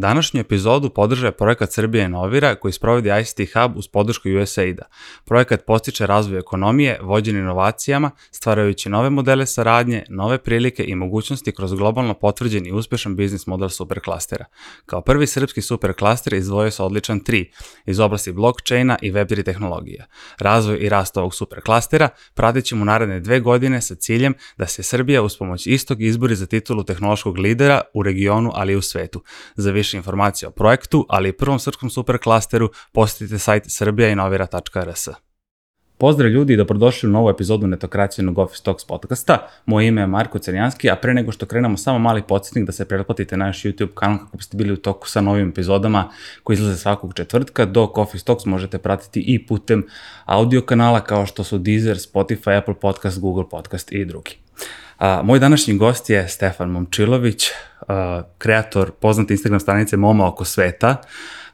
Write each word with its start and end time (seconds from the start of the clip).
Današnju 0.00 0.40
epizodu 0.40 0.90
podržaje 0.90 1.32
projekat 1.32 1.72
Srbija 1.72 2.04
Inovira 2.04 2.54
koji 2.54 2.72
sprovodi 2.72 3.10
ICT 3.20 3.40
Hub 3.54 3.76
uz 3.76 3.88
podršku 3.88 4.28
USAID-a. 4.42 4.84
Projekat 5.24 5.64
postiče 5.66 6.06
razvoj 6.06 6.38
ekonomije, 6.38 6.98
vođen 7.02 7.36
inovacijama, 7.36 8.10
stvarajući 8.30 8.88
nove 8.88 9.10
modele 9.10 9.46
saradnje, 9.46 10.04
nove 10.08 10.38
prilike 10.38 10.84
i 10.84 10.94
mogućnosti 10.94 11.52
kroz 11.52 11.74
globalno 11.74 12.14
potvrđen 12.14 12.66
i 12.66 12.72
uspešan 12.72 13.16
biznis 13.16 13.46
model 13.46 13.68
superklastera. 13.68 14.44
Kao 14.86 15.00
prvi 15.00 15.26
srpski 15.26 15.62
superklaster 15.62 16.34
izdvojio 16.34 16.70
se 16.70 16.82
odličan 16.82 17.20
3 17.20 17.50
iz 17.86 18.00
oblasti 18.00 18.32
blockchaina 18.32 18.98
i 19.02 19.12
Web3 19.12 19.44
tehnologija. 19.44 20.06
Razvoj 20.38 20.78
i 20.80 20.88
rast 20.88 21.16
ovog 21.16 21.34
superklastera 21.34 22.08
pratit 22.34 22.64
ćemo 22.64 22.84
naredne 22.84 23.20
dve 23.20 23.40
godine 23.40 23.80
sa 23.80 23.94
ciljem 23.94 24.34
da 24.56 24.66
se 24.66 24.82
Srbija 24.82 25.22
uz 25.22 25.36
pomoć 25.36 25.66
istog 25.66 26.02
izbori 26.02 26.34
za 26.34 26.46
titulu 26.46 26.84
tehnološkog 26.84 27.38
lidera 27.38 27.80
u 27.94 28.02
regionu, 28.02 28.50
ali 28.54 28.72
i 28.72 28.76
u 28.76 28.82
svetu. 28.82 29.22
Za 29.56 29.70
više 29.70 29.89
informacija 29.96 30.48
o 30.48 30.52
projektu, 30.52 31.06
ali 31.08 31.28
i 31.28 31.32
prvom 31.32 31.58
srpskom 31.58 31.90
superklasteru, 31.90 32.70
posjetite 32.92 33.38
sajt 33.38 33.64
srbijainovira.rs. 33.66 35.08
Pozdrav 36.00 36.30
ljudi 36.30 36.52
i 36.52 36.56
dobrodošli 36.56 37.08
u 37.08 37.12
novu 37.12 37.30
epizodu 37.30 37.66
netokracijenog 37.66 38.38
Office 38.38 38.62
Talks 38.64 38.84
podcasta. 38.84 39.48
Moje 39.66 39.88
ime 39.88 40.00
je 40.00 40.06
Marko 40.06 40.38
Crnjanski, 40.38 40.90
a 40.90 40.96
pre 40.96 41.14
nego 41.14 41.32
što 41.32 41.46
krenemo 41.46 41.76
samo 41.76 41.98
mali 41.98 42.22
podsjetnik 42.22 42.66
da 42.66 42.72
se 42.72 42.84
pretplatite 42.84 43.36
na 43.36 43.44
naš 43.44 43.62
YouTube 43.62 43.94
kanal 43.94 44.18
kako 44.18 44.36
biste 44.36 44.56
bili 44.56 44.72
u 44.72 44.76
toku 44.76 45.08
sa 45.08 45.20
novim 45.20 45.48
epizodama 45.48 46.10
koji 46.42 46.54
izlaze 46.54 46.76
svakog 46.76 47.14
četvrtka, 47.14 47.64
dok 47.64 47.98
Office 47.98 48.24
Talks 48.24 48.44
možete 48.44 48.78
pratiti 48.78 49.20
i 49.20 49.46
putem 49.46 49.86
audio 50.24 50.62
kanala 50.62 51.00
kao 51.00 51.26
što 51.26 51.44
su 51.44 51.58
Deezer, 51.58 51.96
Spotify, 51.96 52.58
Apple 52.58 52.74
Podcast, 52.74 53.20
Google 53.20 53.48
Podcast 53.50 53.92
i 53.92 54.04
drugi. 54.04 54.36
A, 54.98 55.22
moj 55.22 55.38
današnji 55.38 55.76
gost 55.76 56.10
je 56.10 56.28
Stefan 56.28 56.70
Momčilović, 56.70 57.44
kreator 58.38 58.90
poznate 58.90 59.34
Instagram 59.34 59.60
stranice 59.60 59.96
Moma 59.96 60.28
oko 60.28 60.44
sveta. 60.44 60.96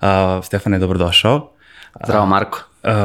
A, 0.00 0.40
Stefane, 0.44 0.78
dobrodošao. 0.78 1.50
Zdravo 2.04 2.26
Marko. 2.26 2.58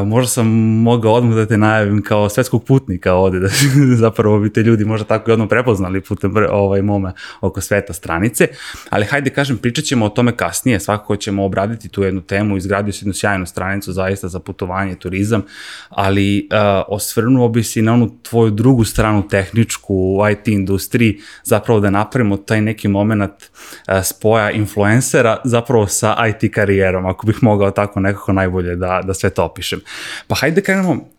Možda 0.06 0.28
sam 0.28 0.48
mogao 0.82 1.14
odmah 1.14 1.36
da 1.36 1.46
te 1.46 1.58
najavim 1.58 2.02
kao 2.02 2.30
svetskog 2.30 2.66
putnika 2.66 3.14
ovde, 3.14 3.40
da 3.40 3.48
zapravo 4.06 4.40
bi 4.40 4.54
te 4.54 4.64
ljudi 4.64 4.86
možda 4.86 5.08
tako 5.08 5.32
i 5.32 5.34
odmah 5.34 5.50
prepoznali 5.50 6.02
putem 6.02 6.34
ovaj 6.52 6.82
mome 6.82 7.14
oko 7.42 7.62
sveta 7.62 7.94
stranice, 7.94 8.48
ali 8.90 9.06
hajde 9.06 9.30
kažem, 9.30 9.58
pričat 9.58 9.86
ćemo 9.86 10.06
o 10.06 10.10
tome 10.10 10.38
kasnije, 10.38 10.80
svakako 10.80 11.16
ćemo 11.16 11.46
obraditi 11.46 11.90
tu 11.90 12.04
jednu 12.04 12.22
temu, 12.22 12.58
izgradio 12.58 12.94
si 12.94 13.04
jednu 13.04 13.14
sjajnu 13.14 13.46
stranicu 13.46 13.94
zaista 13.94 14.28
za 14.28 14.40
putovanje, 14.40 14.96
turizam, 14.96 15.44
ali 15.90 16.48
uh, 16.52 16.58
osvrnuo 16.88 17.50
bi 17.50 17.64
si 17.64 17.82
na 17.82 17.94
onu 17.94 18.18
tvoju 18.22 18.52
drugu 18.52 18.84
stranu 18.84 19.28
tehničku 19.28 19.96
u 19.96 20.30
IT 20.30 20.48
industriji, 20.48 21.20
zapravo 21.44 21.80
da 21.80 21.90
napravimo 21.90 22.38
taj 22.38 22.62
neki 22.62 22.88
moment 22.88 23.32
uh, 23.32 24.04
spoja 24.04 24.52
influencera 24.52 25.38
zapravo 25.44 25.88
sa 25.88 26.16
IT 26.30 26.54
karijerom, 26.54 27.06
ako 27.06 27.28
bih 27.28 27.38
mogao 27.42 27.72
tako 27.72 28.00
nekako 28.00 28.34
najbolje 28.34 28.76
da, 28.76 29.02
da 29.04 29.14
sve 29.14 29.30
to 29.30 29.46
opišem 29.46 29.71
opišem. 29.72 29.82
Pa 30.28 30.36
hajde 30.36 30.62
da 30.62 30.66
krenemo 30.66 31.10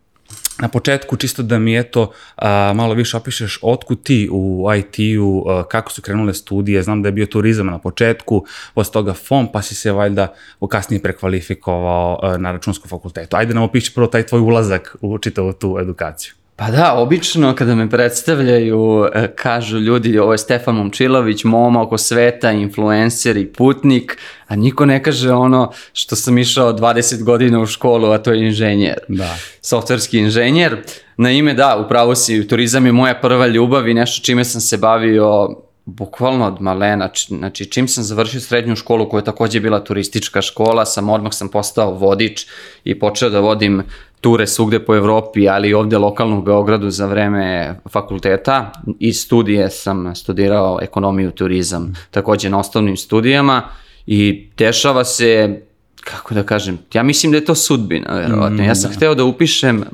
na 0.61 0.69
početku 0.69 1.17
čisto 1.17 1.43
da 1.43 1.59
mi 1.59 1.79
eto 1.79 2.13
a, 2.37 2.73
malo 2.75 2.95
više 2.95 3.17
opišeš 3.17 3.59
otkud 3.63 4.03
ti 4.03 4.29
u 4.33 4.67
IT-u, 4.79 5.45
kako 5.69 5.93
su 5.93 6.03
krenule 6.03 6.35
studije, 6.35 6.83
znam 6.83 7.03
da 7.03 7.09
je 7.09 7.13
bio 7.13 7.27
turizam 7.27 7.67
na 7.67 7.79
početku, 7.79 8.45
posle 8.75 8.93
toga 8.93 9.15
FOM, 9.15 9.53
pa 9.53 9.63
si 9.63 9.75
se 9.75 9.93
valjda 9.93 10.35
kasnije 10.69 11.03
prekvalifikovao 11.03 12.19
a, 12.23 12.37
na 12.37 12.53
računskom 12.53 12.89
fakultetu. 12.89 13.37
Ajde 13.37 13.55
nam 13.55 13.63
opiši 13.63 13.95
prvo 13.95 14.07
taj 14.07 14.27
tvoj 14.27 14.41
ulazak 14.41 14.97
u 15.01 15.19
čitavu 15.19 15.53
tu 15.53 15.79
edukaciju. 15.81 16.35
Pa 16.57 16.71
da, 16.71 16.95
obično 16.95 17.55
kada 17.55 17.75
me 17.75 17.91
predstavljaju, 17.91 19.07
e, 19.15 19.29
kažu 19.37 19.79
ljudi, 19.79 20.19
ovo 20.19 20.33
je 20.33 20.39
Stefan 20.39 20.75
Momčilović, 20.75 21.45
moma 21.45 21.83
oko 21.83 21.99
sveta, 21.99 22.51
influencer 22.51 23.37
i 23.37 23.47
putnik, 23.47 24.19
a 24.47 24.57
niko 24.57 24.87
ne 24.87 25.03
kaže 25.03 25.33
ono 25.33 25.73
što 25.93 26.17
sam 26.17 26.39
išao 26.39 26.73
20 26.73 27.23
godina 27.23 27.61
u 27.61 27.67
školu, 27.67 28.11
a 28.11 28.19
to 28.19 28.33
je 28.33 28.47
inženjer. 28.47 28.99
Da. 29.09 29.37
Softverski 29.61 30.19
inženjer. 30.19 30.77
Na 31.17 31.31
ime, 31.31 31.55
da, 31.55 31.77
upravo 31.87 32.15
si, 32.15 32.49
turizam 32.49 32.87
je 32.87 32.93
moja 32.93 33.15
prva 33.15 33.47
ljubav 33.47 33.89
i 33.89 33.95
nešto 33.95 34.25
čime 34.25 34.45
sam 34.45 34.61
se 34.61 34.77
bavio 34.77 35.49
bukvalno 35.85 36.47
od 36.47 36.61
malena, 36.61 37.11
znači 37.29 37.65
čim 37.65 37.89
sam 37.89 38.05
završio 38.05 38.41
srednju 38.41 38.77
školu 38.77 39.09
koja 39.09 39.19
je 39.19 39.25
takođe 39.25 39.61
bila 39.61 39.85
turistička 39.85 40.43
škola, 40.43 40.87
sam 40.87 41.11
odmah 41.11 41.33
sam 41.35 41.49
postao 41.49 41.95
vodič 41.95 42.47
i 42.85 42.99
počeo 42.99 43.31
da 43.31 43.41
vodim 43.41 43.83
ture 44.23 44.47
svugde 44.47 44.79
po 44.85 44.97
Evropi, 44.97 45.49
ali 45.49 45.69
i 45.69 45.75
ovde 45.75 45.99
lokalno 45.99 46.39
u 46.39 46.43
Beogradu 46.43 46.91
za 46.91 47.07
vreme 47.07 47.75
fakulteta. 47.91 48.73
I 48.99 49.13
studije 49.13 49.71
sam 49.71 50.15
studirao 50.15 50.79
ekonomiju 50.83 51.29
i 51.29 51.35
turizam, 51.35 51.93
takođe 52.11 52.51
na 52.51 52.59
osnovnim 52.59 52.97
studijama 52.97 53.63
i 54.07 54.49
dešava 54.57 55.05
se 55.05 55.61
kako 56.05 56.35
da 56.35 56.43
kažem, 56.43 56.79
ja 56.93 57.03
mislim 57.03 57.33
da 57.33 57.39
je 57.39 57.45
to 57.45 57.55
sudbina, 57.55 58.15
verovatno. 58.15 58.63
Mm, 58.63 58.67
ja 58.67 58.75
sam 58.75 58.91
da. 58.91 58.97
hteo 58.97 59.15
da 59.15 59.25
upišem 59.25 59.79
uh, 59.79 59.85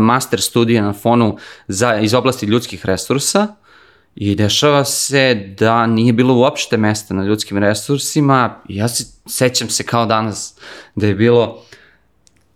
master 0.00 0.40
studije 0.40 0.82
na 0.82 0.92
fonu 0.92 1.36
za, 1.68 1.96
iz 1.96 2.14
oblasti 2.14 2.46
ljudskih 2.46 2.86
resursa 2.86 3.46
i 4.16 4.34
dešava 4.34 4.84
se 4.84 5.54
da 5.58 5.86
nije 5.86 6.12
bilo 6.12 6.34
uopšte 6.34 6.76
mesta 6.76 7.14
na 7.14 7.24
ljudskim 7.24 7.58
resursima. 7.58 8.60
Ja 8.68 8.88
se 8.88 9.04
sećam 9.26 9.68
se 9.68 9.82
kao 9.82 10.06
danas 10.06 10.54
da 10.94 11.06
je 11.06 11.14
bilo 11.14 11.62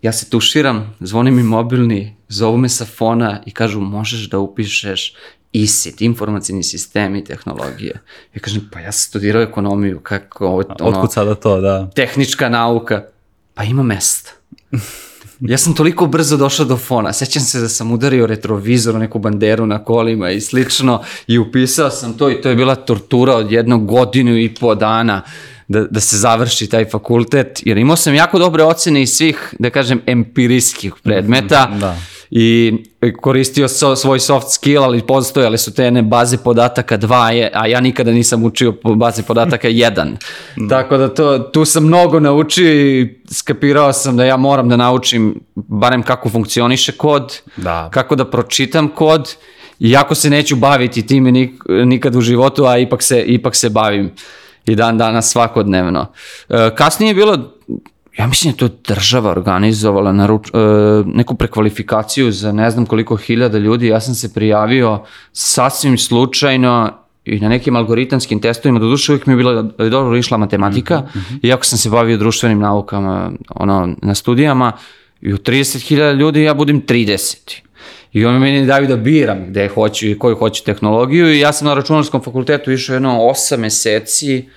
ja 0.03 0.13
se 0.13 0.31
tuširam, 0.31 0.95
zvoni 1.01 1.31
mi 1.31 1.43
mobilni, 1.43 2.17
zovu 2.29 2.57
me 2.57 2.69
sa 2.69 2.85
fona 2.85 3.43
i 3.47 3.51
kažu 3.51 3.81
možeš 3.81 4.29
da 4.31 4.39
upišeš 4.39 5.15
ISIT, 5.53 6.01
informacijni 6.01 6.63
sistemi 6.63 7.19
i 7.19 7.25
tehnologije. 7.25 8.01
Ja 8.35 8.41
kažem, 8.41 8.69
pa 8.73 8.81
ja 8.81 8.93
sam 8.93 9.09
studirao 9.09 9.43
ekonomiju, 9.43 10.01
kako 10.01 10.47
ovo, 10.47 10.63
ono, 10.81 10.89
Otkud 10.89 11.13
sada 11.13 11.35
to, 11.35 11.61
da? 11.61 11.91
Tehnička 11.91 12.49
nauka. 12.49 13.05
Pa 13.55 13.65
ima 13.65 13.83
mesta. 13.83 14.31
Ja 15.41 15.59
sam 15.59 15.75
toliko 15.75 16.07
brzo 16.07 16.37
došao 16.37 16.67
do 16.67 16.77
fona. 16.77 17.13
Sećam 17.13 17.43
se 17.43 17.61
da 17.61 17.69
sam 17.69 17.93
udario 17.93 18.27
retrovizor, 18.27 18.95
neku 18.95 19.19
banderu 19.19 19.67
na 19.67 19.84
kolima 19.84 20.31
i 20.31 20.41
slično 20.41 21.03
i 21.27 21.39
upisao 21.39 21.91
sam 21.91 22.19
to 22.19 22.31
i 22.31 22.41
to 22.41 22.49
je 22.49 22.57
bila 22.57 22.75
tortura 22.75 23.37
od 23.37 23.53
jednog 23.53 23.87
godinu 23.87 24.39
i 24.39 24.55
po 24.55 24.75
dana 24.75 25.23
da, 25.69 25.84
da 25.84 26.00
se 26.00 26.17
završi 26.17 26.67
taj 26.67 26.84
fakultet, 26.84 27.61
jer 27.65 27.78
imao 27.78 27.97
sam 27.97 28.15
jako 28.15 28.39
dobre 28.39 28.65
ocene 28.65 29.03
iz 29.03 29.11
svih, 29.11 29.55
da 29.59 29.71
kažem, 29.71 30.00
empirijskih 30.06 30.95
predmeta. 31.03 31.71
Da 31.81 31.97
i 32.34 32.73
koristio 33.21 33.69
so, 33.69 33.97
svoj 33.97 34.21
soft 34.21 34.47
skill, 34.51 34.84
ali 34.84 35.06
postojale 35.06 35.59
su 35.59 35.75
te 35.75 35.91
ne 35.91 36.03
baze 36.03 36.37
podataka 36.37 36.97
dva, 36.97 37.31
je, 37.31 37.51
a 37.55 37.67
ja 37.67 37.81
nikada 37.81 38.12
nisam 38.12 38.45
učio 38.45 38.75
baze 38.97 39.22
podataka 39.22 39.69
jedan. 39.84 40.17
Da. 40.56 40.69
Tako 40.69 40.97
da 40.97 41.09
to, 41.15 41.39
tu 41.39 41.65
sam 41.65 41.84
mnogo 41.84 42.21
naučio 42.21 42.72
i 42.72 43.21
skapirao 43.31 43.93
sam 43.93 44.17
da 44.17 44.25
ja 44.25 44.37
moram 44.37 44.69
da 44.69 44.77
naučim 44.77 45.41
barem 45.55 46.03
kako 46.03 46.28
funkcioniše 46.28 46.93
kod, 46.93 47.41
da. 47.56 47.91
kako 47.93 48.17
da 48.17 48.31
pročitam 48.31 48.89
kod, 48.89 49.34
iako 49.81 50.15
se 50.15 50.31
neću 50.31 50.56
baviti 50.56 51.06
time 51.06 51.33
nik, 51.33 51.62
nikad 51.69 52.17
u 52.17 52.21
životu, 52.21 52.65
a 52.65 52.78
ipak 52.78 53.03
se, 53.03 53.22
ipak 53.22 53.56
se 53.56 53.71
bavim 53.71 54.11
i 54.67 54.75
dan 54.75 54.99
danas 54.99 55.31
svakodnevno. 55.31 56.06
E, 56.49 56.71
kasnije 56.75 57.11
je 57.11 57.15
bilo 57.15 57.39
ja 58.19 58.27
mislim 58.27 58.53
da 58.53 58.59
to 58.59 58.69
država 58.95 59.31
organizovala 59.31 60.12
na 60.12 60.27
ruč, 60.27 60.49
e, 60.49 60.59
neku 61.06 61.34
prekvalifikaciju 61.34 62.33
za 62.33 62.53
ne 62.53 62.71
znam 62.71 62.87
koliko 62.87 63.17
hiljada 63.17 63.59
ljudi. 63.59 63.87
Ja 63.87 64.01
sam 64.01 64.15
se 64.15 64.34
prijavio 64.34 65.03
sasvim 65.33 65.99
slučajno 65.99 66.93
i 67.25 67.41
na 67.41 67.49
nekim 67.49 67.77
algoritamskim 67.77 68.41
testovima, 68.41 68.78
do 68.78 68.89
duše 68.89 69.12
uvijek 69.12 69.27
mi 69.27 69.33
je 69.33 69.37
bila 69.37 69.62
dobro 69.62 70.17
išla 70.17 70.39
matematika, 70.39 70.99
mm 70.99 71.19
-hmm. 71.19 71.39
iako 71.43 71.65
sam 71.65 71.78
se 71.78 71.91
bavio 71.91 72.17
društvenim 72.17 72.59
naukama 72.59 73.33
ono, 73.55 73.95
na 74.03 74.15
studijama, 74.15 74.72
i 75.21 75.33
u 75.33 75.37
30.000 75.37 76.15
ljudi 76.15 76.43
ja 76.43 76.55
budem 76.55 76.83
30. 76.83 77.61
I 78.12 78.25
oni 78.25 78.39
meni 78.39 78.67
daju 78.67 78.87
da 78.87 78.97
biram 78.97 79.47
gde 79.49 79.69
hoću 79.69 80.06
i 80.06 80.19
koju 80.19 80.37
hoću 80.37 80.65
tehnologiju 80.65 81.33
i 81.33 81.41
ja 81.41 81.53
sam 81.53 81.69
na 81.69 81.75
računarskom 81.75 82.22
fakultetu 82.22 82.72
išao 82.72 82.95
jedno 82.95 83.10
8 83.10 83.57
meseci 83.57 84.48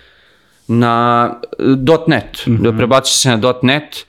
na 0.68 1.34
.NET, 2.08 2.46
mm 2.48 2.58
-hmm. 2.58 2.64
da 2.64 2.78
prebaci 2.78 3.14
se 3.14 3.30
na 3.30 3.54
.NET. 3.62 4.06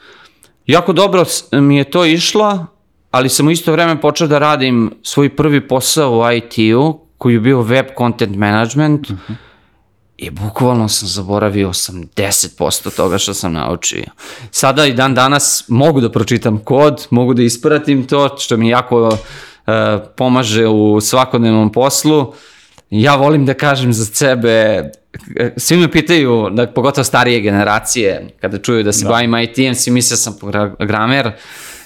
Jako 0.67 0.93
dobro 0.93 1.25
mi 1.53 1.76
je 1.76 1.85
to 1.85 2.05
išlo, 2.05 2.67
ali 3.11 3.29
sam 3.29 3.49
u 3.49 3.50
isto 3.50 3.73
vreme 3.73 4.00
počeo 4.00 4.26
da 4.26 4.38
radim 4.38 4.94
svoj 5.03 5.37
prvi 5.37 5.69
posao 5.69 6.19
u 6.19 6.32
IT-u, 6.32 7.00
koji 7.19 7.35
je 7.35 7.41
bio 7.41 7.62
web 7.62 7.87
content 7.99 8.37
management, 8.37 9.11
mm 9.11 9.14
-hmm. 9.29 9.35
I 10.17 10.31
bukvalno 10.31 10.88
sam 10.88 11.08
zaboravio 11.08 11.69
80% 11.69 12.97
toga 12.97 13.19
što 13.19 13.35
sam 13.35 13.53
naučio. 13.53 14.05
Sada 14.50 14.87
i 14.87 14.93
dan 14.93 15.14
danas 15.14 15.64
mogu 15.69 16.00
da 16.00 16.11
pročitam 16.11 16.58
kod, 16.58 17.06
mogu 17.11 17.35
da 17.35 17.43
ispratim 17.43 18.06
to, 18.06 18.37
što 18.38 18.56
mi 18.56 18.69
jako 18.69 19.08
uh, 19.08 19.14
pomaže 20.17 20.67
u 20.67 21.00
svakodnevnom 21.00 21.73
poslu. 21.73 22.32
Ja 22.91 23.17
volim 23.17 23.47
da 23.47 23.55
kažem 23.55 23.93
za 23.93 24.05
sebe, 24.05 24.91
svi 25.56 25.77
me 25.77 25.91
pitaju, 25.91 26.50
da, 26.50 26.67
pogotovo 26.67 27.05
starije 27.05 27.41
generacije, 27.41 28.29
kada 28.41 28.59
čuju 28.59 28.83
da 28.83 28.93
se 28.93 29.05
da. 29.05 29.11
bavim 29.11 29.35
IT-em, 29.35 29.75
svi 29.75 29.91
misle 29.91 30.15
da 30.15 30.19
sam 30.19 30.37
programer. 30.79 31.31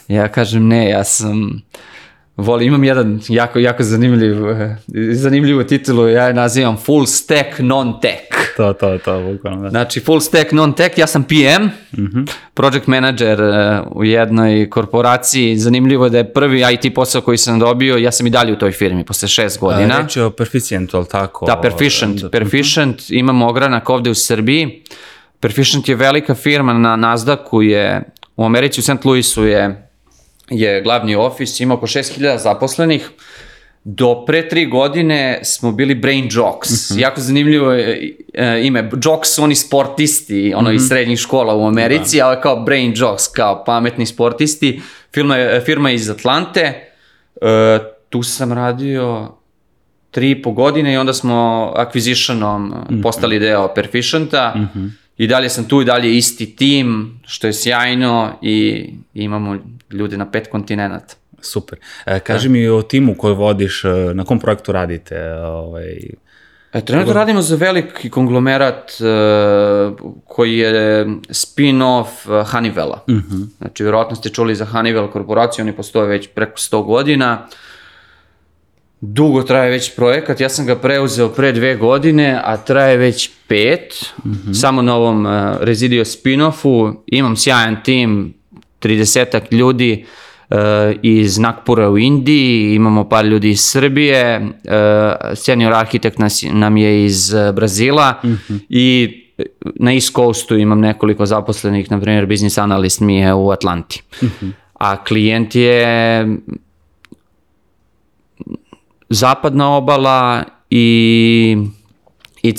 Ja 0.09 0.29
kažem 0.29 0.69
ne, 0.69 0.89
ja 0.89 1.05
sam 1.05 1.63
Volim, 2.41 2.69
imam 2.69 2.85
jedan 2.85 3.21
jako, 3.29 3.59
jako 3.59 3.83
zanimljiv, 3.83 4.51
eh, 4.51 4.77
zanimljivu 5.13 5.65
titulu, 5.65 6.09
ja 6.09 6.25
je 6.25 6.35
nazivam 6.35 6.77
Full 6.77 7.07
Stack 7.07 7.59
Non-Tech. 7.59 8.30
To, 8.61 8.73
to, 8.73 8.99
to, 8.99 9.21
bukvalno. 9.21 9.63
Da. 9.63 9.71
Znači, 9.71 10.01
full 10.01 10.21
stack, 10.21 10.53
non-tech, 10.53 10.99
ja 10.99 11.07
sam 11.07 11.25
PM, 11.25 11.69
project 12.55 12.87
manager 12.87 13.41
uh, 13.41 13.97
u 13.97 14.05
jednoj 14.05 14.71
korporaciji. 14.71 15.57
Zanimljivo 15.57 16.07
je 16.07 16.11
da 16.11 16.19
je 16.19 16.33
prvi 16.33 16.65
IT 16.73 16.95
posao 16.95 17.23
koji 17.23 17.39
sam 17.39 17.59
dobio, 17.59 17.97
ja 17.97 18.13
sam 18.13 18.27
i 18.27 18.31
dalje 18.31 18.53
u 18.53 18.59
toj 18.59 18.73
firmi, 18.73 19.05
posle 19.05 19.29
šest 19.29 19.61
godina. 19.61 19.95
A, 19.95 20.03
reč 20.03 20.17
je 20.17 20.25
o 20.25 20.31
Perficientu, 20.31 20.97
ali 20.97 21.07
tako? 21.07 21.47
Da, 21.47 21.61
Perficient. 21.61 22.21
Da, 22.21 22.31
Perficient, 22.31 23.11
imamo 23.11 23.49
ogranak 23.49 23.91
ovde 23.91 24.11
u 24.11 24.15
Srbiji. 24.15 24.83
Perficient 25.41 25.89
je 25.89 25.95
velika 25.95 26.35
firma 26.35 26.73
na 26.73 26.97
Nasdaqu, 26.97 27.61
je 27.61 28.03
u 28.37 28.45
Americi, 28.45 28.81
u 28.81 28.83
St. 28.83 29.05
Louisu 29.05 29.47
je, 29.47 29.89
je 30.51 30.83
glavni 30.83 31.15
ofis, 31.15 31.61
ima 31.61 31.75
oko 31.75 31.87
6000 31.87 32.39
zaposlenih. 32.39 33.11
Do 33.85 34.25
pre 34.27 34.49
tri 34.49 34.67
godine 34.67 35.41
smo 35.43 35.73
bili 35.73 35.95
Brain 35.95 36.29
Jocks. 36.31 36.71
Mm 36.71 36.95
-hmm. 36.95 37.01
Jako 37.01 37.21
zanimljivo 37.21 37.73
je 37.73 38.17
e, 38.35 38.61
ime. 38.67 38.91
Jocks 39.05 39.29
su 39.35 39.43
oni 39.43 39.55
sportisti, 39.55 40.53
ono 40.57 40.69
mm 40.69 40.73
-hmm. 40.73 40.77
iz 40.77 40.89
srednjih 40.89 41.19
škola 41.19 41.55
u 41.55 41.67
Americi, 41.67 42.17
da. 42.17 42.27
ali 42.27 42.37
kao 42.43 42.61
Brain 42.61 42.93
Jocks, 42.97 43.29
kao 43.29 43.65
pametni 43.65 44.07
sportisti. 44.07 44.81
Firma 45.15 45.37
je, 45.37 45.61
firma 45.61 45.89
je 45.89 45.95
iz 45.95 46.11
Atlante. 46.11 46.91
E, 47.41 47.79
tu 48.09 48.23
sam 48.23 48.53
radio 48.53 49.33
tri 50.11 50.31
i 50.31 50.43
po 50.43 50.53
godine 50.53 50.93
i 50.93 50.97
onda 50.97 51.13
smo 51.13 51.73
acquisitionom 51.77 52.59
mm 52.59 52.73
-hmm. 52.73 53.03
postali 53.03 53.39
deo 53.39 53.75
Perficienta. 53.75 54.55
Mm 54.57 54.69
-hmm. 54.75 54.91
I 55.17 55.27
dalje 55.27 55.49
sam 55.49 55.65
tu 55.65 55.83
i 55.83 55.85
dalje 55.85 56.17
isti 56.17 56.57
tim, 56.57 57.21
što 57.27 57.47
je 57.47 57.53
sjajno 57.53 58.33
i 58.43 58.87
imamo 59.15 59.59
ljude 59.91 60.17
na 60.17 60.31
pet 60.31 60.49
kontinenta. 60.51 61.15
Super. 61.41 61.79
E, 62.07 62.21
kaži 62.21 62.49
da. 62.49 62.53
mi 62.53 62.69
o 62.69 62.83
timu 62.83 63.15
koji 63.15 63.35
vodiš, 63.35 63.85
e, 63.85 63.89
na 64.15 64.25
kom 64.25 64.41
projektu 64.41 64.73
radite? 64.73 65.33
Ovaj... 65.33 65.99
E, 66.73 66.81
trenutno 66.81 67.13
radimo 67.13 67.43
za 67.43 67.57
veliki 67.57 68.11
konglomerat 68.11 68.93
uh, 69.01 70.13
koji 70.25 70.59
je 70.59 71.07
spin-off 71.29 72.07
uh, 72.27 72.33
Honeywella. 72.33 72.99
Uh 73.07 73.15
mhm. 73.15 73.37
-huh. 73.37 73.47
Znači, 73.59 73.83
vjerojatno 73.83 74.17
ste 74.17 74.29
čuli 74.29 74.55
za 74.55 74.67
Honeywell 74.67 75.11
korporaciju, 75.11 75.63
oni 75.63 75.73
postoje 75.73 76.07
već 76.07 76.29
preko 76.35 76.57
100 76.57 76.85
godina. 76.85 77.47
Dugo 79.01 79.43
traje 79.43 79.71
već 79.71 79.95
projekat, 79.97 80.41
ja 80.41 80.49
sam 80.49 80.67
ga 80.67 80.77
preuzeo 80.77 81.29
pre 81.29 81.53
dve 81.53 81.77
godine, 81.77 82.41
a 82.45 82.57
traje 82.57 82.97
već 82.97 83.31
pet, 83.49 84.13
uh 84.19 84.27
mhm. 84.27 84.51
-huh. 84.51 84.61
samo 84.61 84.83
na 84.83 84.97
ovom 84.97 85.27
uh, 85.27 85.33
Residio 85.61 86.05
spin-offu. 86.05 86.95
Imam 87.07 87.37
sjajan 87.37 87.77
tim, 87.85 88.35
30 88.81 89.53
ljudi, 89.53 90.05
uh, 90.05 90.30
iz 91.03 91.39
Nakpura 91.39 91.91
u 91.91 91.99
Indiji, 91.99 92.75
imamo 92.75 93.09
par 93.09 93.25
ljudi 93.25 93.51
iz 93.51 93.61
Srbije, 93.61 94.49
eh, 94.65 95.35
senior 95.35 95.73
arhitekt 95.73 96.19
nas, 96.19 96.45
nam 96.53 96.77
je 96.77 97.05
iz 97.05 97.35
eh, 97.35 97.53
Brazila 97.53 98.21
mm 98.25 98.29
-hmm. 98.29 98.59
i 98.69 99.17
na 99.75 99.93
East 99.93 100.15
Coastu 100.15 100.57
imam 100.57 100.81
nekoliko 100.81 101.27
zaposlenih, 101.27 101.91
na 101.91 102.01
primjer 102.01 102.27
business 102.27 102.59
analyst 102.59 103.01
mi 103.01 103.17
je 103.17 103.35
u 103.35 103.51
Atlanti. 103.51 104.03
Mm 104.23 104.27
-hmm. 104.27 104.53
A 104.75 105.05
klijent 105.05 105.55
je 105.55 106.27
zapadna 109.09 109.77
obala 109.77 110.45
i 110.71 111.57
i, 112.43 112.55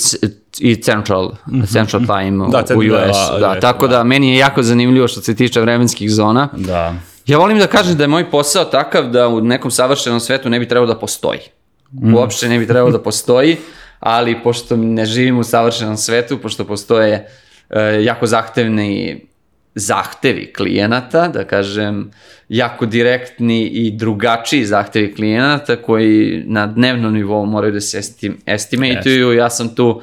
i 0.59 0.75
Central, 0.75 1.31
mhm. 1.47 1.63
Central 1.63 2.01
Time 2.01 2.47
da, 2.51 2.75
u, 2.75 2.77
u 2.77 2.81
US. 2.81 3.17
Da, 3.31 3.37
da, 3.39 3.59
tako 3.59 3.87
da. 3.87 3.97
da 3.97 4.03
meni 4.03 4.29
je 4.29 4.37
jako 4.37 4.63
zanimljivo 4.63 5.07
što 5.07 5.21
se 5.21 5.35
tiče 5.35 5.61
vremenskih 5.61 6.11
zona. 6.11 6.49
Da. 6.57 6.95
Ja 7.31 7.37
volim 7.37 7.59
da 7.59 7.67
kažem 7.67 7.95
da 7.97 8.03
je 8.03 8.07
moj 8.07 8.29
posao 8.29 8.65
takav 8.65 9.05
da 9.09 9.27
u 9.27 9.41
nekom 9.41 9.71
savršenom 9.71 10.19
svetu 10.19 10.49
ne 10.49 10.59
bi 10.59 10.67
trebalo 10.67 10.93
da 10.93 10.99
postoji. 10.99 11.39
Mm. 11.91 12.15
Uopšte 12.15 12.49
ne 12.49 12.59
bi 12.59 12.67
trebalo 12.67 12.91
da 12.91 12.99
postoji, 12.99 13.57
ali 13.99 14.43
pošto 14.43 14.75
ne 14.75 15.05
živim 15.05 15.39
u 15.39 15.43
savršenom 15.43 15.97
svetu, 15.97 16.37
pošto 16.37 16.65
postoje 16.65 17.27
e, 17.69 18.03
jako 18.03 18.27
zahtevni 18.27 19.21
zahtevi 19.75 20.53
klijenata, 20.53 21.27
da 21.27 21.43
kažem, 21.43 22.11
jako 22.49 22.85
direktni 22.85 23.67
i 23.67 23.91
drugačiji 23.91 24.65
zahtevi 24.65 25.15
klijenata 25.15 25.75
koji 25.75 26.43
na 26.47 26.67
dnevnom 26.67 27.13
nivou 27.13 27.45
moraju 27.45 27.73
da 27.73 27.81
se 27.81 27.97
estim, 27.99 28.37
estimatuju. 28.45 29.29
Yes. 29.29 29.37
Ja 29.37 29.49
sam 29.49 29.75
tu 29.75 30.01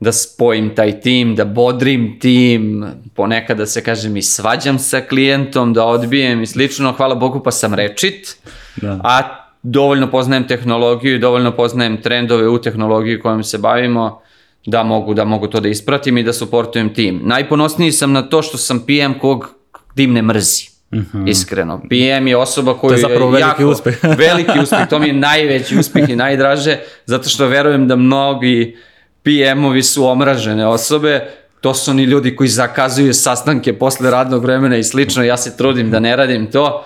da 0.00 0.12
spojim 0.12 0.74
taj 0.74 1.00
tim, 1.00 1.34
da 1.36 1.44
bodrim 1.44 2.18
tim, 2.20 2.86
ponekad 3.14 3.58
da 3.58 3.66
se 3.66 3.82
kažem 3.84 4.16
i 4.16 4.22
svađam 4.22 4.78
sa 4.78 5.00
klijentom, 5.00 5.72
da 5.72 5.84
odbijem 5.84 6.42
i 6.42 6.46
slično. 6.46 6.92
Hvala 6.92 7.14
Bogu 7.14 7.42
pa 7.42 7.50
sam 7.50 7.74
rečit, 7.74 8.36
da. 8.76 9.00
a 9.04 9.20
dovoljno 9.62 10.10
poznajem 10.10 10.46
tehnologiju 10.46 11.14
i 11.14 11.18
dovoljno 11.18 11.56
poznajem 11.56 12.02
trendove 12.02 12.48
u 12.48 12.58
tehnologiji 12.58 13.20
kojom 13.20 13.44
se 13.44 13.58
bavimo 13.58 14.20
da 14.66 14.82
mogu, 14.82 15.14
da 15.14 15.24
mogu 15.24 15.46
to 15.46 15.60
da 15.60 15.68
ispratim 15.68 16.18
i 16.18 16.22
da 16.22 16.32
suportujem 16.32 16.94
tim. 16.94 17.20
Najponosniji 17.24 17.92
sam 17.92 18.12
na 18.12 18.22
to 18.22 18.42
što 18.42 18.58
sam 18.58 18.80
PM 18.86 19.18
kog 19.20 19.54
tim 19.94 20.12
ne 20.12 20.22
mrzi. 20.22 20.70
Mm 20.94 20.98
-hmm. 20.98 21.28
Iskreno. 21.28 21.80
PM 21.88 22.26
je 22.26 22.36
osoba 22.36 22.74
koju 22.74 22.90
je, 22.90 22.96
je 22.96 23.00
zapravo 23.00 23.30
veliki 23.30 23.62
jako, 23.62 23.70
uspeh. 23.70 23.98
veliki 24.28 24.60
uspeh, 24.62 24.88
to 24.88 24.98
mi 24.98 25.06
je 25.06 25.12
najveći 25.12 25.78
uspeh 25.78 26.08
i 26.08 26.16
najdraže, 26.16 26.78
zato 27.06 27.28
što 27.28 27.46
verujem 27.46 27.88
da 27.88 27.96
mnogi 27.96 28.76
PM-ovi 29.22 29.82
su 29.82 30.06
omražene 30.06 30.66
osobe, 30.66 31.30
to 31.60 31.74
su 31.74 31.90
oni 31.90 32.02
ljudi 32.02 32.36
koji 32.36 32.48
zakazuju 32.48 33.14
sastanke 33.14 33.78
posle 33.78 34.10
radnog 34.10 34.42
vremena 34.42 34.76
i 34.76 34.84
slično, 34.84 35.22
ja 35.22 35.36
se 35.36 35.56
trudim 35.56 35.90
da 35.90 36.00
ne 36.00 36.16
radim 36.16 36.50
to, 36.50 36.84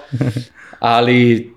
ali 0.78 1.53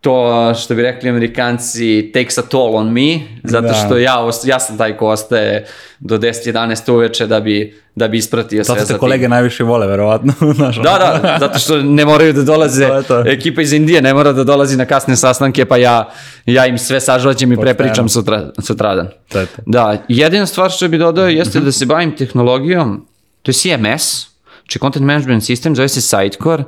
to 0.00 0.54
što 0.54 0.74
bi 0.74 0.82
rekli 0.82 1.10
amerikanci 1.10 2.10
takes 2.14 2.38
a 2.38 2.42
toll 2.42 2.76
on 2.76 2.92
me, 2.92 3.20
zato 3.44 3.68
da. 3.68 3.74
što 3.74 3.98
ja, 3.98 4.30
ja 4.44 4.60
sam 4.60 4.78
taj 4.78 4.96
ko 4.96 5.06
ostaje 5.06 5.66
do 5.98 6.18
10-11 6.18 6.92
uveče 6.92 7.26
da 7.26 7.40
bi, 7.40 7.80
da 7.94 8.08
bi 8.08 8.18
ispratio 8.18 8.64
sve 8.64 8.74
za 8.74 8.74
tim. 8.74 8.86
Zato 8.86 8.94
te 8.94 8.98
kolege 8.98 9.28
najviše 9.28 9.64
vole, 9.64 9.86
verovatno. 9.86 10.32
da, 10.84 11.20
da, 11.22 11.36
zato 11.40 11.58
što 11.58 11.82
ne 11.82 12.04
moraju 12.04 12.32
da 12.32 12.42
dolaze, 12.42 12.86
to 12.86 13.02
to. 13.02 13.24
ekipa 13.26 13.62
iz 13.62 13.72
Indije 13.72 14.02
ne 14.02 14.14
mora 14.14 14.32
da 14.32 14.44
dolazi 14.44 14.76
na 14.76 14.84
kasne 14.84 15.16
sastanke, 15.16 15.64
pa 15.64 15.76
ja, 15.76 16.10
ja 16.46 16.66
im 16.66 16.78
sve 16.78 17.00
sažvaćem 17.00 17.52
i 17.52 17.56
prepričam 17.56 18.08
sutra, 18.08 18.50
sutradan. 18.62 19.08
To 19.28 19.46
to. 19.46 19.62
Da, 19.66 20.04
jedina 20.08 20.46
stvar 20.46 20.70
što 20.70 20.88
bi 20.88 20.98
dodao 20.98 21.28
jeste 21.28 21.58
mm 21.58 21.62
-hmm. 21.62 21.64
da 21.64 21.72
se 21.72 21.86
bavim 21.86 22.16
tehnologijom, 22.16 23.06
to 23.42 23.50
je 23.50 23.54
CMS, 23.54 24.26
znači 24.60 24.78
Content 24.78 25.06
Management 25.06 25.42
System, 25.42 25.74
zove 25.74 25.88
se 25.88 26.00
Sitecore, 26.00 26.64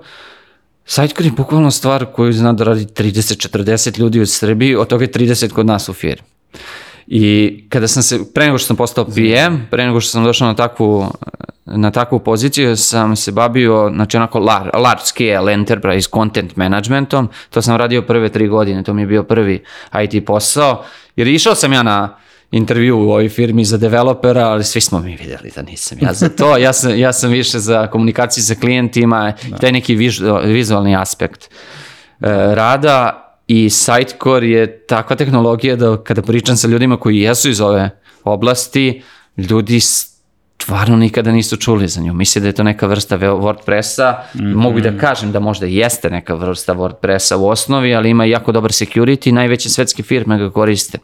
Sitecore 0.86 1.26
je 1.26 1.32
bukvalno 1.32 1.70
stvar 1.70 2.06
koju 2.06 2.32
zna 2.32 2.52
da 2.52 2.64
radi 2.64 2.84
30-40 2.84 3.98
ljudi 3.98 4.20
u 4.20 4.26
Srbiji, 4.26 4.76
od 4.76 4.88
toga 4.88 5.04
je 5.04 5.10
30 5.10 5.52
kod 5.52 5.66
nas 5.66 5.88
u 5.88 5.92
firmi. 5.92 6.26
I 7.06 7.64
kada 7.68 7.88
sam 7.88 8.02
se, 8.02 8.18
pre 8.34 8.46
nego 8.46 8.58
što 8.58 8.66
sam 8.66 8.76
postao 8.76 9.04
PM, 9.04 9.56
pre 9.70 9.86
nego 9.86 10.00
što 10.00 10.10
sam 10.10 10.24
došao 10.24 10.48
na 10.48 10.54
takvu, 10.54 11.06
na 11.66 11.90
takvu 11.90 12.18
poziciju, 12.18 12.76
sam 12.76 13.16
se 13.16 13.32
babio, 13.32 13.90
znači 13.94 14.16
onako 14.16 14.38
large, 14.38 14.70
large 14.78 15.02
scale 15.04 15.52
enterprise 15.52 16.08
content 16.14 16.56
managementom, 16.56 17.28
to 17.50 17.62
sam 17.62 17.76
radio 17.76 18.02
prve 18.02 18.28
tri 18.28 18.48
godine, 18.48 18.82
to 18.82 18.94
mi 18.94 19.02
je 19.02 19.06
bio 19.06 19.22
prvi 19.22 19.64
IT 20.02 20.26
posao, 20.26 20.84
jer 21.16 21.28
išao 21.28 21.54
sam 21.54 21.72
ja 21.72 21.82
na 21.82 22.16
intervju 22.52 22.98
u 22.98 23.02
ovoj 23.02 23.28
firmi 23.28 23.64
za 23.64 23.76
developera, 23.76 24.48
ali 24.48 24.64
svi 24.64 24.80
smo 24.80 25.00
mi 25.00 25.16
vidjeli 25.16 25.50
da 25.56 25.62
nisam 25.62 25.98
ja 26.02 26.12
za 26.12 26.28
to. 26.28 26.56
Ja 26.56 26.72
sam, 26.72 26.98
ja 26.98 27.12
sam 27.12 27.30
više 27.30 27.58
za 27.58 27.86
komunikaciju 27.86 28.44
sa 28.44 28.54
klijentima, 28.54 29.32
da. 29.50 29.56
taj 29.56 29.72
neki 29.72 29.94
vizualni 30.44 30.96
aspekt 30.96 31.48
uh, 31.50 32.26
rada 32.28 33.18
i 33.46 33.70
Sitecore 33.70 34.48
je 34.48 34.86
takva 34.86 35.16
tehnologija 35.16 35.76
da 35.76 36.04
kada 36.04 36.22
pričam 36.22 36.56
sa 36.56 36.68
ljudima 36.68 36.96
koji 36.96 37.18
jesu 37.18 37.50
iz 37.50 37.60
ove 37.60 37.90
oblasti, 38.24 39.02
ljudi 39.36 39.80
stvarno 40.62 40.96
nikada 40.96 41.32
nisu 41.32 41.56
čuli 41.56 41.88
za 41.88 42.00
nju. 42.00 42.14
Misle 42.14 42.40
da 42.40 42.48
je 42.48 42.52
to 42.52 42.62
neka 42.62 42.86
vrsta 42.86 43.18
WordPressa. 43.18 44.14
Mm 44.34 44.40
-hmm. 44.40 44.54
Mogu 44.54 44.80
da 44.80 44.98
kažem 44.98 45.32
da 45.32 45.40
možda 45.40 45.66
jeste 45.66 46.10
neka 46.10 46.34
vrsta 46.34 46.74
WordPressa 46.74 47.36
u 47.36 47.48
osnovi, 47.48 47.94
ali 47.94 48.10
ima 48.10 48.24
jako 48.24 48.52
dobar 48.52 48.70
security. 48.70 49.32
Najveće 49.32 49.70
svetske 49.70 50.02
firme 50.02 50.38
ga 50.38 50.50
koriste. 50.50 50.98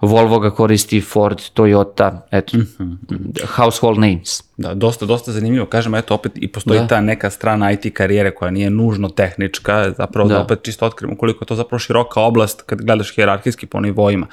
Volvo 0.00 0.38
ga 0.38 0.50
koristi, 0.50 1.00
Ford, 1.00 1.38
Toyota, 1.54 2.20
eto, 2.30 2.56
mm 2.56 2.68
-hmm. 2.78 3.46
household 3.46 3.98
names. 3.98 4.42
Da, 4.56 4.74
dosta, 4.74 5.06
dosta 5.06 5.32
zanimljivo. 5.32 5.66
Kažem, 5.66 5.94
eto, 5.94 6.14
opet 6.14 6.32
i 6.34 6.48
postoji 6.48 6.80
da. 6.80 6.86
ta 6.86 7.00
neka 7.00 7.30
strana 7.30 7.72
IT 7.72 7.94
karijere 7.94 8.30
koja 8.34 8.50
nije 8.50 8.70
nužno 8.70 9.08
tehnička, 9.08 9.92
zapravo 9.96 10.28
da, 10.28 10.34
da 10.34 10.40
opet 10.40 10.58
čisto 10.62 10.86
otkrivamo 10.86 11.18
koliko 11.18 11.44
je 11.44 11.46
to 11.46 11.54
zapravo 11.54 11.78
široka 11.78 12.20
oblast 12.20 12.62
kad 12.62 12.82
gledaš 12.82 13.14
hjerarhijski 13.14 13.66
po 13.66 13.80
nivoima. 13.80 14.26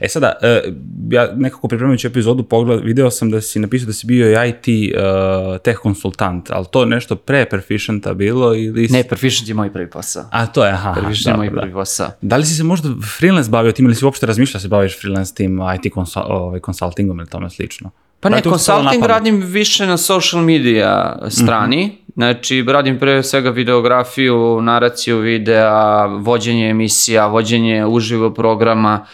E 0.00 0.08
sada, 0.08 0.32
e, 0.42 0.62
ja 1.10 1.32
nekako 1.36 1.68
pripremajući 1.68 2.06
epizodu 2.06 2.42
pogled, 2.42 2.84
video 2.84 3.10
sam 3.10 3.30
da 3.30 3.40
si 3.40 3.58
napisao 3.58 3.86
da 3.86 3.92
si 3.92 4.06
bio 4.06 4.30
i 4.30 4.48
IT 4.48 4.94
uh, 4.96 5.58
tech 5.58 5.80
konsultant, 5.80 6.50
ali 6.50 6.66
to 6.70 6.84
nešto 6.84 7.16
pre 7.16 7.46
Perficienta 7.50 8.14
bilo 8.14 8.54
ili... 8.54 8.88
Ne, 8.90 9.04
Perficient 9.08 9.48
je 9.48 9.54
moj 9.54 9.72
prvi 9.72 9.90
posao. 9.90 10.24
A 10.30 10.46
to 10.46 10.64
je, 10.64 10.72
aha. 10.72 10.94
Perficient 10.94 11.34
je 11.34 11.36
moj 11.36 11.50
prvi 11.50 11.72
posao. 11.72 12.10
Da 12.20 12.36
li 12.36 12.46
si 12.46 12.54
se 12.54 12.64
možda 12.64 12.88
freelance 13.18 13.50
bavio 13.50 13.72
tim 13.72 13.84
ili 13.84 13.94
si 13.94 14.04
uopšte 14.04 14.26
razmišljao 14.26 14.58
da 14.58 14.62
se 14.62 14.68
baviš 14.68 15.00
freelance 15.00 15.34
tim 15.34 15.60
IT 15.74 15.92
konsul, 15.92 16.22
ovaj, 16.26 16.60
consultingom 16.60 17.18
ili 17.18 17.28
tome 17.28 17.50
slično? 17.50 17.90
Pa 18.24 18.30
ne, 18.30 18.40
consulting 18.42 19.04
radim 19.04 19.40
više 19.40 19.86
na 19.86 19.96
social 19.96 20.42
media 20.42 21.16
strani, 21.28 21.86
mm 21.86 21.90
-hmm. 21.90 22.04
Znači, 22.14 22.64
radim 22.68 22.98
pre 22.98 23.22
svega 23.22 23.50
videografiju, 23.50 24.60
naraciju 24.62 25.18
videa, 25.18 26.06
vođenje 26.06 26.68
emisija, 26.68 27.26
vođenje 27.26 27.86
uživo 27.86 28.30
programa. 28.34 29.06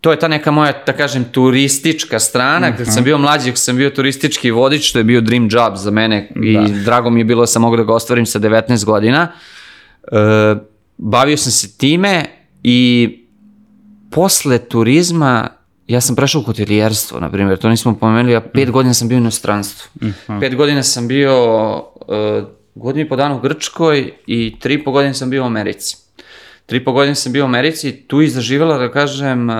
To 0.00 0.10
je 0.10 0.18
ta 0.18 0.28
neka 0.28 0.50
moja, 0.50 0.72
da 0.86 0.92
kažem, 0.92 1.24
turistička 1.24 2.18
strana. 2.18 2.76
Kad 2.76 2.86
sam 2.94 3.04
bio 3.04 3.18
mlađi, 3.18 3.50
kad 3.50 3.58
sam 3.58 3.76
bio 3.76 3.90
turistički 3.90 4.50
vodič, 4.50 4.92
to 4.92 4.98
je 4.98 5.04
bio 5.04 5.20
dream 5.20 5.48
job 5.50 5.76
za 5.76 5.90
mene 5.90 6.30
i 6.42 6.54
Da. 6.54 6.84
drago 6.84 7.10
mi 7.10 7.20
je 7.20 7.24
bilo 7.24 7.42
da 7.42 7.46
sam 7.46 7.62
mogu 7.62 7.76
da 7.76 7.82
ga 7.82 7.94
ostvarim 7.94 8.26
sa 8.26 8.38
19 8.38 8.84
godina. 8.84 9.32
E, 10.12 10.56
bavio 10.96 11.36
sam 11.36 11.52
se 11.52 11.78
time 11.78 12.24
i 12.62 13.08
posle 14.10 14.58
turizma 14.58 15.57
ja 15.88 16.00
sam 16.00 16.16
prešao 16.16 16.40
u 16.40 16.44
hotelijerstvo, 16.44 17.20
na 17.20 17.30
primjer, 17.30 17.58
to 17.58 17.68
nismo 17.68 17.94
pomenuli, 18.00 18.32
ja 18.32 18.40
pet 18.40 18.70
godina 18.70 18.94
sam 18.94 19.08
bio 19.08 19.16
u 19.16 19.20
inostranstvu. 19.20 19.90
Pet 20.40 20.54
godina 20.56 20.82
sam 20.82 21.08
bio 21.08 21.74
uh, 21.74 22.44
godinu 22.74 23.06
i 23.06 23.08
po 23.08 23.16
dana 23.16 23.36
u 23.36 23.40
Grčkoj 23.40 24.12
i 24.26 24.56
tri 24.60 24.74
i 24.74 24.84
po 24.84 24.92
godine 24.92 25.14
sam 25.14 25.30
bio 25.30 25.42
u 25.42 25.46
Americi. 25.46 25.96
Tri 26.66 26.78
i 26.78 26.84
po 26.84 26.92
godine 26.92 27.14
sam 27.14 27.32
bio 27.32 27.44
u 27.44 27.48
Americi 27.48 27.88
i 27.88 27.92
tu 28.06 28.20
je 28.20 28.28
zaživjela, 28.28 28.78
da 28.78 28.90
kažem, 28.92 29.50
uh, 29.50 29.56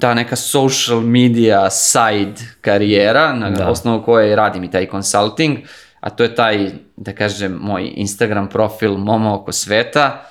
ta 0.00 0.14
neka 0.14 0.36
social 0.36 1.00
media 1.00 1.70
side 1.70 2.34
karijera, 2.60 3.32
na 3.34 3.50
Da. 3.50 3.68
osnovu 3.68 4.02
koje 4.02 4.36
radim 4.36 4.64
i 4.64 4.70
taj 4.70 4.86
consulting, 4.90 5.58
a 6.00 6.10
to 6.10 6.22
je 6.22 6.34
taj, 6.34 6.70
da 6.96 7.12
kažem, 7.12 7.58
moj 7.60 7.92
Instagram 7.94 8.48
profil 8.48 8.96
Momo 8.96 9.34
oko 9.34 9.52
sveta, 9.52 10.26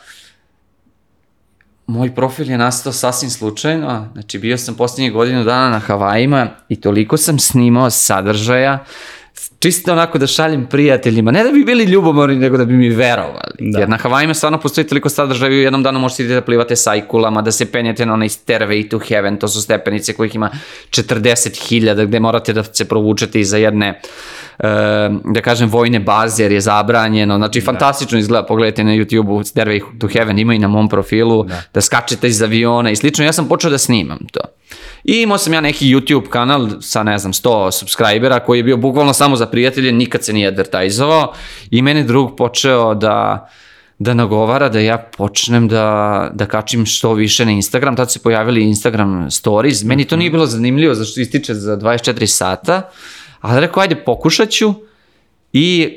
Moj 1.89 2.15
profil 2.15 2.51
je 2.51 2.57
nastao 2.57 2.93
sasvim 2.93 3.29
slučajno, 3.29 4.07
znači 4.13 4.39
bio 4.39 4.57
sam 4.57 4.75
posljednjih 4.75 5.13
godinu 5.13 5.43
dana 5.43 5.69
na 5.69 5.79
Havajima 5.79 6.47
i 6.69 6.81
toliko 6.81 7.17
sam 7.17 7.39
snimao 7.39 7.89
sadržaja, 7.89 8.85
čisto 9.59 9.91
onako 9.91 10.17
da 10.17 10.27
šaljem 10.27 10.65
prijateljima, 10.65 11.31
ne 11.31 11.43
da 11.43 11.51
bi 11.51 11.63
bili 11.63 11.83
ljubomorni, 11.83 12.35
nego 12.35 12.57
da 12.57 12.65
bi 12.65 12.73
mi 12.73 12.89
verovali. 12.89 13.53
Da. 13.59 13.79
Jer 13.79 13.89
na 13.89 13.97
Havajima 13.97 14.33
stvarno 14.33 14.59
postoji 14.59 14.87
toliko 14.87 15.09
sadržaja, 15.09 15.49
u 15.49 15.53
jednom 15.53 15.83
danu 15.83 15.99
možete 15.99 16.23
da 16.23 16.41
plivate 16.41 16.75
sajkulama, 16.75 17.41
da 17.41 17.51
se 17.51 17.71
penjete 17.71 18.05
na 18.05 18.13
onaj 18.13 18.27
stairway 18.27 18.89
to 18.89 18.99
heaven, 18.99 19.37
to 19.37 19.47
su 19.47 19.61
stepenice 19.61 20.13
kojih 20.13 20.35
ima 20.35 20.49
40.000, 20.89 22.05
gde 22.05 22.19
morate 22.19 22.53
da 22.53 22.63
se 22.63 22.85
provučete 22.85 23.39
iza 23.39 23.57
jedne 23.57 23.87
e, 23.87 23.99
da 25.23 25.41
kažem, 25.43 25.69
vojne 25.69 25.99
baze, 25.99 26.43
jer 26.43 26.51
je 26.51 26.61
zabranjeno. 26.61 27.37
Znači, 27.37 27.61
fantastično 27.61 28.19
izgleda, 28.19 28.45
pogledajte 28.45 28.83
na 28.83 28.91
YouTube-u 28.91 29.39
Stairway 29.39 29.81
to 29.99 30.07
Heaven, 30.07 30.39
ima 30.39 30.53
i 30.53 30.59
na 30.59 30.67
mom 30.67 30.89
profilu, 30.89 31.45
da. 31.73 31.81
skačete 31.81 32.27
iz 32.27 32.41
aviona 32.41 32.91
i 32.91 32.95
slično. 32.95 33.25
Ja 33.25 33.33
sam 33.33 33.47
počeo 33.47 33.71
da 33.71 33.77
snimam 33.77 34.19
to. 34.31 34.39
I 35.03 35.21
imao 35.21 35.37
sam 35.37 35.53
ja 35.53 35.61
neki 35.61 35.85
YouTube 35.85 36.29
kanal 36.29 36.69
sa, 36.81 37.03
ne 37.03 37.17
znam, 37.17 37.33
100 37.33 37.71
subscribera, 37.71 38.39
koji 38.39 38.59
je 38.59 38.63
bio 38.63 38.77
bukvalno 38.77 39.13
samo 39.13 39.35
za 39.35 39.45
prijatelje, 39.45 39.91
nikad 39.91 40.23
se 40.23 40.33
nije 40.33 40.47
advertajzovao. 40.47 41.33
I 41.71 41.81
meni 41.81 42.03
drug 42.03 42.35
počeo 42.37 42.95
da 42.95 43.49
da 43.99 44.13
nagovara 44.13 44.69
da 44.69 44.79
ja 44.79 44.97
počnem 44.97 45.67
da, 45.67 46.29
da 46.33 46.45
kačim 46.45 46.85
što 46.85 47.13
više 47.13 47.45
na 47.45 47.51
Instagram. 47.51 47.95
Tad 47.95 48.11
se 48.11 48.19
pojavili 48.19 48.63
Instagram 48.63 49.31
stories. 49.31 49.83
Meni 49.83 50.05
to 50.05 50.15
nije 50.15 50.31
bilo 50.31 50.45
zanimljivo, 50.45 50.95
zašto 50.95 51.21
ističe 51.21 51.53
za 51.53 51.77
24 51.77 52.25
sata. 52.25 52.89
Ali 53.41 53.59
rekao, 53.59 53.81
ajde, 53.81 53.95
pokušat 53.95 54.49
ću. 54.49 54.73
I 55.53 55.93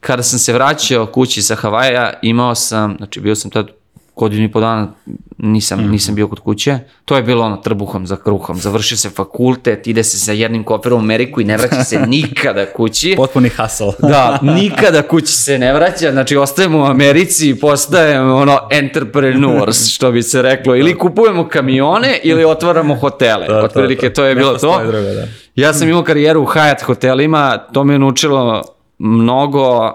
kada 0.00 0.22
sam 0.22 0.38
se 0.38 0.52
vraćao 0.52 1.06
kući 1.06 1.42
sa 1.42 1.54
Havaja, 1.54 2.12
imao 2.22 2.54
sam, 2.54 2.94
znači 2.96 3.20
bio 3.20 3.34
sam 3.34 3.50
tad 3.50 3.68
godinu 4.16 4.44
i 4.44 4.52
po 4.52 4.60
dana, 4.60 4.92
nisam, 5.38 5.90
nisam 5.90 6.14
bio 6.14 6.28
kod 6.28 6.40
kuće. 6.40 6.78
To 7.04 7.16
je 7.16 7.22
bilo 7.22 7.44
ono 7.44 7.56
trbuhom 7.56 8.06
za 8.06 8.16
kruhom. 8.16 8.56
Završio 8.56 8.96
se 8.96 9.10
fakultet, 9.10 9.86
ide 9.86 10.04
se 10.04 10.18
sa 10.18 10.32
jednim 10.32 10.64
koferom 10.64 10.98
u 10.98 11.02
Ameriku 11.02 11.40
i 11.40 11.44
ne 11.44 11.56
vraća 11.56 11.84
se 11.84 12.00
nikada 12.06 12.66
kući. 12.66 13.14
Potpuni 13.16 13.48
hustle. 13.48 13.92
Da, 14.08 14.38
nikada 14.60 15.02
kući 15.02 15.32
se 15.32 15.58
ne 15.58 15.72
vraća, 15.72 16.12
znači 16.12 16.36
ostajemo 16.36 16.78
u 16.78 16.84
Americi 16.84 17.50
i 17.50 17.54
postajemo 17.60 18.36
ono 18.36 18.58
entrepreneurs, 18.70 19.88
što 19.88 20.12
bi 20.12 20.22
se 20.22 20.42
reklo, 20.42 20.76
ili 20.76 20.98
kupujemo 20.98 21.48
kamione 21.48 22.20
ili 22.22 22.44
otvaramo 22.44 22.94
hotele. 22.94 23.46
Da, 23.46 23.64
Otprilike 23.64 24.08
to. 24.12 24.14
to 24.22 24.24
je 24.24 24.34
bilo 24.34 24.52
postoji 24.52 24.86
to. 24.86 24.92
drugo, 24.92 25.08
da. 25.08 25.26
Ja 25.54 25.72
sam 25.72 25.88
imao 25.88 26.02
karijeru 26.02 26.42
u 26.42 26.46
Hyatt 26.46 26.82
hotelima, 26.82 27.58
to 27.72 27.84
me 27.84 27.94
je 27.94 27.98
naučilo 27.98 28.62
mnogo, 28.98 29.92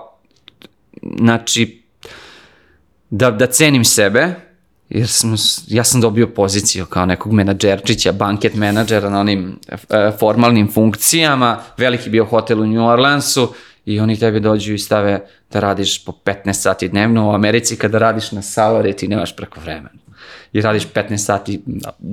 znači, 1.20 1.81
da, 3.12 3.32
da 3.32 3.48
cenim 3.48 3.86
sebe, 3.86 4.34
jer 4.90 5.08
sam, 5.08 5.36
ja 5.68 5.84
sam 5.84 6.02
dobio 6.02 6.28
poziciju 6.28 6.86
kao 6.86 7.06
nekog 7.06 7.34
menadžerčića, 7.34 8.12
banket 8.12 8.56
menadžera 8.56 9.10
na 9.10 9.20
onim 9.20 9.60
e, 9.70 10.12
formalnim 10.20 10.72
funkcijama, 10.72 11.58
veliki 11.78 12.10
bio 12.10 12.26
hotel 12.26 12.62
u 12.62 12.66
New 12.66 12.86
Orleansu 12.86 13.54
i 13.86 14.00
oni 14.00 14.20
tebi 14.20 14.40
dođu 14.40 14.74
i 14.74 14.80
stave 14.80 15.26
da 15.52 15.60
radiš 15.60 16.06
po 16.06 16.12
15 16.26 16.54
sati 16.54 16.88
dnevno, 16.88 17.30
u 17.30 17.34
Americi 17.34 17.76
kada 17.76 17.98
radiš 17.98 18.32
na 18.32 18.42
salary 18.42 18.96
ti 18.96 19.08
nemaš 19.08 19.36
preko 19.36 19.60
vremena. 19.60 19.90
I 20.54 20.62
radiš 20.62 20.88
15 20.88 21.18
sati 21.18 21.62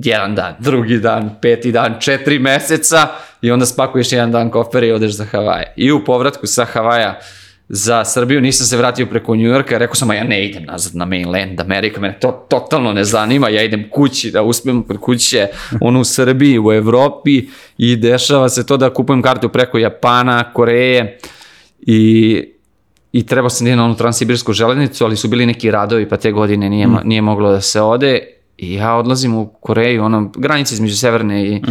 jedan 0.03 0.35
dan, 0.35 0.55
drugi 0.59 0.99
dan, 0.99 1.35
peti 1.41 1.71
dan, 1.71 1.95
četiri 1.99 2.39
meseca 2.39 3.07
i 3.41 3.51
onda 3.51 3.65
spakuješ 3.65 4.11
jedan 4.11 4.31
dan 4.31 4.49
kofer 4.49 4.83
i 4.83 4.91
odeš 4.91 5.11
za 5.11 5.25
Havaje. 5.25 5.73
I 5.77 5.91
u 5.91 6.05
povratku 6.05 6.47
sa 6.47 6.65
Havaja 6.65 7.19
za 7.69 8.05
Srbiju 8.05 8.41
nisam 8.41 8.67
se 8.67 8.77
vratio 8.77 9.05
preko 9.05 9.35
Njujorka, 9.35 9.77
rekao 9.77 9.95
sam, 9.95 10.09
a 10.09 10.13
ja 10.13 10.23
ne 10.23 10.45
idem 10.45 10.63
nazad 10.63 10.95
na 10.95 11.05
mainland 11.05 11.61
Amerika, 11.61 12.01
mene 12.01 12.19
to 12.19 12.45
totalno 12.49 12.93
ne 12.93 13.03
zanima, 13.03 13.49
ja 13.49 13.63
idem 13.63 13.89
kući 13.89 14.31
da 14.31 14.41
uspijem 14.41 14.83
kod 14.83 14.97
kuće, 14.97 15.47
ono 15.81 15.99
u 15.99 16.03
Srbiji, 16.03 16.59
u 16.59 16.71
Evropi 16.71 17.47
i 17.77 17.95
dešava 17.95 18.49
se 18.49 18.65
to 18.65 18.77
da 18.77 18.93
kupujem 18.93 19.21
kartu 19.21 19.49
preko 19.49 19.77
Japana, 19.77 20.53
Koreje 20.53 21.17
i 21.81 22.43
i 23.11 23.25
trebao 23.25 23.49
sam 23.49 23.65
da 23.65 23.69
idem 23.69 23.77
na 23.77 23.85
onu 23.85 23.95
transsibirsku 23.95 24.53
železnicu, 24.53 25.05
ali 25.05 25.17
su 25.17 25.27
bili 25.27 25.45
neki 25.45 25.71
radovi, 25.71 26.09
pa 26.09 26.17
te 26.17 26.31
godine 26.31 26.69
nije, 26.69 26.87
mo- 26.87 27.03
nije 27.03 27.21
moglo 27.21 27.51
da 27.51 27.61
se 27.61 27.81
ode. 27.81 28.38
I 28.61 28.73
ja 28.73 28.93
odlazim 28.93 29.35
u 29.35 29.47
Koreju, 29.49 30.03
ono, 30.03 30.31
granica 30.35 30.73
između 30.73 30.97
Severne 30.97 31.45
i 31.45 31.61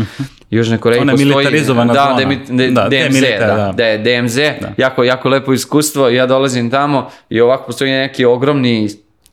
Južne 0.50 0.78
Koreje. 0.78 1.00
Ona 1.00 1.12
je 1.12 1.18
militarizovana 1.18 1.92
da, 1.95 2.04
zona. 2.04 2.21
da, 2.21 2.26
mi- 2.26 2.71
da, 2.71 2.83
Da, 2.83 2.88
DMZ, 2.88 2.92
demilita- 3.14 3.47
da, 3.47 3.54
da. 3.57 3.73
da 3.73 3.85
je 3.85 3.99
DMZ, 3.99 4.38
jako, 4.76 5.04
jako 5.04 5.28
lepo 5.28 5.52
iskustvo, 5.52 6.09
ja 6.09 6.26
dolazim 6.26 6.71
tamo 6.71 7.11
i 7.30 7.40
ovako 7.40 7.66
postoji 7.66 7.90
neki 7.92 8.25
ogromni 8.25 8.88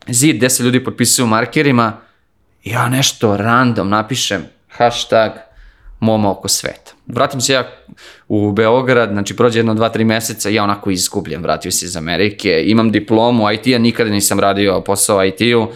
zid 0.08 0.36
gde 0.36 0.50
se 0.50 0.64
ljudi 0.64 0.84
potpisuju 0.84 1.28
markerima, 1.28 1.94
ja 2.64 2.90
nešto 2.90 3.38
random 3.38 3.90
napišem, 3.90 4.44
hashtag 4.70 5.32
moma 6.00 6.32
oko 6.32 6.48
sveta. 6.48 6.92
Vratim 7.08 7.42
se 7.42 7.54
ja 7.54 7.68
u 8.28 8.52
Beograd, 8.52 9.10
znači 9.10 9.36
prođe 9.36 9.60
jedno, 9.60 9.74
dva, 9.74 9.90
tri 9.90 10.04
meseca, 10.04 10.50
ja 10.50 10.64
onako 10.64 10.90
izgubljen, 10.92 11.42
vratio 11.42 11.72
se 11.72 11.86
iz 11.86 11.98
Amerike, 11.98 12.64
imam 12.66 12.92
diplomu 12.92 13.52
IT-a, 13.52 13.78
nikada 13.78 14.10
nisam 14.10 14.40
radio 14.40 14.82
posao 14.82 15.26
IT-u, 15.26 15.68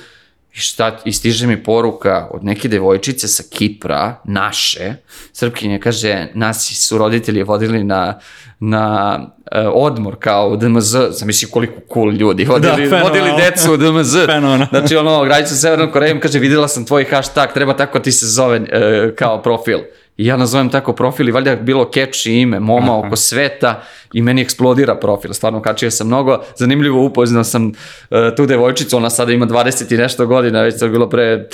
I 0.53 0.59
šta, 0.59 0.97
i 1.05 1.13
stiže 1.13 1.47
mi 1.47 1.63
poruka 1.63 2.27
od 2.31 2.43
neke 2.43 2.67
devojčice 2.67 3.27
sa 3.27 3.43
Kipra, 3.49 4.21
naše, 4.23 4.93
Srpkinje, 5.33 5.79
kaže, 5.79 6.27
nas 6.33 6.71
su 6.87 6.97
roditelji 6.97 7.43
vodili 7.43 7.83
na, 7.83 8.19
na 8.59 9.19
e, 9.51 9.67
odmor 9.67 10.15
kao 10.19 10.49
u 10.49 10.57
DMZ, 10.57 10.95
zamisli 11.09 11.49
koliko 11.51 11.73
cool 11.93 12.11
ljudi, 12.11 12.45
vodili, 12.45 12.75
fenomenalno. 12.75 13.09
vodili 13.09 13.31
decu 13.41 13.73
u 13.73 13.77
DMZ. 13.77 14.13
Fenomenalno. 14.25 14.67
Znači 14.69 14.95
ono, 14.95 15.23
granicu 15.23 15.49
sa 15.49 15.55
Severnom 15.55 15.91
Korejom, 15.91 16.19
kaže, 16.19 16.39
videla 16.39 16.67
sam 16.67 16.85
tvoj 16.85 17.05
hashtag, 17.05 17.53
treba 17.53 17.77
tako 17.77 17.99
ti 17.99 18.11
se 18.11 18.25
zove 18.27 18.57
e, 18.57 19.15
kao 19.15 19.41
profil. 19.41 19.79
I 20.19 20.25
ja 20.25 20.37
nazovem 20.37 20.69
tako 20.69 20.93
profil 20.93 21.29
i 21.29 21.31
valjda 21.31 21.51
je 21.51 21.57
bilo 21.57 21.91
catchy 21.93 22.41
ime, 22.41 22.59
moma 22.59 22.97
oko 22.97 23.15
sveta 23.15 23.83
i 24.13 24.21
meni 24.21 24.41
eksplodira 24.41 24.95
profil, 24.95 25.33
stvarno 25.33 25.61
kačio 25.61 25.91
sam 25.91 26.07
mnogo. 26.07 26.43
Zanimljivo 26.55 27.05
upoznao 27.05 27.43
sam 27.43 27.71
e, 28.11 28.35
tu 28.35 28.45
devojčicu, 28.45 28.97
ona 28.97 29.09
sada 29.09 29.31
ima 29.31 29.45
20 29.45 29.93
i 29.93 29.97
nešto 29.97 30.27
godina, 30.27 30.61
već 30.61 30.79
to 30.79 30.85
je 30.85 30.91
bilo 30.91 31.09
pre 31.09 31.47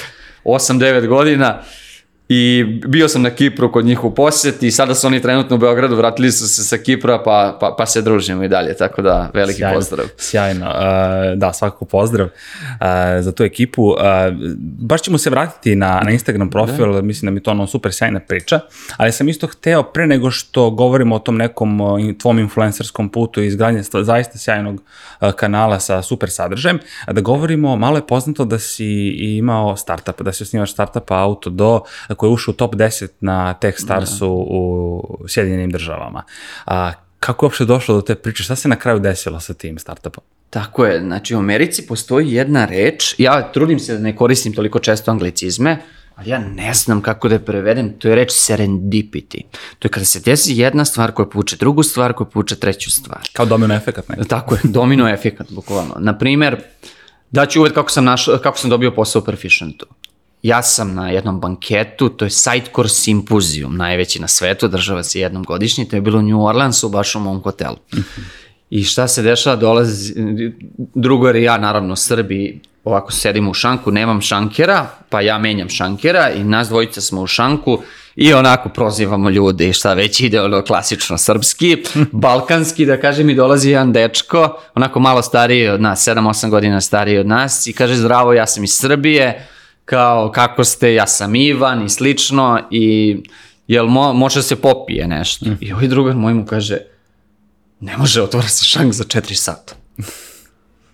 8-9 0.43 1.07
godina. 1.07 1.61
I 2.29 2.65
bio 2.87 3.07
sam 3.07 3.21
na 3.21 3.29
Kipru 3.29 3.71
kod 3.71 3.85
njih 3.85 4.03
u 4.03 4.15
posjeti 4.15 4.67
i 4.67 4.71
sada 4.71 4.95
su 4.95 5.07
oni 5.07 5.21
trenutno 5.21 5.55
u 5.55 5.59
Beogradu, 5.59 5.95
vratili 5.95 6.31
su 6.31 6.47
se 6.47 6.63
sa 6.63 6.77
Kipra 6.77 7.23
pa, 7.23 7.57
pa, 7.59 7.75
pa 7.77 7.85
se 7.85 8.01
družimo 8.01 8.43
i 8.43 8.47
dalje, 8.47 8.77
tako 8.77 9.01
da 9.01 9.29
veliki 9.33 9.57
Sjajno, 9.57 9.75
pozdrav. 9.75 10.05
Sjajno. 10.17 10.65
Uh, 10.65 11.37
da, 11.37 11.53
svakako 11.53 11.85
pozdrav 11.85 12.27
uh, 12.27 12.85
za 13.19 13.31
tu 13.31 13.43
ekipu. 13.43 13.83
Uh, 13.83 13.95
baš 14.79 15.01
ćemo 15.01 15.17
se 15.17 15.29
vratiti 15.29 15.75
na, 15.75 16.01
na 16.03 16.11
Instagram 16.11 16.49
profil, 16.49 16.93
da. 16.93 17.01
mislim 17.01 17.27
da 17.27 17.31
mi 17.31 17.43
to 17.43 17.51
ono 17.51 17.67
super 17.67 17.93
sjajna 17.93 18.19
priča, 18.19 18.59
ali 18.97 19.11
sam 19.11 19.29
isto 19.29 19.47
hteo 19.47 19.83
pre 19.83 20.07
nego 20.07 20.31
što 20.31 20.69
govorimo 20.69 21.15
o 21.15 21.19
tom 21.19 21.37
nekom 21.37 21.79
tvom 22.21 22.39
influencerskom 22.39 23.09
putu 23.09 23.41
i 23.41 23.47
izgradnje 23.47 23.83
sta- 23.83 24.03
zaista 24.03 24.37
sjajnog 24.37 24.81
kanala 25.35 25.79
sa 25.79 26.01
super 26.01 26.29
sadržajem, 26.29 26.79
da 27.11 27.21
govorimo, 27.21 27.75
malo 27.75 27.97
je 27.97 28.07
poznato 28.07 28.45
da 28.45 28.59
si 28.59 29.07
imao 29.37 29.77
startup, 29.77 30.21
da 30.21 30.31
si 30.31 30.43
osnivaš 30.43 30.71
startupa 30.71 31.15
Auto 31.15 31.49
Do, 31.49 31.81
koji 32.15 32.29
je 32.29 32.33
ušao 32.33 32.51
u 32.51 32.55
top 32.55 32.75
10 32.75 33.07
na 33.19 33.53
Techstarsu 33.53 34.29
u 34.29 35.25
Sjedinjenim 35.27 35.71
državama. 35.71 36.23
A, 36.65 36.91
kako 37.19 37.45
je 37.45 37.47
uopšte 37.47 37.65
došlo 37.65 37.95
do 37.95 38.01
te 38.01 38.15
priče? 38.15 38.43
Šta 38.43 38.55
se 38.55 38.67
na 38.67 38.75
kraju 38.75 38.99
desilo 38.99 39.39
sa 39.39 39.53
tim 39.53 39.79
startupom? 39.79 40.23
Tako 40.49 40.85
je, 40.85 40.99
znači 41.01 41.35
u 41.35 41.37
Americi 41.37 41.87
postoji 41.87 42.33
jedna 42.33 42.65
reč, 42.65 43.15
ja 43.17 43.51
trudim 43.51 43.79
se 43.79 43.93
da 43.93 43.99
ne 43.99 44.15
koristim 44.15 44.53
toliko 44.53 44.79
često 44.79 45.11
anglicizme, 45.11 45.81
ali 46.15 46.29
ja 46.29 46.39
ne 46.39 46.73
znam 46.73 47.01
kako 47.01 47.27
da 47.27 47.35
je 47.35 47.45
prevedem, 47.45 47.93
to 47.99 48.07
je 48.07 48.15
reč 48.15 48.31
serendipity. 48.31 49.41
To 49.79 49.85
je 49.85 49.89
kada 49.91 50.05
se 50.05 50.19
desi 50.19 50.57
jedna 50.57 50.85
stvar 50.85 51.11
koja 51.11 51.25
puče 51.25 51.55
drugu 51.55 51.83
stvar 51.83 52.13
koja 52.13 52.27
puče 52.27 52.55
treću 52.55 52.91
stvar. 52.91 53.29
Kao 53.33 53.45
domino 53.45 53.75
efekat, 53.75 54.09
ne? 54.09 54.15
Tako 54.27 54.55
je, 54.55 54.61
domino 54.63 55.09
efekat, 55.09 55.51
bukvalno. 55.51 55.95
Naprimer, 55.99 56.61
daću 57.31 57.59
uved 57.59 57.73
kako 57.73 57.91
sam, 57.91 58.05
našao, 58.05 58.37
kako 58.37 58.57
sam 58.57 58.69
dobio 58.69 58.91
posao 58.91 59.21
u 59.21 59.25
Perficientu. 59.25 59.85
Ja 60.45 60.63
sam 60.63 60.93
na 60.93 61.09
jednom 61.09 61.39
banketu, 61.39 62.09
to 62.09 62.25
je 62.25 62.29
Sitecore 62.29 62.89
Symposium, 62.89 63.77
najveći 63.77 64.21
na 64.21 64.27
svetu, 64.27 64.67
država 64.67 65.03
se 65.03 65.19
jednom 65.19 65.43
godišnji, 65.43 65.87
to 65.89 65.95
je 65.95 66.01
bilo 66.01 66.19
u 66.19 66.21
New 66.21 66.45
Orleansu, 66.45 66.89
baš 66.89 67.15
u 67.15 67.19
mom 67.19 67.41
hotelu. 67.41 67.77
I 68.69 68.83
šta 68.83 69.07
se 69.07 69.21
dešava, 69.21 69.55
dolazi, 69.55 70.13
drugari, 70.95 71.43
ja 71.43 71.57
naravno 71.57 71.95
Srbi, 71.95 72.59
ovako 72.83 73.11
sedim 73.11 73.47
u 73.47 73.53
šanku, 73.53 73.91
nemam 73.91 74.21
šankera, 74.21 74.87
pa 75.09 75.21
ja 75.21 75.37
menjam 75.37 75.69
šankera 75.69 76.29
i 76.29 76.43
nas 76.43 76.67
dvojica 76.67 77.01
smo 77.01 77.21
u 77.21 77.27
šanku 77.27 77.81
i 78.15 78.33
onako 78.33 78.69
prozivamo 78.69 79.29
ljude 79.29 79.69
i 79.69 79.73
šta 79.73 79.93
već 79.93 80.19
ide 80.19 80.41
ono 80.41 80.61
klasično 80.61 81.17
srpski, 81.17 81.83
balkanski 82.11 82.85
da 82.85 82.99
kaže 83.01 83.23
mi 83.23 83.35
dolazi 83.35 83.69
jedan 83.69 83.93
dečko, 83.93 84.59
onako 84.75 84.99
malo 84.99 85.21
stariji 85.21 85.67
od 85.69 85.81
nas, 85.81 86.07
7-8 86.07 86.49
godina 86.49 86.81
stariji 86.81 87.17
od 87.17 87.27
nas 87.27 87.67
i 87.67 87.73
kaže 87.73 87.95
zdravo 87.95 88.33
ja 88.33 88.47
sam 88.47 88.63
iz 88.63 88.73
Srbije, 88.73 89.47
kao 89.85 90.31
kako 90.31 90.63
ste, 90.63 90.93
ja 90.93 91.07
sam 91.07 91.35
Ivan 91.35 91.85
i 91.85 91.89
slično 91.89 92.59
i 92.71 93.17
jel 93.67 93.87
mo, 93.87 94.13
može 94.13 94.43
se 94.43 94.55
popije 94.55 95.07
nešto. 95.07 95.45
I 95.59 95.73
ovaj 95.73 95.87
drugar 95.87 96.15
moj 96.15 96.33
mu 96.33 96.45
kaže 96.45 96.77
ne 97.79 97.97
može, 97.97 98.21
otvara 98.21 98.47
se 98.47 98.65
šank 98.65 98.93
za 98.93 99.03
4 99.03 99.33
sata 99.33 99.75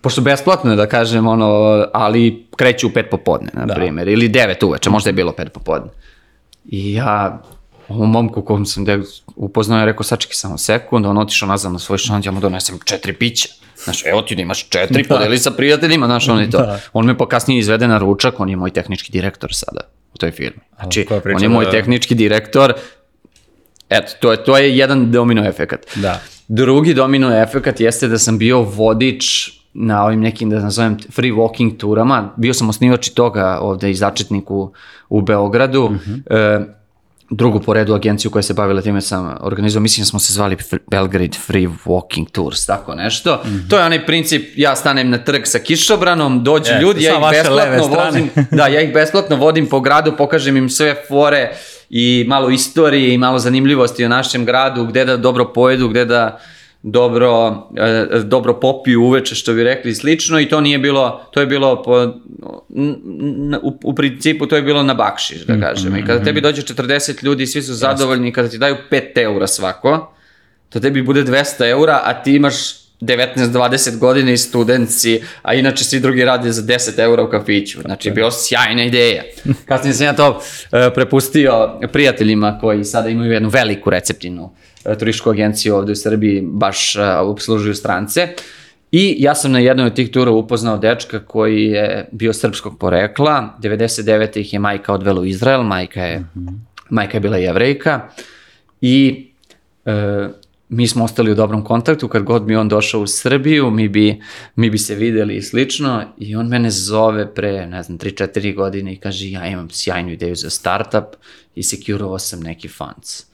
pošto 0.02 0.20
besplatno 0.20 0.70
je 0.70 0.76
da 0.76 0.86
kažem, 0.86 1.26
ono, 1.26 1.46
ali 1.92 2.46
kreću 2.56 2.86
u 2.86 2.90
pet 2.90 3.06
popodne, 3.10 3.48
na 3.52 3.66
da. 3.66 3.74
primjer, 3.74 4.08
ili 4.08 4.28
devet 4.28 4.62
uveče, 4.62 4.90
možda 4.90 5.10
je 5.10 5.14
bilo 5.14 5.32
pet 5.32 5.52
popodne. 5.52 5.90
I 6.64 6.92
ja, 6.92 7.42
ovom 7.88 8.10
momku 8.10 8.42
kojom 8.42 8.66
sam 8.66 8.84
upoznao 9.36 9.78
je 9.78 9.86
rekao, 9.86 10.02
sačekaj 10.02 10.34
samo 10.34 10.58
sekund, 10.58 11.06
on 11.06 11.18
otišao 11.18 11.48
nazad 11.48 11.72
na 11.72 11.78
svoj 11.78 11.98
šant, 11.98 12.26
ja 12.26 12.32
mu 12.32 12.40
donesem 12.40 12.78
četiri 12.84 13.12
pića. 13.12 13.48
Znaš, 13.84 14.06
evo 14.06 14.22
ti 14.22 14.34
da 14.34 14.42
imaš 14.42 14.68
četiri, 14.68 15.02
da. 15.02 15.14
podeli 15.14 15.38
sa 15.38 15.50
prijateljima, 15.50 16.06
znaš, 16.06 16.28
on 16.28 16.40
je 16.40 16.50
to. 16.50 16.58
Da. 16.58 16.80
On 16.92 17.06
me 17.06 17.18
pa 17.18 17.28
kasnije 17.28 17.58
izvede 17.58 17.88
na 17.88 17.98
ručak, 17.98 18.40
on 18.40 18.48
je 18.48 18.56
moj 18.56 18.70
tehnički 18.70 19.12
direktor 19.12 19.50
sada 19.54 19.80
u 20.14 20.18
toj 20.18 20.30
firmi. 20.30 20.60
Znači, 20.80 21.06
on 21.34 21.42
je 21.42 21.48
moj 21.48 21.64
da... 21.64 21.70
tehnički 21.70 22.14
direktor, 22.14 22.74
eto, 23.88 24.12
to 24.20 24.32
je, 24.32 24.44
to 24.44 24.58
je 24.58 24.76
jedan 24.76 25.10
domino 25.10 25.44
efekat. 25.46 25.86
Da. 25.94 26.20
Drugi 26.48 26.94
domino 26.94 27.42
efekat 27.42 27.80
jeste 27.80 28.08
da 28.08 28.18
sam 28.18 28.38
bio 28.38 28.62
vodič 28.62 29.50
na 29.74 30.04
ovim 30.04 30.20
nekim, 30.20 30.50
da 30.50 30.60
nazovem, 30.60 30.98
free 31.10 31.32
walking 31.32 31.76
turama. 31.76 32.34
Bio 32.36 32.54
sam 32.54 32.68
osnivač 32.68 33.08
i 33.08 33.14
toga 33.14 33.58
ovde 33.60 33.90
i 33.90 33.94
začetnik 33.94 34.50
u, 34.50 34.72
u 35.08 35.20
Beogradu. 35.20 35.88
Mm 35.90 36.00
-hmm. 36.06 36.36
e, 36.36 36.81
drugu 37.36 37.60
po 37.60 37.74
redu 37.74 37.94
agenciju 37.94 38.30
koja 38.30 38.42
se 38.42 38.54
bavila 38.54 38.82
time 38.82 39.00
sam 39.00 39.36
organizovao, 39.40 39.82
mislim 39.82 40.02
da 40.02 40.06
smo 40.06 40.18
se 40.18 40.32
zvali 40.32 40.56
Belgrade 40.90 41.38
Free 41.46 41.68
Walking 41.84 42.30
Tours, 42.32 42.66
tako 42.66 42.94
nešto. 42.94 43.42
Mm 43.44 43.48
-hmm. 43.48 43.70
To 43.70 43.78
je 43.78 43.84
onaj 43.84 44.06
princip, 44.06 44.48
ja 44.56 44.76
stanem 44.76 45.10
na 45.10 45.18
trg 45.18 45.42
sa 45.44 45.58
kišobranom, 45.58 46.44
dođu 46.44 46.72
yes, 46.72 46.80
ljudi, 46.80 47.04
ja 47.04 47.14
ih 47.14 47.24
besplatno 47.30 47.86
vodim, 47.86 48.30
da, 48.50 48.66
ja 48.66 48.80
ih 48.80 48.92
besplatno 48.92 49.36
vodim 49.36 49.68
po 49.68 49.80
gradu, 49.80 50.16
pokažem 50.16 50.56
im 50.56 50.68
sve 50.68 50.96
fore 51.08 51.52
i 51.90 52.24
malo 52.28 52.50
istorije 52.50 53.14
i 53.14 53.18
malo 53.18 53.38
zanimljivosti 53.38 54.04
o 54.04 54.08
našem 54.08 54.44
gradu, 54.44 54.86
gde 54.86 55.04
da 55.04 55.16
dobro 55.16 55.52
pojedu, 55.52 55.88
gde 55.88 56.04
da 56.04 56.40
dobro, 56.82 57.62
e, 57.76 58.18
dobro 58.24 58.60
popiju 58.60 59.02
uveče, 59.02 59.34
što 59.34 59.52
bi 59.52 59.64
rekli, 59.64 59.94
slično 59.94 60.40
i 60.40 60.48
to 60.48 60.60
nije 60.60 60.78
bilo, 60.78 61.28
to 61.30 61.40
je 61.40 61.46
bilo 61.46 61.82
po, 61.82 62.02
u, 63.62 63.78
u 63.84 63.94
principu 63.94 64.46
to 64.46 64.56
je 64.56 64.62
bilo 64.62 64.82
na 64.82 64.94
bakšiš, 64.94 65.40
da 65.40 65.52
mhm, 65.52 65.62
kažem. 65.62 65.96
I 65.96 66.00
kada 66.00 66.14
mhm. 66.14 66.24
tebi 66.24 66.40
dođe 66.40 66.62
40 66.62 67.24
ljudi, 67.24 67.46
svi 67.46 67.62
su 67.62 67.74
zadovoljni, 67.74 68.32
kada 68.32 68.48
ti 68.48 68.58
daju 68.58 68.76
5 68.90 69.22
eura 69.22 69.46
svako, 69.46 70.14
to 70.68 70.80
tebi 70.80 71.02
bude 71.02 71.24
200 71.24 71.70
eura, 71.70 72.00
a 72.04 72.22
ti 72.22 72.34
imaš 72.34 72.54
19-20 73.00 73.98
godina 73.98 74.32
i 74.32 74.36
studentci, 74.36 75.22
a 75.42 75.54
inače 75.54 75.84
svi 75.84 76.00
drugi 76.00 76.24
rade 76.24 76.52
za 76.52 76.62
10 76.62 76.98
eura 76.98 77.22
u 77.22 77.30
kafiću. 77.30 77.80
Znači, 77.80 78.10
bio 78.10 78.30
sjajna 78.30 78.84
ideja. 78.84 79.22
Kasnije 79.68 79.94
sam 79.94 80.06
ja 80.06 80.12
to 80.12 80.30
uh, 80.30 80.78
prepustio 80.94 81.78
prijateljima 81.92 82.58
koji 82.60 82.84
sada 82.84 83.08
imaju 83.08 83.32
jednu 83.32 83.48
veliku 83.48 83.90
receptinu 83.90 84.50
E, 84.71 84.71
turističku 84.98 85.30
agenciju 85.30 85.76
ovde 85.76 85.92
u 85.92 85.96
Srbiji 85.96 86.42
baš 86.44 86.96
uh, 86.96 87.30
upslužuju 87.30 87.74
strance. 87.74 88.28
I 88.92 89.16
ja 89.18 89.34
sam 89.34 89.52
na 89.52 89.58
jednoj 89.58 89.86
od 89.86 89.94
tih 89.94 90.10
tura 90.10 90.30
upoznao 90.30 90.78
dečka 90.78 91.24
koji 91.24 91.64
je 91.64 92.08
bio 92.12 92.32
srpskog 92.32 92.78
porekla. 92.78 93.58
99. 93.62 94.38
ih 94.38 94.52
je 94.52 94.58
majka 94.58 94.94
odvela 94.94 95.20
u 95.20 95.24
Izrael, 95.24 95.62
majka 95.62 96.04
je, 96.04 96.18
mm 96.18 96.24
-hmm. 96.34 96.58
majka 96.90 97.16
je 97.16 97.20
bila 97.20 97.36
jevrejka. 97.36 98.08
I 98.80 99.26
e, 99.84 100.28
mi 100.68 100.88
smo 100.88 101.04
ostali 101.04 101.32
u 101.32 101.34
dobrom 101.34 101.64
kontaktu, 101.64 102.08
kad 102.08 102.22
god 102.22 102.46
mi 102.46 102.56
on 102.56 102.68
došao 102.68 103.00
u 103.00 103.06
Srbiju, 103.06 103.70
mi 103.70 103.88
bi, 103.88 104.20
mi 104.56 104.70
bi 104.70 104.78
se 104.78 104.94
videli 104.94 105.36
i 105.36 105.42
slično 105.42 106.04
i 106.18 106.36
on 106.36 106.46
mene 106.46 106.70
zove 106.70 107.34
pre, 107.34 107.66
ne 107.66 107.82
znam, 107.82 107.98
3-4 107.98 108.54
godine 108.54 108.92
i 108.92 108.96
kaže 108.96 109.30
ja 109.30 109.46
imam 109.46 109.70
sjajnu 109.70 110.10
ideju 110.10 110.34
za 110.34 110.50
startup 110.50 111.16
i 111.54 111.62
sekurovao 111.62 112.18
sam 112.18 112.40
neki 112.40 112.68
funds. 112.68 113.31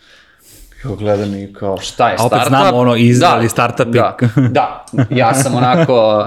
Ja 0.85 0.91
gledam 0.99 1.35
i 1.35 1.53
kao, 1.53 1.79
šta 1.81 2.09
je 2.09 2.19
startup? 2.19 2.33
A 2.33 2.37
opet 2.37 2.49
znamo 2.49 2.77
ono 2.77 2.97
Izrael 2.97 3.39
da, 3.39 3.47
i 3.47 3.49
startup. 3.49 3.87
Da, 3.89 4.17
da, 4.51 4.87
ja 5.11 5.35
sam 5.35 5.55
onako, 5.55 6.27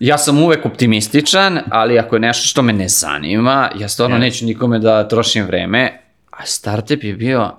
ja 0.00 0.18
sam 0.18 0.38
uvek 0.38 0.66
optimističan, 0.66 1.60
ali 1.70 1.98
ako 1.98 2.16
je 2.16 2.20
nešto 2.20 2.46
što 2.46 2.62
me 2.62 2.72
ne 2.72 2.88
zanima, 2.88 3.70
ja 3.78 3.88
stvarno 3.88 4.16
yeah. 4.16 4.20
neću 4.20 4.46
nikome 4.46 4.78
da 4.78 5.08
trošim 5.08 5.44
vreme, 5.44 6.00
a 6.30 6.46
startup 6.46 7.04
je 7.04 7.14
bio, 7.14 7.50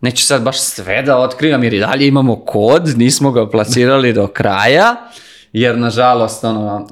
neću 0.00 0.24
sad 0.24 0.42
baš 0.42 0.60
sve 0.60 1.02
da 1.02 1.18
otkrivam, 1.18 1.64
jer 1.64 1.74
i 1.74 1.80
dalje 1.80 2.06
imamo 2.06 2.36
kod, 2.36 2.98
nismo 2.98 3.30
ga 3.30 3.50
plasirali 3.50 4.12
do 4.12 4.26
kraja, 4.26 4.96
jer 5.52 5.78
nažalost 5.78 6.44
ono, 6.44 6.88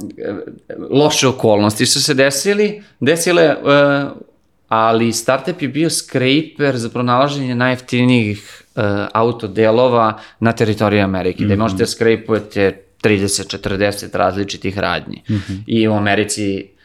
loše 0.90 1.28
okolnosti 1.28 1.86
su 1.86 2.02
se 2.02 2.14
desili, 2.14 2.82
desile 3.00 3.56
uh, 3.56 4.25
ali 4.68 5.12
startup 5.12 5.62
je 5.62 5.68
bio 5.68 5.90
scraper 5.90 6.76
za 6.76 6.88
pronalaženje 6.88 7.54
najjeftinijih 7.54 8.62
uh, 8.74 8.82
autodelova 9.12 10.18
na 10.40 10.52
teritoriji 10.52 11.00
Amerike, 11.00 11.38
mm 11.38 11.44
-hmm. 11.44 11.46
gde 11.46 11.56
možete 11.56 11.82
da 11.82 11.86
skrejpujete 11.86 12.82
30-40 13.02 14.16
različitih 14.16 14.78
radnji. 14.78 15.22
Mm 15.28 15.34
-hmm. 15.34 15.58
I 15.66 15.88
u 15.88 15.92
Americi 15.92 16.76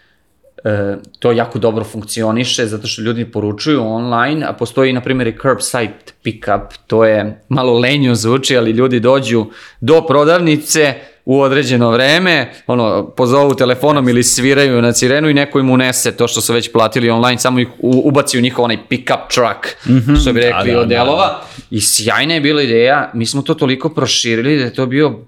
e, 0.63 0.95
to 1.19 1.31
jako 1.31 1.59
dobro 1.59 1.83
funkcioniše 1.83 2.65
zato 2.65 2.87
što 2.87 3.01
ljudi 3.01 3.25
poručuju 3.25 3.83
online, 3.83 4.45
a 4.45 4.53
postoji 4.53 4.93
na 4.93 5.01
primjer 5.01 5.27
i 5.27 5.37
curbside 5.41 5.93
pickup, 6.23 6.73
to 6.87 7.05
je 7.05 7.41
malo 7.49 7.79
lenjo 7.79 8.15
zvuči, 8.15 8.57
ali 8.57 8.71
ljudi 8.71 8.99
dođu 8.99 9.45
do 9.81 10.01
prodavnice, 10.07 10.95
u 11.25 11.41
određeno 11.41 11.91
vreme, 11.91 12.51
ono, 12.67 13.07
pozovu 13.17 13.55
telefonom 13.55 14.09
ili 14.09 14.23
sviraju 14.23 14.81
na 14.81 14.93
sirenu 14.93 15.29
i 15.29 15.33
neko 15.33 15.59
im 15.59 15.69
unese 15.69 16.17
to 16.17 16.27
što 16.27 16.41
su 16.41 16.53
već 16.53 16.71
platili 16.71 17.09
online, 17.09 17.39
samo 17.39 17.59
ih 17.59 17.67
ubaci 17.79 18.37
u 18.37 18.41
njihov 18.41 18.65
onaj 18.65 18.77
pick-up 18.89 19.27
truck, 19.33 19.87
mm 19.87 19.93
-hmm. 19.93 20.21
što 20.21 20.33
bi 20.33 20.39
rekli 20.39 20.67
da, 20.67 20.73
da, 20.73 20.79
od 20.79 20.87
delova. 20.87 21.27
Da, 21.27 21.47
da. 21.57 21.63
I 21.69 21.81
sjajna 21.81 22.33
je 22.33 22.41
bila 22.41 22.61
ideja, 22.61 23.11
mi 23.13 23.25
smo 23.25 23.41
to 23.41 23.53
toliko 23.53 23.89
proširili 23.89 24.57
da 24.57 24.63
je 24.63 24.73
to 24.73 24.85
bio 24.85 25.19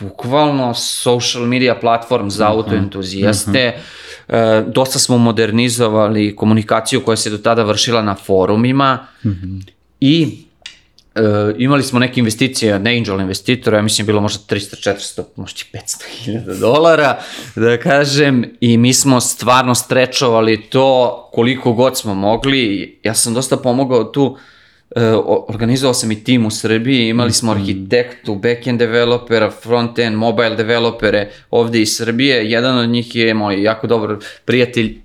bukvalno 0.00 0.74
social 0.74 1.44
media 1.44 1.74
platform 1.74 2.28
za 2.28 2.48
mhm. 2.48 2.58
autoentuzijaste. 2.58 3.74
Mm 3.76 4.32
-hmm. 4.32 4.60
e, 4.60 4.64
dosta 4.66 4.98
smo 4.98 5.18
modernizovali 5.18 6.36
komunikaciju 6.36 7.00
koja 7.00 7.16
se 7.16 7.30
do 7.30 7.38
tada 7.38 7.62
vršila 7.62 8.02
na 8.02 8.14
forumima 8.14 9.06
mm 9.24 9.28
-hmm. 9.28 9.72
i 10.00 10.45
Uh, 11.16 11.54
imali 11.58 11.82
smo 11.82 11.98
neke 11.98 12.20
investicije 12.20 12.78
na 12.78 12.90
angel 12.90 13.20
investitora, 13.20 13.76
ja 13.76 13.82
mislim 13.82 14.06
bilo 14.06 14.20
možda 14.20 14.56
300, 14.56 14.90
400, 14.90 15.22
možda 15.36 15.60
500 15.72 16.04
hiljada 16.08 16.54
dolara, 16.54 17.18
da 17.56 17.76
kažem, 17.76 18.44
i 18.60 18.78
mi 18.78 18.94
smo 18.94 19.20
stvarno 19.20 19.74
strečovali 19.74 20.62
to 20.62 21.30
koliko 21.32 21.72
god 21.72 21.98
smo 21.98 22.14
mogli. 22.14 22.98
Ja 23.02 23.14
sam 23.14 23.34
dosta 23.34 23.56
pomogao 23.56 24.04
tu, 24.04 24.24
uh, 24.24 24.36
organizovao 25.48 25.94
sam 25.94 26.12
i 26.12 26.24
tim 26.24 26.46
u 26.46 26.50
Srbiji, 26.50 27.08
imali 27.08 27.32
smo 27.32 27.52
mhm. 27.52 27.60
arhitektu, 27.60 28.34
backend 28.34 28.78
developera, 28.78 29.50
frontend, 29.50 30.16
mobile 30.16 30.56
developere 30.56 31.30
ovde 31.50 31.80
iz 31.80 31.96
Srbije. 31.96 32.50
Jedan 32.50 32.78
od 32.78 32.88
njih 32.88 33.16
je 33.16 33.34
moj 33.34 33.62
jako 33.62 33.86
dobar 33.86 34.16
prijatelj, 34.44 34.98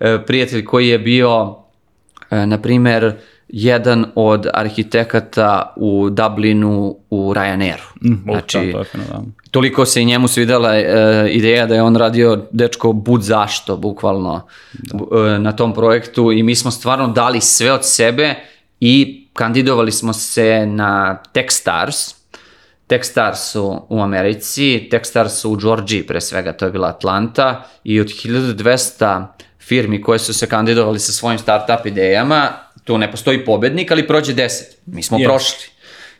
uh, 0.00 0.06
prijatelj 0.26 0.64
koji 0.64 0.88
je 0.88 0.98
bio, 0.98 1.56
na 2.30 2.62
primer, 2.62 3.16
jedan 3.48 4.06
od 4.14 4.46
arhitekata 4.54 5.74
u 5.76 6.10
Dublinu 6.10 6.96
u 7.10 7.34
Ryanairu. 7.34 8.04
Mm, 8.04 8.22
znači, 8.24 8.58
je 8.58 8.72
da. 8.72 9.22
toliko 9.50 9.84
se 9.86 10.02
i 10.02 10.04
njemu 10.04 10.28
svidela 10.28 10.76
e, 10.76 10.84
ideja 11.30 11.66
da 11.66 11.74
je 11.74 11.82
on 11.82 11.96
radio 11.96 12.46
dečko 12.50 12.92
bud 12.92 13.22
zašto, 13.22 13.76
bukvalno, 13.76 14.46
da. 14.72 15.34
e, 15.34 15.38
na 15.38 15.52
tom 15.52 15.74
projektu 15.74 16.32
i 16.32 16.42
mi 16.42 16.54
smo 16.54 16.70
stvarno 16.70 17.08
dali 17.08 17.40
sve 17.40 17.72
od 17.72 17.80
sebe 17.84 18.34
i 18.80 19.26
kandidovali 19.32 19.92
smo 19.92 20.12
se 20.12 20.66
na 20.66 21.22
Techstars, 21.32 22.14
Techstars 22.86 23.56
u, 23.56 23.86
u 23.88 24.00
Americi, 24.00 24.88
Techstars 24.90 25.44
u 25.44 25.56
Georgiji 25.56 26.06
pre 26.06 26.20
svega, 26.20 26.52
to 26.52 26.64
je 26.64 26.70
bila 26.70 26.88
Atlanta 26.88 27.64
i 27.84 28.00
od 28.00 28.06
1200 28.06 29.26
firmi 29.60 30.02
koje 30.02 30.18
su 30.18 30.34
se 30.34 30.46
kandidovali 30.46 30.98
sa 30.98 31.12
svojim 31.12 31.38
startup 31.38 31.86
idejama, 31.86 32.48
tu 32.88 32.98
ne 32.98 33.10
postoji 33.10 33.44
pobednik, 33.44 33.90
ali 33.90 34.06
prođe 34.06 34.34
10. 34.34 34.62
Mi 34.86 35.02
smo 35.02 35.18
Yes. 35.18 35.24
prošli. 35.24 35.66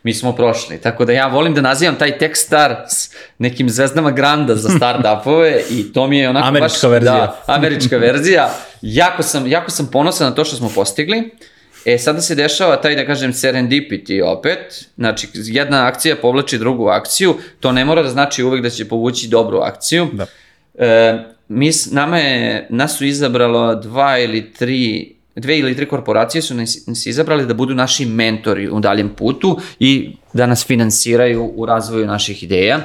Mi 0.03 0.13
smo 0.13 0.31
prošli. 0.35 0.77
Tako 0.81 1.05
da 1.05 1.11
ja 1.13 1.27
volim 1.27 1.53
da 1.53 1.61
nazivam 1.61 1.95
taj 1.95 2.17
Techstar 2.17 2.75
s 2.89 3.09
nekim 3.37 3.69
zvezdama 3.69 4.11
granda 4.11 4.55
za 4.55 4.69
startupove 4.69 5.61
i 5.77 5.93
to 5.93 6.07
mi 6.07 6.17
je 6.19 6.29
onako 6.29 6.47
Američka 6.47 6.87
baš... 6.87 6.91
verzija. 6.91 7.13
Da, 7.13 7.43
američka 7.47 7.97
verzija. 8.07 8.49
Jako 8.81 9.23
sam, 9.23 9.47
jako 9.47 9.71
sam 9.71 9.89
ponosan 9.91 10.29
na 10.29 10.35
to 10.35 10.45
što 10.45 10.55
smo 10.55 10.69
postigli. 10.75 11.31
E, 11.85 11.97
sada 11.97 12.21
se 12.21 12.35
dešava 12.35 12.81
taj, 12.81 12.95
da 12.95 13.05
kažem, 13.05 13.33
serendipity 13.33 14.23
opet. 14.23 14.85
Znači, 14.97 15.27
jedna 15.33 15.87
akcija 15.87 16.15
povlači 16.15 16.57
drugu 16.57 16.87
akciju. 16.87 17.35
To 17.59 17.71
ne 17.71 17.85
mora 17.85 18.03
da 18.03 18.09
znači 18.09 18.43
uvek 18.43 18.61
da 18.63 18.69
će 18.69 18.87
povući 18.87 19.27
dobru 19.27 19.57
akciju. 19.57 20.07
Da. 20.13 20.25
E, 20.85 21.17
mi, 21.47 21.71
nama 21.91 22.17
je, 22.17 22.67
nas 22.69 22.97
su 22.97 23.05
izabralo 23.05 23.75
dva 23.75 24.19
ili 24.19 24.53
tri, 24.53 25.15
dve 25.39 25.59
ili 25.59 25.75
tri 25.75 25.85
korporacije 25.85 26.41
su 26.41 26.55
nas, 26.55 27.05
izabrali 27.05 27.45
da 27.45 27.53
budu 27.53 27.75
naši 27.75 28.05
mentori 28.05 28.69
u 28.69 28.79
daljem 28.79 29.09
putu 29.09 29.59
i 29.79 30.15
da 30.33 30.45
nas 30.45 30.65
finansiraju 30.65 31.51
u 31.55 31.65
razvoju 31.65 32.07
naših 32.07 32.43
ideja. 32.43 32.79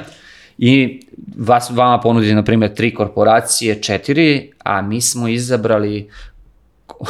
I 0.59 1.01
vas, 1.37 1.71
vama 1.71 2.01
ponudi, 2.01 2.35
na 2.35 2.45
primjer, 2.45 2.75
tri 2.75 2.95
korporacije, 2.95 3.83
četiri, 3.83 4.51
a 4.65 4.83
mi 4.83 5.01
smo 5.01 5.29
izabrali 5.29 6.09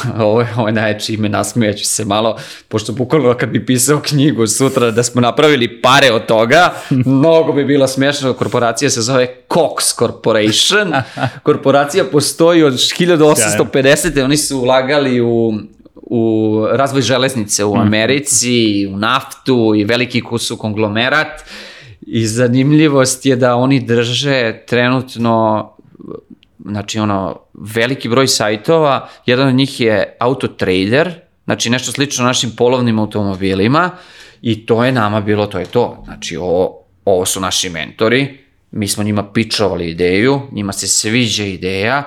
ovo 0.27 0.41
je, 0.41 0.49
ovo 0.57 0.69
je 0.69 0.73
najjače 0.73 1.15
ime, 1.15 1.29
nasmijeću 1.29 1.85
se 1.85 2.05
malo, 2.05 2.37
pošto 2.69 2.93
bukvalno 2.93 3.35
kad 3.35 3.49
bi 3.49 3.67
pisao 3.67 4.01
knjigu 4.01 4.47
sutra 4.47 4.91
da 4.91 5.03
smo 5.03 5.21
napravili 5.21 5.81
pare 5.83 6.13
od 6.13 6.27
toga, 6.27 6.75
mnogo 7.07 7.53
bi 7.53 7.65
bilo 7.65 7.89
smiješno, 7.89 8.33
korporacija 8.33 8.91
se 8.91 9.03
zove 9.03 9.29
Cox 9.49 9.99
Corporation, 9.99 10.93
korporacija 11.43 12.05
postoji 12.05 12.63
od 12.63 12.73
1850. 12.73 14.25
Oni 14.25 14.37
su 14.37 14.59
ulagali 14.59 15.21
u 15.21 15.53
u 16.07 16.67
razvoj 16.73 17.03
železnice 17.03 17.65
u 17.65 17.77
Americi, 17.77 18.87
u 18.87 18.97
naftu 18.97 19.73
i 19.77 19.85
veliki 19.85 20.23
su 20.39 20.57
konglomerat. 20.57 21.43
I 22.07 22.27
zanimljivost 22.27 23.27
je 23.27 23.37
da 23.37 23.57
oni 23.57 23.81
drže 23.81 24.61
trenutno 24.67 25.71
znači 26.65 26.99
ono, 26.99 27.41
veliki 27.55 28.09
broj 28.09 28.29
sajtova, 28.29 29.09
jedan 29.27 29.49
od 29.49 29.55
njih 29.55 29.81
je 29.81 30.17
Autotrader, 30.21 31.13
znači 31.45 31.71
nešto 31.71 31.93
slično 31.93 32.25
našim 32.25 32.51
polovnim 32.57 32.99
automobilima 32.99 33.91
i 34.43 34.67
to 34.67 34.85
je 34.85 34.93
nama 34.93 35.21
bilo, 35.21 35.47
to 35.47 35.59
je 35.59 35.67
to. 35.67 36.03
Znači 36.05 36.37
ovo, 36.37 36.85
ovo 37.05 37.27
su 37.27 37.41
naši 37.41 37.69
mentori, 37.69 38.39
mi 38.71 38.89
smo 38.89 39.05
njima 39.05 39.33
pičovali 39.33 39.91
ideju, 39.91 40.41
njima 40.53 40.73
se 40.73 40.89
sviđa 40.89 41.45
ideja, 41.45 42.03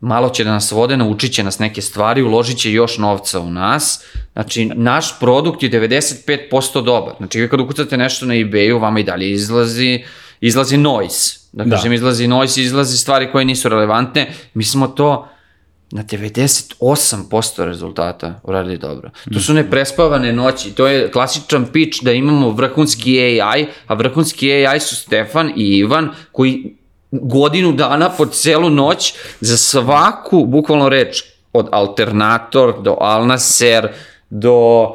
malo 0.00 0.28
će 0.28 0.44
da 0.44 0.52
nas 0.52 0.72
vode, 0.72 0.96
naučit 0.96 1.32
će 1.32 1.44
nas 1.44 1.58
neke 1.58 1.82
stvari, 1.82 2.22
uložit 2.22 2.58
će 2.58 2.72
još 2.72 2.98
novca 2.98 3.40
u 3.40 3.50
nas. 3.50 4.04
Znači, 4.32 4.64
naš 4.64 5.20
produkt 5.20 5.62
je 5.62 5.70
95% 5.70 6.84
dobar. 6.84 7.14
Znači, 7.18 7.40
vi 7.40 7.48
kad 7.48 7.60
ukucate 7.60 7.96
nešto 7.96 8.26
na 8.26 8.34
ebayu, 8.34 8.80
vama 8.80 9.00
i 9.00 9.04
dalje 9.04 9.30
izlazi, 9.30 10.04
izlazi 10.40 10.76
noise. 10.76 11.41
Da 11.52 11.64
Da. 11.64 11.76
kažem, 11.76 11.92
izlazi 11.92 12.26
noise, 12.26 12.62
izlazi 12.62 12.96
stvari 12.98 13.32
koje 13.32 13.44
nisu 13.44 13.68
relevantne. 13.68 14.32
Mi 14.54 14.64
smo 14.64 14.88
to 14.88 15.28
na 15.90 16.04
98% 16.04 17.64
rezultata 17.64 18.40
uradili 18.42 18.78
dobro. 18.78 19.10
To 19.32 19.40
su 19.40 19.54
neprespavane 19.54 20.32
noći, 20.32 20.70
to 20.70 20.86
je 20.86 21.10
klasičan 21.10 21.66
pitch 21.72 22.04
da 22.04 22.12
imamo 22.12 22.50
vrhunski 22.50 23.20
AI, 23.20 23.66
a 23.86 23.94
vrhunski 23.94 24.52
AI 24.52 24.80
su 24.80 24.96
Stefan 24.96 25.52
i 25.56 25.76
Ivan 25.76 26.10
koji 26.32 26.76
godinu 27.10 27.72
dana 27.72 28.10
po 28.10 28.26
celu 28.26 28.70
noć 28.70 29.14
za 29.40 29.56
svaku, 29.56 30.44
bukvalno 30.46 30.88
reč, 30.88 31.22
od 31.52 31.68
alternator 31.72 32.82
do 32.82 32.96
alnaser 33.00 33.88
do 34.30 34.88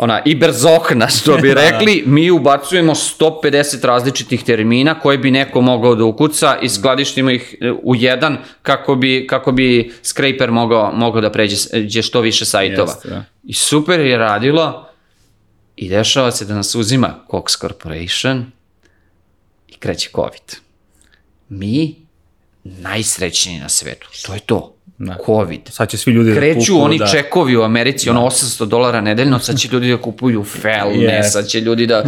ona 0.00 0.22
iberzohna 0.24 1.08
što 1.08 1.36
bi 1.36 1.54
rekli, 1.64 2.02
mi 2.06 2.30
ubacujemo 2.30 2.94
150 2.94 3.86
različitih 3.86 4.44
termina 4.44 5.00
koje 5.00 5.18
bi 5.18 5.30
neko 5.30 5.60
mogao 5.60 5.94
da 5.94 6.04
ukuca 6.04 6.58
i 6.62 6.68
skladištimo 6.68 7.30
ih 7.30 7.54
e, 7.60 7.70
u 7.82 7.94
jedan 7.94 8.38
kako 8.62 8.94
bi, 8.94 9.26
kako 9.30 9.52
bi 9.52 9.92
scraper 10.02 10.50
mogao, 10.50 10.92
mogao 10.92 11.20
da 11.20 11.32
pređe 11.32 12.02
što 12.02 12.20
više 12.20 12.44
sajtova. 12.44 12.92
Jeste, 12.92 13.08
da. 13.08 13.24
I 13.44 13.52
super 13.52 14.00
je 14.00 14.18
radilo 14.18 14.88
i 15.76 15.88
dešava 15.88 16.30
se 16.30 16.44
da 16.44 16.54
nas 16.54 16.74
uzima 16.74 17.24
Cox 17.30 17.60
Corporation 17.60 18.50
i 19.68 19.74
kreće 19.78 20.10
COVID. 20.14 20.56
Mi 21.48 21.96
najsrećniji 22.64 23.58
na 23.58 23.68
svetu. 23.68 24.08
To 24.26 24.34
je 24.34 24.40
to. 24.40 24.77
Da. 24.98 25.16
COVID. 25.26 25.60
Sad 25.68 25.88
će 25.88 25.96
svi 25.96 26.12
ljudi 26.12 26.30
da 26.30 26.36
Kreću 26.36 26.58
kupuju, 26.60 26.84
oni 26.84 26.98
da. 26.98 27.06
čekovi 27.06 27.56
u 27.56 27.62
Americi, 27.62 28.10
ono 28.10 28.20
800 28.22 28.64
dolara 28.64 29.00
nedeljno, 29.00 29.38
sad 29.38 29.58
će 29.58 29.68
ljudi 29.72 29.90
da 29.90 29.96
kupuju 29.96 30.44
felne, 30.44 31.20
Yes. 31.22 31.22
sad 31.22 31.46
će 31.46 31.60
ljudi 31.60 31.86
da 31.86 32.04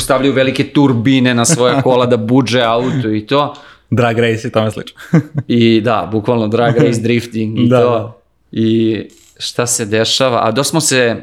stavljaju 0.00 0.32
velike 0.32 0.64
turbine 0.64 1.34
na 1.34 1.44
svoja 1.44 1.80
kola, 1.82 2.06
da 2.06 2.16
budže 2.16 2.60
auto 2.60 3.10
i 3.10 3.26
to. 3.26 3.54
Drag 3.90 4.18
race 4.18 4.48
i 4.48 4.52
tome 4.52 4.70
slično. 4.70 5.00
I 5.48 5.80
da, 5.80 6.08
bukvalno 6.12 6.48
drag 6.48 6.76
race 6.76 7.00
drifting 7.06 7.58
i 7.58 7.68
Da, 7.68 7.80
to. 7.80 7.90
da. 7.90 8.18
I 8.52 9.00
šta 9.38 9.66
se 9.66 9.84
dešava, 9.84 10.40
a 10.42 10.50
dosta 10.50 10.70
smo 10.70 10.80
se 10.80 11.16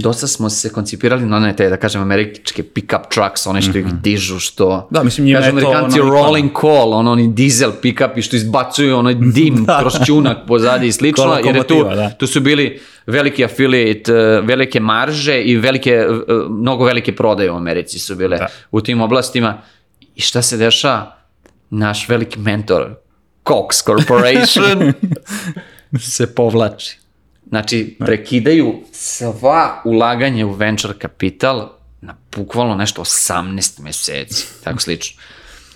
dosta 0.00 0.26
smo 0.26 0.50
se 0.50 0.72
koncipirali 0.72 1.26
na 1.26 1.36
one 1.36 1.56
te, 1.56 1.68
da 1.68 1.76
kažem, 1.76 2.02
američke 2.02 2.62
pick-up 2.62 3.08
trucks, 3.14 3.46
one 3.46 3.62
što 3.62 3.78
ih 3.78 3.86
dižu, 3.86 4.38
što... 4.38 4.76
Mhm. 4.76 4.94
Da, 4.94 5.02
mislim, 5.02 5.26
njima 5.26 5.40
Kažu 5.40 5.56
je 5.56 5.62
to 5.62 5.68
Amerikanci 5.68 6.00
ono 6.00 6.12
rolling 6.12 6.50
call, 6.60 6.92
ono, 6.94 7.12
oni 7.12 7.32
dizel 7.32 7.72
pick-up 7.82 8.16
i 8.18 8.22
što 8.22 8.36
izbacuju 8.36 8.96
onaj 8.96 9.14
dim 9.34 9.66
kroz 9.80 9.92
čunak 10.06 10.38
pozadi 10.46 10.86
i 10.86 10.92
slično, 10.92 11.38
Ko 11.42 11.46
jer 11.46 11.56
je 11.56 11.66
tu, 11.66 11.84
da. 11.84 12.10
tu 12.10 12.26
su 12.26 12.40
bili 12.40 12.80
veliki 13.06 13.44
affiliate, 13.44 14.12
eh, 14.12 14.40
velike 14.44 14.80
marže 14.80 15.42
i 15.42 15.56
velike, 15.56 15.90
eh, 15.90 16.06
mnogo 16.50 16.84
velike 16.84 17.16
prodaje 17.16 17.50
u 17.50 17.56
Americi 17.56 17.98
su 17.98 18.14
bile 18.16 18.36
Da. 18.38 18.46
u 18.70 18.80
tim 18.80 19.00
oblastima. 19.00 19.62
I 20.14 20.20
šta 20.20 20.42
se 20.42 20.56
dešava? 20.56 21.16
Naš 21.70 22.08
veliki 22.08 22.38
mentor, 22.38 22.94
Cox 23.44 23.84
Corporation, 23.84 24.92
se 26.14 26.34
povlači. 26.34 26.98
Znači, 27.48 27.96
prekidaju 28.00 28.74
sva 28.92 29.82
ulaganje 29.84 30.44
u 30.44 30.52
venture 30.52 30.94
kapital 30.98 31.68
na 32.00 32.16
bukvalno 32.36 32.74
nešto 32.74 33.02
18 33.02 33.80
meseci, 33.80 34.46
tako 34.64 34.80
slično. 34.80 35.22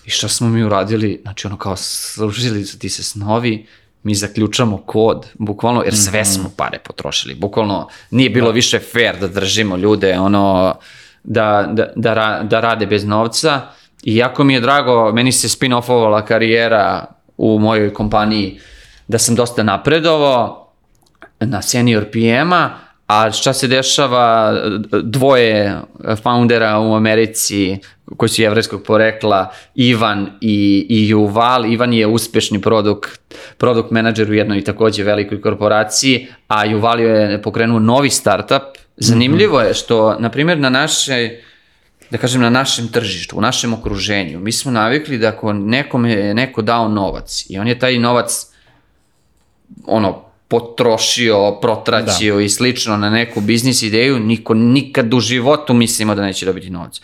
I 0.06 0.10
šta 0.10 0.28
smo 0.28 0.48
mi 0.48 0.64
uradili? 0.64 1.20
Znači, 1.22 1.46
ono 1.46 1.56
kao, 1.56 1.76
služili 1.76 2.64
su 2.64 2.78
ti 2.78 2.88
se 2.88 3.02
snovi, 3.02 3.66
mi 4.02 4.14
zaključamo 4.14 4.78
kod, 4.78 5.26
bukvalno, 5.34 5.82
jer 5.82 5.96
sve 5.96 6.24
smo 6.24 6.50
pare 6.56 6.78
potrošili. 6.78 7.34
Bukvalno, 7.34 7.88
nije 8.10 8.30
bilo 8.30 8.50
više 8.50 8.78
fair 8.78 9.18
da 9.20 9.28
držimo 9.28 9.76
ljude, 9.76 10.18
ono, 10.18 10.74
da, 11.24 11.68
da, 11.72 11.92
da, 11.96 12.14
ra- 12.14 12.42
da 12.42 12.60
rade 12.60 12.86
bez 12.86 13.04
novca. 13.04 13.60
I 14.02 14.16
jako 14.16 14.44
mi 14.44 14.54
je 14.54 14.60
drago, 14.60 15.12
meni 15.12 15.32
se 15.32 15.48
spin-offovala 15.48 16.24
karijera 16.24 17.06
u 17.36 17.58
mojoj 17.58 17.94
kompaniji 17.94 18.60
da 19.08 19.18
sam 19.18 19.34
dosta 19.34 19.62
napredovao, 19.62 20.61
na 21.46 21.62
senior 21.62 22.04
PM-a, 22.12 22.70
a 23.06 23.30
šta 23.30 23.52
se 23.52 23.68
dešava, 23.68 24.54
dvoje 25.02 25.80
foundera 26.22 26.78
u 26.78 26.94
Americi 26.94 27.78
koji 28.16 28.28
su 28.28 28.42
jevreskog 28.42 28.82
porekla, 28.82 29.52
Ivan 29.74 30.30
i, 30.40 30.86
i 30.88 31.08
Juval. 31.08 31.66
Ivan 31.66 31.92
je 31.92 32.06
uspešni 32.06 32.60
produkt, 32.60 33.20
produkt 33.58 33.90
menadžer 33.90 34.30
u 34.30 34.34
jednoj 34.34 34.64
takođe 34.64 35.04
velikoj 35.04 35.40
korporaciji, 35.40 36.26
a 36.48 36.64
Juval 36.64 37.00
je 37.00 37.42
pokrenuo 37.42 37.78
novi 37.78 38.10
startup. 38.10 38.62
Zanimljivo 38.96 39.60
je 39.60 39.74
što, 39.74 40.16
na 40.18 40.30
primjer, 40.30 40.58
na 40.58 40.70
našoj 40.70 41.40
da 42.12 42.18
kažem, 42.18 42.42
na 42.42 42.50
našem 42.50 42.88
tržištu, 42.88 43.38
u 43.38 43.40
našem 43.40 43.72
okruženju, 43.74 44.40
mi 44.40 44.52
smo 44.52 44.72
navikli 44.72 45.18
da 45.18 45.28
ako 45.28 45.52
nekome 45.52 46.12
je 46.12 46.34
neko 46.34 46.62
dao 46.62 46.88
novac 46.88 47.46
i 47.48 47.58
on 47.58 47.68
je 47.68 47.78
taj 47.78 47.98
novac 47.98 48.46
ono, 49.86 50.24
potrošio, 50.52 51.58
protraćio 51.60 52.36
da. 52.36 52.42
i 52.42 52.48
slično 52.48 52.96
na 52.96 53.10
neku 53.10 53.40
biznis 53.40 53.82
ideju, 53.82 54.20
niko 54.20 54.54
nikad 54.54 55.14
u 55.14 55.20
životu 55.20 55.74
mislimo 55.74 56.14
da 56.14 56.22
neće 56.22 56.46
dobiti 56.46 56.70
novac. 56.70 57.00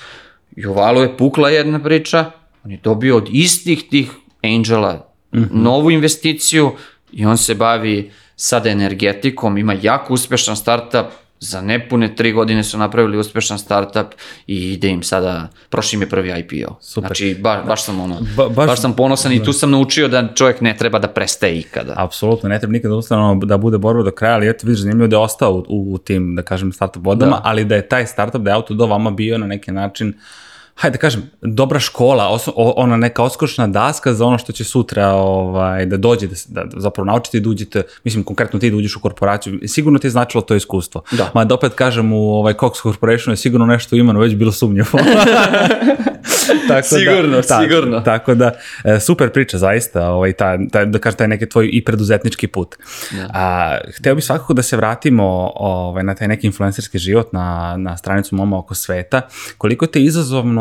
Juvalu 0.57 1.01
je 1.03 1.17
pukla 1.17 1.51
jedna 1.51 1.83
priča, 1.83 2.31
on 2.65 2.71
je 2.71 2.81
dobio 2.85 3.17
od 3.17 3.29
istih 3.33 3.89
tih 3.91 4.11
angela 4.43 5.13
mm 5.33 5.39
-hmm. 5.39 5.49
novu 5.53 5.91
investiciju 5.91 6.73
i 7.13 7.27
on 7.27 7.39
se 7.39 7.55
bavi 7.55 8.11
sada 8.37 8.71
energetikom, 8.71 9.59
ima 9.59 9.77
jako 9.83 10.15
uspešan 10.15 10.57
startup, 10.57 11.07
za 11.40 11.61
nepune 11.61 12.14
tri 12.14 12.33
godine 12.33 12.64
su 12.64 12.79
napravili 12.79 13.18
uspešan 13.18 13.59
startup 13.59 14.07
i 14.46 14.72
ide 14.72 14.88
im 14.88 15.03
sada, 15.03 15.48
prošli 15.68 15.96
im 15.96 16.03
je 16.03 16.09
prvi 16.09 16.33
IPO. 16.40 16.77
Super. 16.81 17.09
Znači, 17.09 17.37
ba, 17.40 17.62
baš 17.62 17.83
sam 17.83 18.01
ono, 18.01 18.14
Ba- 18.37 18.44
ba, 18.44 18.48
baš- 18.51 18.66
baš, 18.66 18.81
sam 18.81 18.92
ponosan 18.92 19.33
i 19.33 19.44
tu 19.44 19.53
sam 19.53 19.70
naučio 19.70 20.09
da 20.09 20.29
čovjek 20.29 20.61
ne 20.61 20.77
treba 20.77 20.98
da 20.98 21.09
prestaje 21.09 21.59
ikada. 21.59 21.94
Apsolutno, 21.96 22.48
ne 22.48 22.59
treba 22.59 22.72
nikada 22.72 22.94
ustano 22.94 23.35
da 23.37 23.57
bude 23.59 23.79
borba 23.79 24.03
do 24.03 24.11
kraja, 24.11 24.35
ali 24.35 24.48
eto 24.48 24.66
vidiš 24.66 24.81
zanimljivo 24.81 25.07
da 25.09 25.16
je 25.16 25.20
ostao 25.20 25.55
u, 25.59 25.64
u 25.88 25.98
tim, 25.98 26.35
da 26.35 26.42
kažem, 26.42 26.72
startup 26.72 27.05
vodama, 27.05 27.33
Da. 27.33 27.42
ali 27.44 27.64
da 27.64 27.74
je 27.74 27.88
taj 27.88 28.07
startup, 28.07 28.40
da 28.40 28.51
je 28.51 28.55
Autodo 28.55 28.87
vama 28.87 29.11
bio 29.11 29.38
na 29.38 29.46
neki 29.46 29.72
način 29.72 30.12
hajde 30.79 30.93
da 30.93 31.01
kažem, 31.01 31.23
dobra 31.43 31.81
škola, 31.81 32.29
osno, 32.29 32.53
o- 32.57 32.75
ona 32.77 32.97
neka 32.97 33.23
oskočna 33.23 33.67
daska 33.67 34.14
za 34.14 34.25
ono 34.25 34.38
što 34.38 34.53
će 34.53 34.64
sutra 34.64 35.09
ovaj, 35.09 35.87
da 35.87 35.97
dođe, 35.97 36.27
da, 36.27 36.35
se- 36.35 36.49
da 36.51 36.64
zapravo 36.73 37.05
naučite 37.07 37.41
da 37.41 37.51
uđete, 37.51 37.83
mislim 38.05 38.25
konkretno 38.25 38.59
ti 38.59 38.71
da 38.71 38.77
uđeš 38.77 38.97
u 38.97 39.01
korporaciju, 39.01 39.61
sigurno 39.64 39.99
ti 39.99 40.07
je 40.07 40.11
značilo 40.11 40.43
to 40.43 40.55
iskustvo. 40.55 41.03
Da. 41.12 41.31
Ma 41.35 41.45
da 41.45 41.55
opet 41.55 41.75
kažem, 41.75 42.12
u 42.12 42.31
ovaj, 42.31 42.55
Cox 42.55 42.83
Corporation 42.83 43.33
je 43.33 43.37
sigurno 43.37 43.67
nešto 43.67 43.97
u 43.97 43.99
imenu 43.99 44.21
već 44.21 44.35
bilo 44.35 44.53
sumnjivo. 44.53 44.87
tako 46.69 46.87
Sigurno, 46.88 47.37
da, 47.37 47.43
tako- 47.43 47.62
sigurno. 47.64 48.01
Tako 48.01 48.35
da, 48.35 48.53
e, 48.85 49.01
super 49.01 49.31
priča, 49.31 49.59
zaista, 49.59 50.09
ovaj, 50.09 50.33
taj, 50.33 50.59
taj, 50.69 50.87
da 50.87 50.99
kažem, 50.99 51.19
taj 51.19 51.29
neki 51.29 51.49
tvoj 51.49 51.71
i 51.73 51.85
preduzetnički 51.85 52.47
put. 52.47 52.75
Da. 53.11 53.27
A, 53.31 53.79
hteo 53.91 54.14
bih 54.14 54.25
svakako 54.25 54.55
da 54.55 54.62
se 54.62 54.77
vratimo 54.77 55.25
ovaj, 55.55 56.05
na 56.05 56.14
taj 56.14 56.29
neki 56.29 56.47
influencerski 56.47 56.99
život, 56.99 57.33
na, 57.33 57.49
na 57.79 57.97
stranicu 57.97 58.35
Moma 58.35 58.59
oko 58.59 58.75
sveta. 58.75 59.21
Koliko 59.59 59.87
te 59.87 60.01
je 60.01 60.07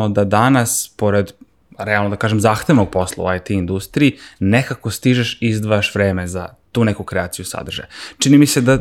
da 0.08 0.24
danas, 0.24 0.92
pored 0.96 1.32
realno 1.78 2.10
da 2.10 2.16
kažem 2.16 2.40
zahtevnog 2.40 2.90
posla 2.90 3.24
u 3.24 3.36
IT 3.36 3.50
industriji, 3.50 4.18
nekako 4.38 4.90
stižeš 4.90 5.38
i 5.40 5.48
izdvajaš 5.48 5.94
vreme 5.94 6.26
za 6.26 6.48
tu 6.72 6.84
neku 6.84 7.04
kreaciju 7.04 7.44
sadržaja. 7.44 7.88
Čini 8.18 8.38
mi 8.38 8.46
se 8.46 8.60
da 8.60 8.78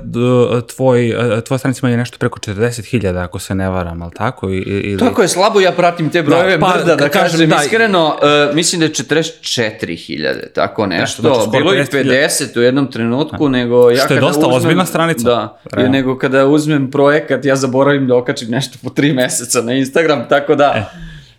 tvoj, 0.75 1.09
e, 1.09 1.41
tvoja 1.41 1.57
stranica 1.57 1.87
ima 1.87 1.97
nešto 1.97 2.17
preko 2.17 2.39
40.000, 2.39 3.23
ako 3.23 3.39
se 3.39 3.55
ne 3.55 3.69
varam, 3.69 4.01
ali 4.01 4.11
tako? 4.15 4.49
I, 4.49 4.57
ili... 4.57 4.99
Tako 4.99 5.21
je, 5.21 5.27
slabo 5.27 5.59
ja 5.59 5.71
pratim 5.71 6.09
te 6.09 6.23
brojeve, 6.23 6.57
Da, 6.57 6.59
pa, 6.59 6.75
mrda, 6.77 6.95
da 6.95 7.05
ka- 7.05 7.09
kažem, 7.09 7.31
kažem 7.31 7.49
da. 7.49 7.55
iskreno, 7.63 8.17
uh, 8.49 8.55
mislim 8.55 8.79
da 8.79 8.85
je 8.85 8.91
44.000, 8.91 10.53
tako 10.53 10.85
nešto. 10.85 11.21
znači 11.21 11.39
skoro 11.41 11.51
Bilo 11.51 11.73
i 11.73 11.77
50.000. 11.77 12.53
50 12.53 12.59
u 12.59 12.61
jednom 12.61 12.91
trenutku, 12.91 13.49
nego 13.49 13.91
ja 13.91 14.05
Što 14.05 14.13
je 14.13 14.19
dosta 14.19 14.39
uzmem, 14.39 14.57
ozbiljna 14.57 14.85
stranica. 14.85 15.23
Da, 15.23 15.59
Realno. 15.71 15.91
nego 15.91 16.17
kada 16.17 16.45
uzmem 16.45 16.91
projekat, 16.91 17.45
ja 17.45 17.55
zaboravim 17.55 18.07
da 18.07 18.15
okačim 18.15 18.49
nešto 18.49 18.77
po 18.83 18.89
tri 18.89 19.13
meseca 19.13 19.61
na 19.61 19.73
Instagram, 19.73 20.25
tako 20.29 20.55
da... 20.55 20.91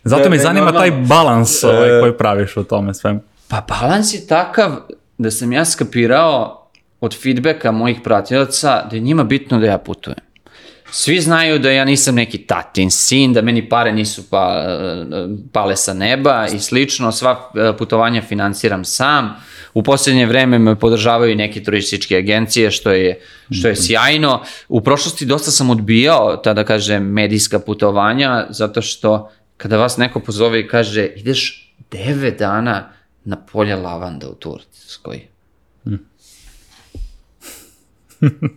Zato 0.05 0.23
da- 0.23 0.29
me 0.29 0.39
zanima 0.39 0.73
taj 0.73 0.91
normalno. 0.91 1.09
balans 1.09 1.65
ovaj, 1.65 1.99
E, 1.99 2.01
koji 2.01 2.13
praviš 2.13 2.57
u 2.57 2.65
tome 2.65 2.95
svemu. 2.95 3.21
Pa 3.49 3.67
balans 3.69 4.15
je 4.15 4.27
takav 4.27 4.71
da 5.19 5.31
sam 5.31 5.53
ja 5.53 5.65
skapirao 5.65 6.55
od 7.01 7.23
feedbacka 7.23 7.73
mojih 7.73 7.99
pratilaca 8.05 8.87
da 8.91 8.97
je 8.97 9.01
njima 9.01 9.25
bitno 9.25 9.59
da 9.59 9.67
ja 9.67 9.79
putujem. 9.79 10.19
Svi 10.91 11.21
znaju 11.21 11.59
da 11.59 11.71
ja 11.71 11.85
nisam 11.85 12.15
neki 12.15 12.39
tatin 12.39 12.91
sin, 12.91 13.33
da 13.33 13.43
meni 13.43 13.69
pare 13.69 13.93
nisu 13.93 14.31
pa, 14.31 14.65
pale 15.53 15.77
sa 15.77 15.95
neba 15.95 16.47
i 16.47 16.59
slično, 16.59 17.13
sva 17.13 17.51
e, 17.55 17.77
putovanja 17.77 18.23
finansiram 18.23 18.85
sam. 18.85 19.37
U 19.75 19.83
posljednje 19.83 20.27
vreme 20.27 20.59
me 20.59 20.75
podržavaju 20.77 21.33
i 21.33 21.37
neke 21.37 21.63
turističke 21.63 22.17
agencije, 22.17 22.71
što 22.71 22.91
je, 22.91 23.21
što 23.51 23.69
je 23.69 23.77
sjajno. 23.77 24.43
U 24.69 24.81
prošlosti 24.81 25.27
dosta 25.27 25.51
sam 25.51 25.71
odbijao, 25.71 26.37
tada 26.37 26.65
kažem, 26.65 27.03
medijska 27.03 27.59
putovanja, 27.59 28.47
zato 28.51 28.83
što 28.83 29.31
kada 29.59 29.77
vas 29.77 29.97
neko 29.97 30.21
pozove 30.21 30.61
i 30.61 30.68
kaže 30.68 31.07
ideš 31.07 31.75
9 31.90 32.38
dana 32.38 32.88
na 33.25 33.37
polje 33.37 33.77
lavanda 33.77 34.29
u 34.29 34.35
Turskoj. 34.35 35.21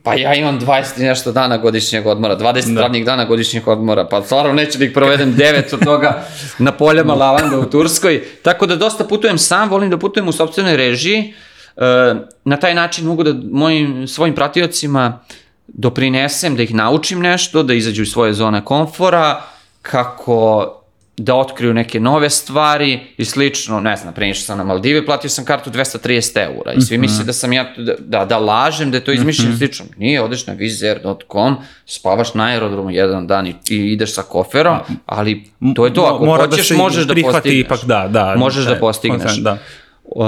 Pa 0.04 0.16
ja 0.16 0.36
imam 0.36 0.60
20 0.60 1.02
i 1.02 1.04
nešto 1.04 1.32
dana 1.32 1.58
godišnjeg 1.58 2.08
odmora, 2.08 2.38
20 2.38 2.74
da. 2.74 2.82
radnih 2.82 3.06
dana 3.06 3.26
godišnjeg 3.26 3.68
odmora, 3.68 4.08
pa 4.08 4.24
stvarno 4.24 4.54
neću 4.54 4.78
da 4.78 4.86
ih 4.86 4.92
provedem 4.94 5.36
9 5.36 5.74
od 5.74 5.84
toga 5.84 6.26
na 6.60 6.72
poljama 6.72 7.14
lavanda 7.14 7.60
u 7.60 7.66
Turskoj. 7.66 8.24
Tako 8.42 8.66
da 8.66 8.76
dosta 8.76 9.04
putujem 9.04 9.38
sam, 9.38 9.70
volim 9.70 9.90
da 9.90 9.98
putujem 9.98 10.28
u 10.28 10.32
sobstvenoj 10.32 10.78
režiji. 10.78 11.34
E, 11.78 12.16
na 12.46 12.58
taj 12.58 12.76
način 12.76 13.06
mogu 13.06 13.24
da 13.24 13.34
mojim, 13.52 14.08
svojim 14.08 14.36
pratiocima 14.36 15.20
doprinesem, 15.68 16.56
da 16.56 16.64
ih 16.64 16.74
naučim 16.74 17.20
nešto, 17.20 17.64
da 17.64 17.74
izađu 17.74 18.02
iz 18.02 18.10
svoje 18.10 18.34
zone 18.34 18.66
komfora, 18.66 19.42
kako 19.82 20.81
da 21.24 21.36
otkriju 21.36 21.74
neke 21.74 22.00
nove 22.00 22.30
stvari 22.30 23.00
i 23.18 23.26
slično, 23.26 23.80
ne 23.80 23.96
znam, 23.96 24.14
pre 24.14 24.34
sam 24.34 24.58
na 24.58 24.64
Maldive, 24.64 25.06
platio 25.06 25.30
sam 25.30 25.46
kartu 25.46 25.70
230 25.70 26.46
eura 26.46 26.74
i 26.74 26.82
svi 26.82 26.98
misle 26.98 27.26
da 27.26 27.34
sam 27.34 27.54
ja, 27.54 27.74
da, 27.78 27.96
da, 28.00 28.26
da 28.26 28.38
lažem, 28.38 28.92
da 28.92 28.98
je 28.98 29.04
to 29.04 29.12
izmišljeno 29.12 29.58
slično. 29.58 29.86
Nije, 29.98 30.22
odeš 30.22 30.48
na 30.48 30.54
vizer.com, 30.54 31.56
spavaš 31.86 32.34
na 32.34 32.46
aerodromu 32.46 32.90
jedan 32.90 33.28
dan 33.28 33.48
i, 33.48 33.56
i 33.70 33.76
ideš 33.76 34.14
sa 34.14 34.22
koferom, 34.22 34.78
ali 35.06 35.44
to 35.76 35.86
je 35.86 35.94
to, 35.94 36.02
ako 36.02 36.26
Mora 36.26 36.48
da 36.48 36.50
hoćeš, 36.50 36.68
se 36.68 36.74
možeš 36.74 37.06
da 37.06 37.14
postigneš. 37.14 37.66
ipak, 37.66 37.86
da, 37.86 38.08
da. 38.08 38.36
Možeš 38.38 38.66
da 38.66 38.72
taj 38.72 38.80
postigneš. 38.80 39.22
koncept, 39.22 39.44
Da. 39.44 39.58
Uh, 40.06 40.26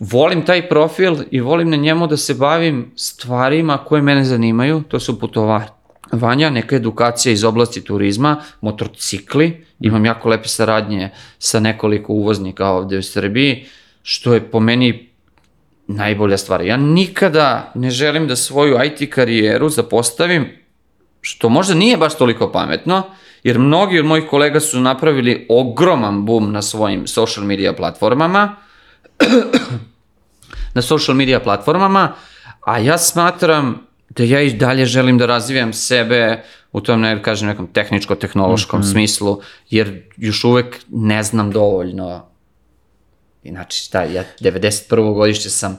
volim 0.00 0.44
taj 0.44 0.68
profil 0.68 1.16
i 1.30 1.40
volim 1.40 1.70
na 1.70 1.76
njemu 1.76 2.06
da 2.06 2.16
se 2.16 2.34
bavim 2.34 2.92
stvarima 2.96 3.78
koje 3.78 4.02
mene 4.02 4.24
zanimaju, 4.24 4.82
to 4.88 5.00
su 5.00 5.20
putovanja, 5.20 5.66
neka 6.50 6.76
edukacija 6.76 7.32
iz 7.32 7.44
oblasti 7.44 7.84
turizma, 7.84 8.36
motorcikli, 8.60 9.66
imam 9.80 10.04
jako 10.04 10.28
lepe 10.28 10.48
saradnje 10.48 11.10
sa 11.38 11.60
nekoliko 11.60 12.12
uvoznika 12.12 12.68
ovde 12.68 12.98
u 12.98 13.02
Srbiji, 13.02 13.66
što 14.02 14.34
je 14.34 14.50
po 14.50 14.60
meni 14.60 15.08
najbolja 15.86 16.38
stvar. 16.38 16.62
Ja 16.62 16.76
nikada 16.76 17.72
ne 17.74 17.90
želim 17.90 18.28
da 18.28 18.36
svoju 18.36 18.78
IT 18.84 19.14
karijeru 19.14 19.68
zapostavim, 19.68 20.48
što 21.20 21.48
možda 21.48 21.74
nije 21.74 21.96
baš 21.96 22.18
toliko 22.18 22.52
pametno, 22.52 23.02
jer 23.42 23.58
mnogi 23.58 23.98
od 23.98 24.06
mojih 24.06 24.26
kolega 24.30 24.60
su 24.60 24.80
napravili 24.80 25.46
ogroman 25.48 26.24
boom 26.24 26.52
na 26.52 26.62
svojim 26.62 27.06
social 27.06 27.46
media 27.46 27.72
platformama, 27.72 28.56
na 30.74 30.82
social 30.82 31.16
media 31.16 31.40
platformama, 31.40 32.12
a 32.66 32.78
ja 32.78 32.98
smatram 32.98 33.86
da 34.16 34.24
ja 34.24 34.40
i 34.42 34.52
dalje 34.52 34.86
želim 34.86 35.18
da 35.18 35.26
razvijam 35.26 35.72
sebe 35.72 36.42
u 36.72 36.80
tom, 36.80 37.00
ne 37.00 37.22
kažem, 37.22 37.48
nekom 37.48 37.66
tehničko-tehnološkom 37.66 38.80
mm 38.80 38.82
-hmm. 38.82 38.92
smislu, 38.92 39.40
jer 39.70 40.02
još 40.16 40.44
uvek 40.44 40.80
ne 40.88 41.22
znam 41.22 41.50
dovoljno. 41.50 42.26
Znači, 43.44 43.84
šta, 43.84 44.02
ja 44.02 44.24
91. 44.40 45.14
godište 45.14 45.50
sam 45.50 45.78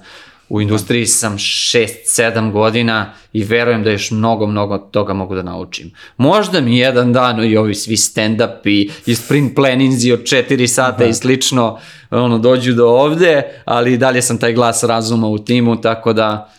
u 0.50 0.62
industriji 0.62 1.06
sam 1.06 1.38
6-7 1.38 2.52
godina 2.52 3.14
i 3.34 3.44
verujem 3.44 3.84
da 3.84 3.92
još 3.92 4.12
mnogo, 4.12 4.48
mnogo 4.48 4.78
toga 4.78 5.14
mogu 5.14 5.36
da 5.36 5.42
naučim. 5.42 5.92
Možda 6.18 6.62
mi 6.62 6.78
jedan 6.78 7.14
dan 7.14 7.44
i 7.44 7.58
ovi 7.58 7.76
svi 7.76 7.96
stand-up 7.96 8.90
i 9.06 9.16
sprint 9.16 9.56
planinzi 9.56 10.12
od 10.12 10.22
4 10.22 10.68
sata 10.68 10.98
da. 10.98 11.06
i 11.06 11.14
slično 11.14 11.80
ono, 12.10 12.38
dođu 12.38 12.74
do 12.74 12.88
ovde, 12.88 13.44
ali 13.66 13.94
i 13.94 13.98
dalje 13.98 14.22
sam 14.22 14.38
taj 14.38 14.54
glas 14.54 14.84
razuma 14.84 15.28
u 15.28 15.38
timu, 15.38 15.82
tako 15.82 16.14
da, 16.14 16.54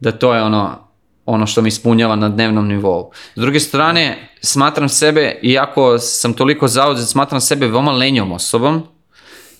da 0.00 0.12
to 0.12 0.34
je 0.34 0.42
ono, 0.42 0.91
ono 1.26 1.46
što 1.46 1.62
mi 1.62 1.68
ispunjava 1.68 2.16
na 2.16 2.28
dnevnom 2.28 2.68
nivou. 2.68 3.10
S 3.36 3.40
druge 3.40 3.60
strane, 3.60 4.28
smatram 4.40 4.88
sebe, 4.88 5.38
iako 5.42 5.98
sam 5.98 6.32
toliko 6.32 6.68
zauzet, 6.68 7.08
smatram 7.08 7.40
sebe 7.40 7.66
veoma 7.66 7.92
lenjom 7.92 8.32
osobom, 8.32 8.82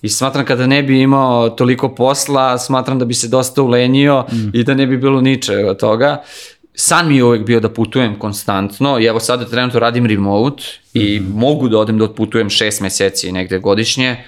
I 0.03 0.09
smatram 0.09 0.44
kada 0.44 0.66
ne 0.66 0.83
bi 0.83 1.01
imao 1.01 1.51
toliko 1.51 1.94
posla, 1.94 2.59
smatram 2.59 2.98
da 2.98 3.05
bi 3.05 3.14
se 3.14 3.29
dosta 3.29 3.62
ulenio 3.62 4.25
mm. 4.33 4.51
i 4.55 4.64
da 4.64 4.75
ne 4.75 4.87
bi 4.87 4.96
bilo 4.96 5.20
ničega 5.20 5.70
od 5.70 5.79
toga. 5.79 6.22
San 6.75 7.09
mi 7.09 7.16
je 7.16 7.25
uvek 7.25 7.46
bio 7.46 7.61
da 7.61 7.68
putujem 7.68 8.18
konstantno 8.18 8.98
i 9.01 9.05
evo 9.05 9.20
sada 9.20 9.44
trenutno 9.44 9.81
radim 9.81 10.07
remote 10.07 10.62
i 10.94 11.20
mm. 11.20 11.38
mogu 11.38 11.68
da 11.68 11.79
odem 11.79 11.98
da 11.98 12.05
otputujem 12.05 12.51
šest 12.51 12.81
meseci 12.81 13.33
negde 13.33 13.59
godišnje. 13.59 14.25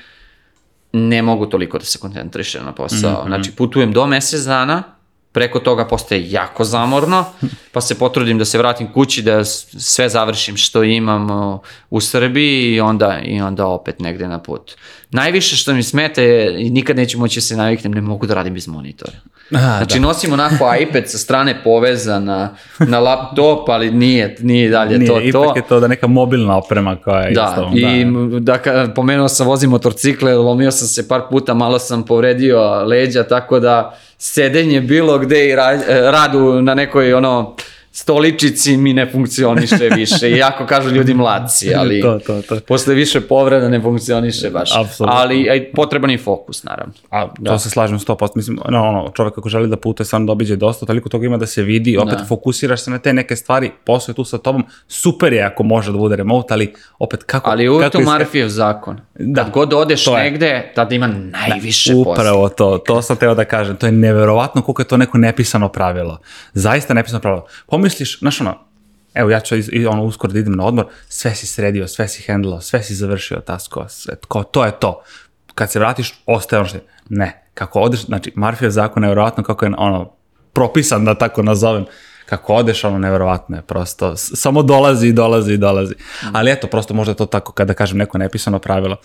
Ne 0.92 1.22
mogu 1.22 1.46
toliko 1.46 1.78
da 1.78 1.84
se 1.84 1.98
koncentrišem 1.98 2.64
na 2.64 2.72
posao. 2.72 3.12
Mm 3.12 3.24
-hmm. 3.24 3.26
Znači 3.26 3.52
putujem 3.52 3.92
do 3.92 4.06
mesec 4.06 4.40
dana, 4.40 4.82
preko 5.34 5.58
toga 5.58 5.84
postaje 5.84 6.30
jako 6.30 6.64
zamorno, 6.64 7.24
pa 7.72 7.80
se 7.80 7.98
potrudim 7.98 8.38
da 8.38 8.44
se 8.44 8.58
vratim 8.58 8.92
kući, 8.92 9.22
da 9.22 9.44
sve 9.44 10.08
završim 10.08 10.56
što 10.56 10.82
imam 10.84 11.28
u 11.90 12.00
Srbiji 12.00 12.74
i 12.74 12.80
onda, 12.80 13.20
i 13.24 13.40
onda 13.40 13.66
opet 13.66 14.00
negde 14.00 14.28
na 14.28 14.38
put. 14.38 14.76
Najviše 15.14 15.57
što 15.57 15.74
mi 15.74 15.83
smeta 15.83 16.22
je, 16.22 16.66
i 16.66 16.70
nikad 16.70 16.96
neću 16.96 17.18
moći 17.18 17.37
da 17.37 17.40
se 17.40 17.57
naviknem, 17.57 17.92
ne 17.92 18.00
mogu 18.00 18.27
da 18.27 18.35
radim 18.35 18.55
bez 18.55 18.68
monitora. 18.68 19.12
A, 19.50 19.77
znači 19.77 19.98
da. 19.98 20.07
nosim 20.07 20.33
onako 20.33 20.74
iPad 20.81 21.03
sa 21.07 21.18
strane 21.18 21.61
povezan 21.64 22.24
na, 22.24 22.57
na 22.79 22.98
laptop, 22.98 23.68
ali 23.68 23.90
nije, 23.90 24.37
nije 24.40 24.70
dalje 24.70 24.98
nije, 24.98 25.09
to 25.09 25.14
to. 25.14 25.20
Ipak 25.20 25.57
je 25.57 25.62
to 25.68 25.81
da 25.81 25.88
neka 25.88 26.07
mobilna 26.07 26.57
oprema 26.57 26.96
koja 26.96 27.20
je 27.20 27.35
da, 27.35 27.48
isto. 27.48 27.70
I 27.74 28.05
da, 28.40 28.57
da 28.64 28.92
pomenuo 28.94 29.29
sam 29.29 29.46
vozim 29.46 29.70
motorcikle, 29.70 30.35
lomio 30.35 30.70
sam 30.70 30.88
se 30.88 31.09
par 31.09 31.20
puta, 31.31 31.55
malo 31.55 31.79
sam 31.79 32.03
povredio 32.03 32.85
leđa, 32.85 33.22
tako 33.22 33.61
da 33.61 33.98
sedenje 34.18 34.81
bilo 34.81 35.18
gde 35.18 35.48
i 35.48 35.55
ra, 35.55 35.79
radu 36.11 36.62
na 36.62 36.74
nekoj 36.74 37.14
ono 37.14 37.57
stoličici 37.94 38.76
mi 38.76 38.92
ne 38.92 39.11
funkcioniše 39.12 39.88
više. 39.96 40.30
Iako 40.30 40.66
kažu 40.66 40.90
ljudi 40.90 41.14
mladci, 41.14 41.74
ali 41.78 42.00
to, 42.00 42.18
to, 42.26 42.42
to. 42.42 42.61
posle 42.66 42.94
više 42.94 43.20
povreda 43.20 43.68
ne 43.68 43.80
funkcioniše 43.80 44.50
baš. 44.50 44.76
Apsolutno. 44.76 45.16
Ali 45.18 45.50
aj, 45.50 45.72
potreban 45.72 46.11
je 46.11 46.18
fokus, 46.18 46.64
naravno. 46.64 46.92
A 47.11 47.26
to 47.26 47.42
da. 47.42 47.59
se 47.59 47.70
slažem 47.70 47.98
100%. 47.98 48.28
Mislim, 48.35 48.59
no, 48.68 48.83
ono, 48.83 49.11
čovek 49.14 49.38
ako 49.38 49.48
želi 49.48 49.68
da 49.68 49.76
putuje, 49.76 50.07
stvarno 50.07 50.26
dobiđe 50.26 50.57
dosta, 50.57 50.87
toliko 50.87 51.09
toga 51.09 51.26
ima 51.26 51.37
da 51.37 51.46
se 51.46 51.62
vidi, 51.62 51.96
opet 51.96 52.18
da. 52.18 52.24
fokusiraš 52.24 52.80
se 52.80 52.90
na 52.90 52.98
te 52.98 53.12
neke 53.12 53.37
stvari, 53.37 53.70
posao 53.85 54.12
je 54.12 54.16
tu 54.16 54.24
sa 54.24 54.38
tobom, 54.38 54.64
super 54.88 55.33
je 55.33 55.42
ako 55.42 55.62
može 55.62 55.92
da 55.92 55.98
bude 55.98 56.16
remote, 56.16 56.54
ali 56.54 56.74
opet 56.98 57.22
kako... 57.22 57.50
Ali 57.50 57.68
uvijek 57.68 57.92
to 57.92 57.98
iska... 58.00 58.11
Marfijev 58.11 58.48
zakon. 58.48 59.00
Da. 59.14 59.42
Kad 59.42 59.52
god 59.52 59.72
odeš 59.72 60.07
negde, 60.07 60.72
tada 60.74 60.94
ima 60.94 61.07
najviše 61.07 61.92
da, 61.92 62.04
posla. 62.04 62.12
Upravo 62.12 62.48
to, 62.48 62.78
to 62.78 63.02
sam 63.02 63.16
teo 63.16 63.35
da 63.35 63.44
kažem, 63.44 63.76
to 63.76 63.87
je 63.87 63.92
neverovatno 63.92 64.62
koliko 64.62 64.83
je 64.83 64.87
to 64.87 64.96
neko 64.96 65.18
nepisano 65.18 65.68
pravilo. 65.68 66.18
Zaista 66.52 66.94
nepisano 66.94 67.20
pravilo. 67.20 67.46
Pomisliš, 67.84 68.18
znaš 68.18 68.40
ono, 68.40 68.58
evo 69.14 69.30
ja 69.30 69.40
ću 69.40 69.56
i 69.56 69.86
ono 69.86 70.04
uskoro 70.04 70.32
da 70.32 70.38
idem 70.38 70.52
na 70.52 70.64
odmor, 70.64 70.86
sve 71.08 71.34
si 71.34 71.46
sredio, 71.46 71.88
sve 71.88 72.08
si 72.08 72.22
hendlao, 72.22 72.60
sve 72.60 72.82
si 72.82 72.94
završio 72.94 73.36
taskova, 73.36 73.88
sve, 73.88 74.14
ko, 74.28 74.42
to 74.42 74.64
je 74.64 74.72
to. 74.80 75.02
Kad 75.54 75.70
se 75.70 75.78
vratiš, 75.78 76.14
ostaje 76.26 76.60
ono 76.60 76.68
što 76.68 76.78
je. 76.78 76.84
Ne, 77.08 77.48
kako 77.54 77.80
odeš, 77.80 78.04
znači 78.04 78.32
Marfijev 78.34 78.70
zakon 78.70 79.02
je 79.02 79.08
nevjerojatno 79.08 79.44
kako 79.44 79.64
je 79.64 79.72
ono 79.76 80.12
propisan 80.52 81.04
da 81.04 81.14
tako 81.14 81.42
nazovem, 81.42 81.84
kako 82.26 82.54
odeš, 82.54 82.84
ono 82.84 82.98
nevjerovatno 82.98 83.56
je, 83.56 83.62
prosto, 83.62 84.16
samo 84.16 84.62
dolazi 84.62 85.08
i 85.08 85.12
dolazi 85.12 85.52
i 85.52 85.56
dolazi. 85.56 85.94
Ali 86.32 86.50
eto, 86.50 86.66
prosto 86.66 86.94
možda 86.94 87.10
je 87.10 87.16
to 87.16 87.26
tako 87.26 87.52
kada 87.52 87.74
kažem 87.74 87.98
neko 87.98 88.18
nepisano 88.18 88.58
pravilo. 88.58 88.96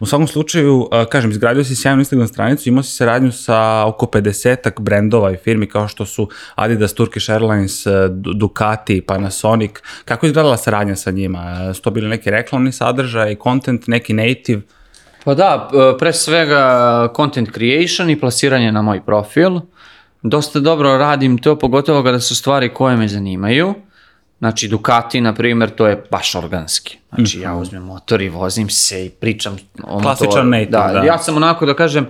U 0.00 0.06
svakom 0.06 0.26
slučaju, 0.26 0.76
uh, 0.76 1.04
kažem, 1.10 1.30
izgradio 1.30 1.64
si 1.64 1.76
sjajnu 1.76 2.00
Instagram 2.00 2.28
stranicu, 2.28 2.68
imao 2.68 2.82
si 2.82 2.92
saradnju 2.96 3.32
sa 3.32 3.84
oko 3.86 4.06
50-ak 4.06 4.80
brendova 4.80 5.32
i 5.32 5.36
firmi 5.36 5.68
kao 5.68 5.88
što 5.88 6.06
su 6.06 6.28
Adidas, 6.54 6.94
Turkish 6.94 7.30
Airlines, 7.30 7.86
uh, 7.86 7.92
Du- 8.10 8.32
Ducati, 8.32 9.00
Panasonic. 9.06 9.70
Kako 10.04 10.26
je 10.26 10.28
izgledala 10.28 10.56
saradnja 10.56 10.96
sa 10.96 11.10
njima? 11.10 11.68
Uh, 11.70 11.76
Su 11.76 11.82
to 11.82 11.90
bili 11.90 12.08
neki 12.08 12.30
reklamni 12.30 12.72
sadržaj, 12.72 13.36
content, 13.42 13.86
neki 13.86 14.12
native? 14.12 14.60
Pa 15.24 15.34
da, 15.34 15.70
pre 15.98 16.12
svega 16.12 17.12
content 17.16 17.48
creation 17.54 18.10
i 18.10 18.20
plasiranje 18.20 18.72
na 18.72 18.82
moj 18.82 19.00
profil. 19.06 19.60
Dosta 20.22 20.60
dobro 20.60 20.98
radim 20.98 21.38
to, 21.38 21.58
pogotovo 21.58 22.02
kada 22.02 22.20
su 22.20 22.36
stvari 22.36 22.74
koje 22.74 22.96
me 22.96 23.08
zanimaju. 23.08 23.74
Znači 24.38 24.68
Ducati, 24.68 25.20
na 25.20 25.34
primjer, 25.34 25.70
to 25.70 25.86
je 25.86 26.04
baš 26.10 26.34
organski. 26.34 26.98
Znači 27.14 27.40
ja 27.40 27.54
uzmem 27.54 27.82
motor 27.82 28.22
i 28.22 28.28
vozim 28.28 28.70
se 28.70 29.06
i 29.06 29.10
pričam 29.10 29.56
o 29.82 30.00
Klasičan 30.00 30.28
motoru. 30.28 30.48
native, 30.48 30.70
da, 30.70 30.92
da. 30.92 31.02
Ja 31.06 31.18
sam 31.18 31.36
onako 31.36 31.66
da 31.66 31.74
kažem, 31.74 32.06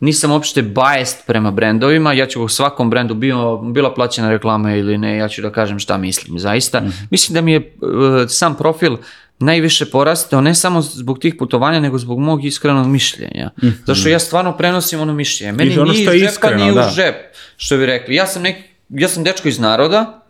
nisam 0.00 0.32
uopšte 0.32 0.62
biased 0.62 1.26
prema 1.26 1.50
brendovima, 1.50 2.12
ja 2.12 2.26
ću 2.26 2.42
u 2.42 2.48
svakom 2.48 2.90
brendu, 2.90 3.14
bio, 3.14 3.56
bila 3.56 3.94
plaćena 3.94 4.30
reklama 4.30 4.74
ili 4.74 4.98
ne, 4.98 5.16
ja 5.16 5.28
ću 5.28 5.42
da 5.42 5.52
kažem 5.52 5.78
šta 5.78 5.98
mislim, 5.98 6.38
zaista. 6.38 6.82
Mislim 7.10 7.34
da 7.34 7.40
mi 7.40 7.52
je 7.52 7.58
e, 7.58 8.28
sam 8.28 8.54
profil 8.54 8.96
najviše 9.40 9.90
porastao, 9.90 10.40
ne 10.40 10.54
samo 10.54 10.82
zbog 10.82 11.18
tih 11.18 11.34
putovanja, 11.38 11.80
nego 11.80 11.98
zbog 11.98 12.18
mog 12.18 12.44
iskrenog 12.44 12.86
mišljenja. 12.86 13.50
Zato 13.86 13.94
što 13.94 14.08
ja 14.08 14.18
stvarno 14.18 14.56
prenosim 14.56 15.00
ono 15.00 15.12
mišljenje. 15.12 15.52
Meni 15.52 15.78
ono 15.78 15.92
nije 15.92 16.02
iz 16.02 16.20
džepa, 16.20 16.30
iskreno, 16.30 16.56
nije 16.56 16.72
da. 16.72 16.88
u 16.92 16.94
džep, 16.94 17.14
što 17.56 17.76
bi 17.76 17.86
rekli. 17.86 18.14
Ja 18.14 18.26
sam, 18.26 18.42
neki, 18.42 18.62
ja 18.88 19.08
sam 19.08 19.24
dečko 19.24 19.48
iz 19.48 19.58
naroda, 19.58 20.22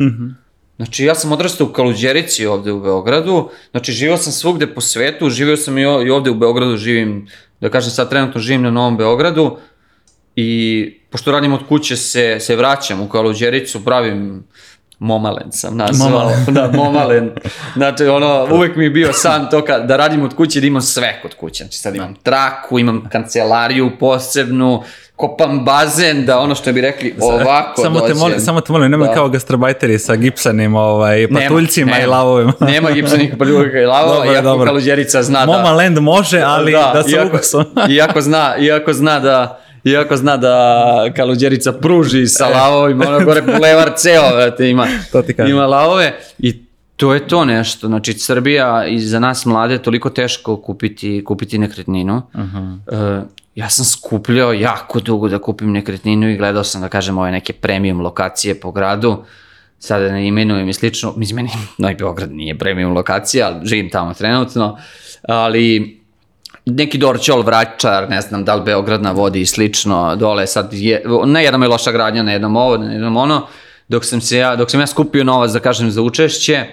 Znači, 0.81 1.05
ja 1.05 1.15
sam 1.15 1.33
odrastao 1.33 1.67
u 1.67 1.73
Kaluđerici 1.73 2.47
ovde 2.47 2.73
u 2.73 2.81
Beogradu, 2.81 3.51
znači 3.71 3.93
živio 3.93 4.17
sam 4.17 4.33
svugde 4.33 4.67
po 4.67 4.81
svetu, 4.81 5.31
živio 5.31 5.57
sam 5.57 5.79
i 5.79 5.85
ovde 5.87 6.31
u 6.31 6.35
Beogradu, 6.35 6.77
živim, 6.77 7.29
da 7.61 7.69
kažem 7.69 7.91
sad 7.91 8.11
trenutno 8.11 8.41
živim 8.41 8.63
na 8.63 8.71
Novom 8.71 8.97
Beogradu 8.97 9.57
i 10.37 11.01
pošto 11.11 11.33
radim 11.33 11.53
od 11.53 11.67
kuće 11.69 11.97
se, 11.97 12.37
se 12.41 12.57
vraćam 12.57 13.01
u 13.01 13.09
Kaluđericu, 13.09 13.85
pravim 13.85 14.45
Momalen 15.01 15.53
sam 15.53 15.77
nazvao. 15.77 16.11
Momalen. 16.11 16.45
da, 16.49 16.71
Momalen. 16.75 17.31
Znači, 17.77 18.05
ono, 18.05 18.47
uvek 18.51 18.77
mi 18.77 18.85
je 18.85 18.91
bio 18.91 19.13
san 19.13 19.51
to 19.51 19.65
ka, 19.65 19.79
da 19.79 19.97
radim 19.97 20.23
od 20.23 20.37
kuće, 20.37 20.61
da 20.61 20.67
imam 20.67 20.83
sve 20.83 21.19
kod 21.23 21.35
kuće. 21.35 21.65
Znači, 21.65 21.79
sad 21.79 21.97
imam 21.97 22.15
traku, 22.23 22.79
imam 22.79 23.09
kancelariju 23.13 23.91
posebnu, 24.01 24.83
kopam 25.17 25.65
bazen, 25.65 26.27
da 26.27 26.39
ono 26.39 26.55
što 26.55 26.73
bi 26.73 26.81
rekli, 26.81 27.15
ovako 27.21 27.83
samo 27.83 28.01
te 28.01 28.09
dođem. 28.09 28.19
molim, 28.19 28.41
samo 28.41 28.61
te 28.61 28.73
molim, 28.73 28.91
nemoj 28.91 29.09
Da. 29.09 29.15
kao 29.15 29.29
gastarbajteri 29.29 29.99
sa 29.99 30.17
gipsanim 30.17 30.75
ovaj, 30.75 31.29
patuljcima 31.29 32.01
i 32.01 32.07
lavovima. 32.07 32.53
Nema 32.73 32.91
gipsanih 32.91 33.35
patuljka 33.39 33.79
i 33.79 33.87
lavova, 33.87 34.17
Dobro, 34.17 34.33
iako 34.33 34.43
dobro. 34.45 34.67
Kaluđerica 34.67 35.23
zna 35.23 35.47
da... 35.47 35.53
Moma 35.53 35.73
Land 35.73 35.99
može, 35.99 36.41
ali 36.41 36.73
da, 36.73 37.03
sa 37.03 37.11
iako, 37.17 37.37
ukusom. 37.37 37.65
iako, 37.97 38.21
zna, 38.21 38.57
iako 38.59 38.93
zna 38.93 39.21
da 39.21 39.61
Iako 39.85 40.17
zna 40.17 40.37
da 40.37 41.13
Kaluđerica 41.17 41.73
pruži 41.73 42.27
sa 42.27 42.49
lavovima, 42.49 43.09
ono 43.09 43.25
gore 43.25 43.43
bulevar 43.43 43.93
ceo 43.97 44.35
vrate, 44.35 44.71
ima, 44.71 44.87
To 45.13 45.23
ti 45.23 45.35
ima 45.49 45.67
lavove 45.67 46.15
i 46.39 46.71
to 46.97 47.15
je 47.15 47.29
to 47.29 47.45
nešto. 47.45 47.87
Znači, 47.87 48.13
Srbija 48.13 48.87
i 48.87 48.99
za 48.99 49.19
nas 49.19 49.45
mlade 49.45 49.75
je 49.75 49.83
toliko 49.83 50.11
teško 50.11 50.57
kupiti, 50.57 51.25
kupiti 51.25 51.59
nekretninu. 51.59 52.23
Uh, 52.35 53.25
ja 53.55 53.69
sam 53.69 53.85
skupljao 53.85 54.53
jako 54.53 55.01
dugo 55.01 55.29
da 55.29 55.39
kupim 55.39 55.73
nekretninu 55.73 56.31
i 56.31 56.37
gledao 56.37 56.65
sam, 56.65 56.81
da 56.81 56.89
kažem, 56.89 57.19
ove 57.19 57.31
neke 57.31 57.53
premium 57.53 58.01
lokacije 58.01 58.61
po 58.61 58.73
gradu. 58.73 59.25
Sada 59.79 60.13
ne 60.13 60.27
imenujem 60.27 60.69
i 60.69 60.73
slično. 60.73 61.13
Mislim, 61.17 61.37
meni 61.37 61.51
Novi 61.79 61.95
Beograd 61.95 62.33
nije 62.33 62.59
premium 62.59 62.93
lokacija, 62.93 63.47
ali 63.47 63.67
živim 63.67 63.91
tamo 63.91 64.15
trenutno. 64.15 64.79
Ali 65.29 66.00
neki 66.71 66.99
Dorčol, 66.99 67.43
Vračar, 67.43 68.11
ne 68.11 68.21
znam 68.21 68.45
da 68.45 68.55
li 68.55 68.63
Beograd 68.63 69.03
na 69.03 69.13
vodi 69.13 69.41
i 69.41 69.47
slično, 69.47 70.17
dole 70.17 70.47
sad 70.47 70.73
je, 70.73 71.03
ne 71.27 71.45
jednom 71.45 71.63
je 71.63 71.69
loša 71.69 71.93
gradnja, 71.93 72.23
na 72.23 72.33
jednom 72.33 72.57
ovo, 72.57 72.77
na 72.77 72.93
jednom 72.93 73.17
ono, 73.17 73.47
dok 73.89 74.05
sam 74.05 74.21
se 74.21 74.39
ja, 74.39 74.57
dok 74.57 74.71
sam 74.71 74.81
ja 74.81 74.87
skupio 74.87 75.25
novac, 75.25 75.51
da 75.51 75.61
kažem, 75.61 75.91
za 75.91 76.03
učešće, 76.03 76.65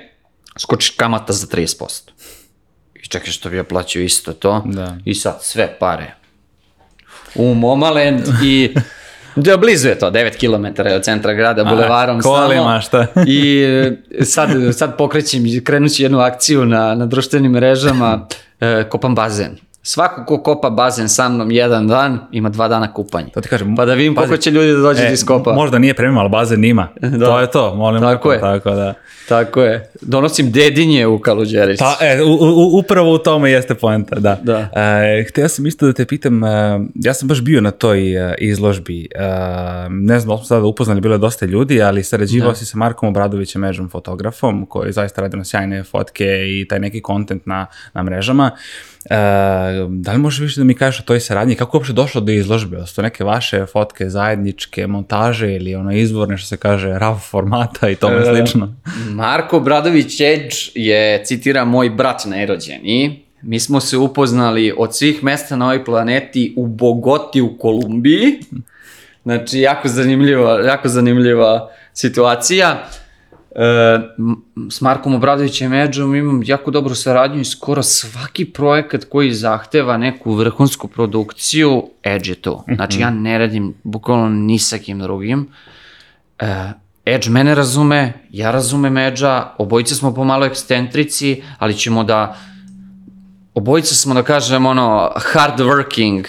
skoči 0.60 0.94
kamata 0.98 1.34
za 1.34 1.48
30%. 1.48 2.10
I 3.04 3.08
čekaj 3.08 3.32
što 3.32 3.50
bi 3.50 3.58
ja 3.58 3.64
plaćao 3.64 4.02
isto 4.02 4.34
to. 4.34 4.64
Da. 4.66 4.98
I 5.06 5.16
sad 5.16 5.38
sve 5.42 5.78
pare 5.80 6.18
u 7.36 7.54
Momaland 7.54 8.22
i 8.44 8.74
da 9.36 9.58
blizu 9.58 9.88
je 9.88 10.00
to, 10.00 10.12
9 10.12 10.38
km 10.40 10.82
od 10.96 11.04
centra 11.04 11.34
grada, 11.34 11.64
bulevarom 11.64 12.22
kolima, 12.22 12.82
samo. 12.82 12.82
šta? 12.82 13.08
I 13.28 13.64
e, 14.20 14.26
sad, 14.26 14.50
sad 14.74 14.98
pokrećem, 14.98 15.44
krenut 15.64 15.92
ću 15.92 16.04
jednu 16.04 16.20
akciju 16.20 16.66
na, 16.66 16.96
na 16.96 17.06
društvenim 17.06 17.52
mrežama, 17.52 18.28
e, 18.60 18.84
kopam 18.90 19.16
bazen. 19.16 19.58
Svako 19.88 20.26
ko 20.26 20.38
kopa 20.44 20.70
bazen 20.70 21.10
sa 21.10 21.30
mnom 21.30 21.52
jedan 21.52 21.88
dan, 21.88 22.20
ima 22.32 22.50
dva 22.50 22.68
dana 22.68 22.94
kupanja. 22.94 23.30
To 23.34 23.42
ti 23.42 23.50
kažem. 23.50 23.76
Pa 23.76 23.86
da 23.86 23.94
vidim 23.94 24.16
pazi, 24.16 24.28
koliko 24.28 24.42
će 24.42 24.52
ljudi 24.52 24.72
da 24.72 24.80
dođe 24.80 25.04
e, 25.04 25.06
da 25.06 25.14
iskopa. 25.14 25.54
Možda 25.54 25.80
nije 25.80 25.94
premium, 25.94 26.18
ali 26.18 26.30
bazen 26.30 26.64
ima. 26.64 26.88
To 27.26 27.40
je 27.40 27.52
to, 27.52 27.76
molim. 27.76 28.02
Tako 28.02 28.34
je. 28.34 28.40
Tako 28.40 28.70
da. 28.70 28.94
Tako 29.30 29.62
je. 29.62 29.92
Donosim 30.02 30.52
dedinje 30.52 31.08
u 31.08 31.20
Kaluđerici. 31.20 31.84
Pa, 31.84 32.06
e, 32.06 32.22
u, 32.24 32.34
u, 32.34 32.80
upravo 32.80 33.14
u 33.14 33.18
tome 33.18 33.52
jeste 33.52 33.76
poenta, 33.76 34.20
da. 34.20 34.40
Da. 34.44 34.70
E, 34.76 35.26
htio 35.30 35.50
sam 35.50 35.66
isto 35.66 35.86
da 35.86 35.94
te 35.94 36.06
pitam, 36.06 36.44
e, 36.44 36.80
ja 36.96 37.14
sam 37.14 37.28
baš 37.28 37.42
bio 37.42 37.62
na 37.62 37.72
toj 37.72 38.32
e, 38.32 38.36
izložbi, 38.38 39.08
e, 39.16 39.20
ne 39.90 40.20
znam 40.20 40.30
da 40.30 40.38
smo 40.38 40.46
sada 40.46 40.66
upoznali, 40.66 41.02
bilo 41.02 41.16
je 41.16 41.20
dosta 41.20 41.46
ljudi, 41.46 41.82
ali 41.82 42.04
sarađivao 42.04 42.56
si 42.56 42.66
sa 42.66 42.78
Markom 42.78 43.10
Obradovićem, 43.10 43.62
međom 43.62 43.90
fotografom, 43.90 44.66
koji 44.66 44.92
zaista 44.92 45.22
radi 45.22 45.38
na 45.38 45.44
sjajne 45.44 45.84
fotke 45.84 46.26
i 46.26 46.68
taj 46.70 46.80
neki 46.80 47.02
kontent 47.02 47.46
na, 47.46 47.66
na 47.94 48.04
mrežama. 48.04 48.52
Da 49.90 50.12
li 50.12 50.18
možeš 50.18 50.40
više 50.40 50.60
da 50.60 50.64
mi 50.64 50.74
kažeš 50.74 51.00
o 51.00 51.04
toj 51.04 51.20
saradnji, 51.20 51.56
kako 51.56 51.78
je 51.78 51.80
uopšte 51.80 51.94
došlo 51.94 52.22
do 52.22 52.32
izložbe? 52.32 52.86
Su 52.86 52.96
to 52.96 53.02
neke 53.02 53.24
vaše 53.24 53.66
fotke, 53.66 54.10
zajedničke, 54.10 54.88
montaže 54.88 55.56
ili 55.56 55.76
ono 55.76 55.92
izvorne, 55.92 56.38
što 56.38 56.48
se 56.48 56.58
kaže, 56.58 56.88
RAW 56.88 57.20
formata 57.20 57.90
i 57.90 57.96
tome 57.96 58.26
slično? 58.26 58.74
Marko 59.10 59.60
Bradović 59.60 60.22
Edge 60.22 60.56
je, 60.76 61.26
citira, 61.26 61.66
moj 61.66 61.90
brat 61.90 62.26
najrođeniji. 62.26 63.24
Mi 63.42 63.60
smo 63.60 63.80
se 63.80 63.98
upoznali 63.98 64.74
od 64.78 64.96
svih 64.96 65.24
mesta 65.24 65.56
na 65.56 65.66
ovoj 65.66 65.86
planeti 65.86 66.54
u 66.58 66.68
Bogoti 66.68 67.42
u 67.42 67.58
Kolumbiji. 67.58 68.40
Znači, 69.24 69.60
jako 69.60 69.88
zanimljiva, 69.88 70.62
jako 70.62 70.88
zanimljiva 70.90 71.70
situacija. 71.94 72.88
E, 73.58 74.00
s 74.72 74.82
Markom 74.82 75.14
Obradovićem 75.14 75.74
Edgeom 75.74 76.16
imam 76.16 76.42
jako 76.46 76.72
dobru 76.72 76.96
saradnju 76.96 77.42
i 77.42 77.46
skoro 77.46 77.84
svaki 77.84 78.46
projekat 78.46 79.06
koji 79.06 79.32
zahteva 79.34 79.98
neku 79.98 80.34
vrhunsku 80.34 80.88
produkciju, 80.88 81.90
Edge 82.04 82.32
je 82.32 82.36
to. 82.36 82.64
Znači, 82.76 83.00
ja 83.00 83.10
ne 83.10 83.38
radim 83.38 83.74
bukvalno 83.84 84.30
ni 84.30 84.60
sa 84.60 84.78
kim 84.78 85.00
drugim. 85.00 85.48
E, 86.40 86.72
Edge 87.06 87.30
mene 87.30 87.56
razume, 87.56 88.14
ja 88.32 88.52
razumem 88.52 88.98
Edge-a, 88.98 89.56
obojice 89.58 89.96
smo 89.96 90.14
pomalo 90.14 90.46
ekscentrici, 90.46 91.42
ali 91.60 91.74
ćemo 91.74 92.04
da 92.04 92.38
obojice 93.54 93.96
smo 93.96 94.14
da 94.14 94.24
kažem 94.24 94.66
ono 94.66 95.12
hard 95.16 95.60
working 95.60 96.26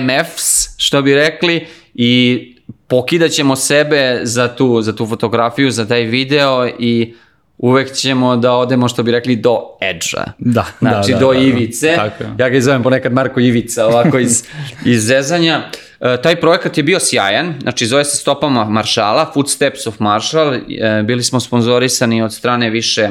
MFs, 0.00 0.74
što 0.76 1.02
bi 1.02 1.14
rekli, 1.14 1.66
i 1.94 2.55
pokidat 2.86 3.30
ćemo 3.30 3.56
sebe 3.56 4.20
za 4.22 4.48
tu, 4.48 4.82
za 4.82 4.96
tu 4.96 5.06
fotografiju, 5.06 5.70
za 5.70 5.86
taj 5.86 6.02
video 6.02 6.68
i 6.78 7.14
uvek 7.58 7.92
ćemo 7.92 8.36
da 8.36 8.52
odemo, 8.52 8.88
što 8.88 9.02
bi 9.02 9.12
rekli, 9.12 9.36
do 9.36 9.58
edge-a. 9.80 10.24
Da, 10.38 10.66
Znači, 10.78 11.12
da, 11.12 11.18
do 11.18 11.26
da, 11.26 11.34
da, 11.34 11.40
da. 11.40 11.46
ivice. 11.46 11.92
Tako 11.96 12.24
je. 12.24 12.30
Ja 12.38 12.48
ga 12.48 12.60
zovem 12.60 12.82
ponekad 12.82 13.12
Marko 13.12 13.40
Ivica, 13.40 13.86
ovako 13.86 14.18
iz, 14.18 14.44
iz 14.84 15.06
zezanja. 15.06 15.62
E, 16.00 16.22
taj 16.22 16.40
projekat 16.40 16.76
je 16.76 16.82
bio 16.82 17.00
sjajan, 17.00 17.54
znači 17.62 17.86
zove 17.86 18.04
se 18.04 18.16
Stopama 18.16 18.64
Maršala, 18.64 19.30
Footsteps 19.34 19.86
of 19.86 20.00
Marshall. 20.00 20.54
E, 20.54 21.02
bili 21.02 21.22
smo 21.22 21.40
sponzorisani 21.40 22.22
od 22.22 22.34
strane 22.34 22.70
više 22.70 23.08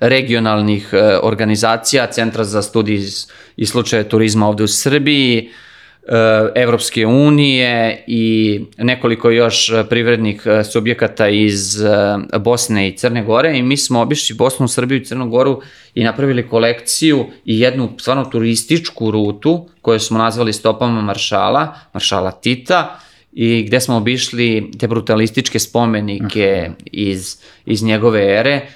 regionalnih 0.00 0.88
e, 0.92 1.18
organizacija, 1.22 2.06
Centra 2.06 2.44
za 2.44 2.62
studij 2.62 3.00
i 3.56 3.66
slučaje 3.66 4.08
turizma 4.08 4.48
ovde 4.48 4.64
u 4.64 4.68
Srbiji, 4.68 5.38
e, 5.38 5.67
Evropske 6.54 7.06
unije 7.06 8.04
i 8.06 8.60
nekoliko 8.78 9.30
još 9.30 9.68
e, 9.68 9.84
privrednih 9.88 10.42
e, 10.46 10.64
subjekata 10.64 11.28
iz 11.28 11.76
Bosne 12.40 12.88
i 12.88 12.96
Crne 12.96 13.24
Gore 13.24 13.58
i 13.58 13.62
mi 13.62 13.76
smo 13.76 14.00
obišli 14.00 14.36
Bosnu, 14.36 14.68
Srbiju 14.68 15.00
i 15.00 15.04
Crnu 15.04 15.28
Goru 15.28 15.60
i 15.94 16.04
napravili 16.04 16.48
kolekciju 16.48 17.26
i 17.44 17.60
jednu 17.60 17.90
stvarno 17.98 18.24
turističku 18.24 19.10
rutu 19.10 19.68
koju 19.82 20.00
smo 20.00 20.18
nazvali 20.18 20.52
stopama 20.52 21.02
Maršala, 21.02 21.74
Maršala 21.92 22.30
Tita 22.30 23.00
i 23.32 23.62
gde 23.62 23.80
smo 23.80 23.96
obišli 23.96 24.70
te 24.78 24.88
brutalističke 24.88 25.58
spomenike 25.58 26.70
iz, 26.92 27.36
iz 27.66 27.82
njegove 27.82 28.38
ere, 28.38 28.66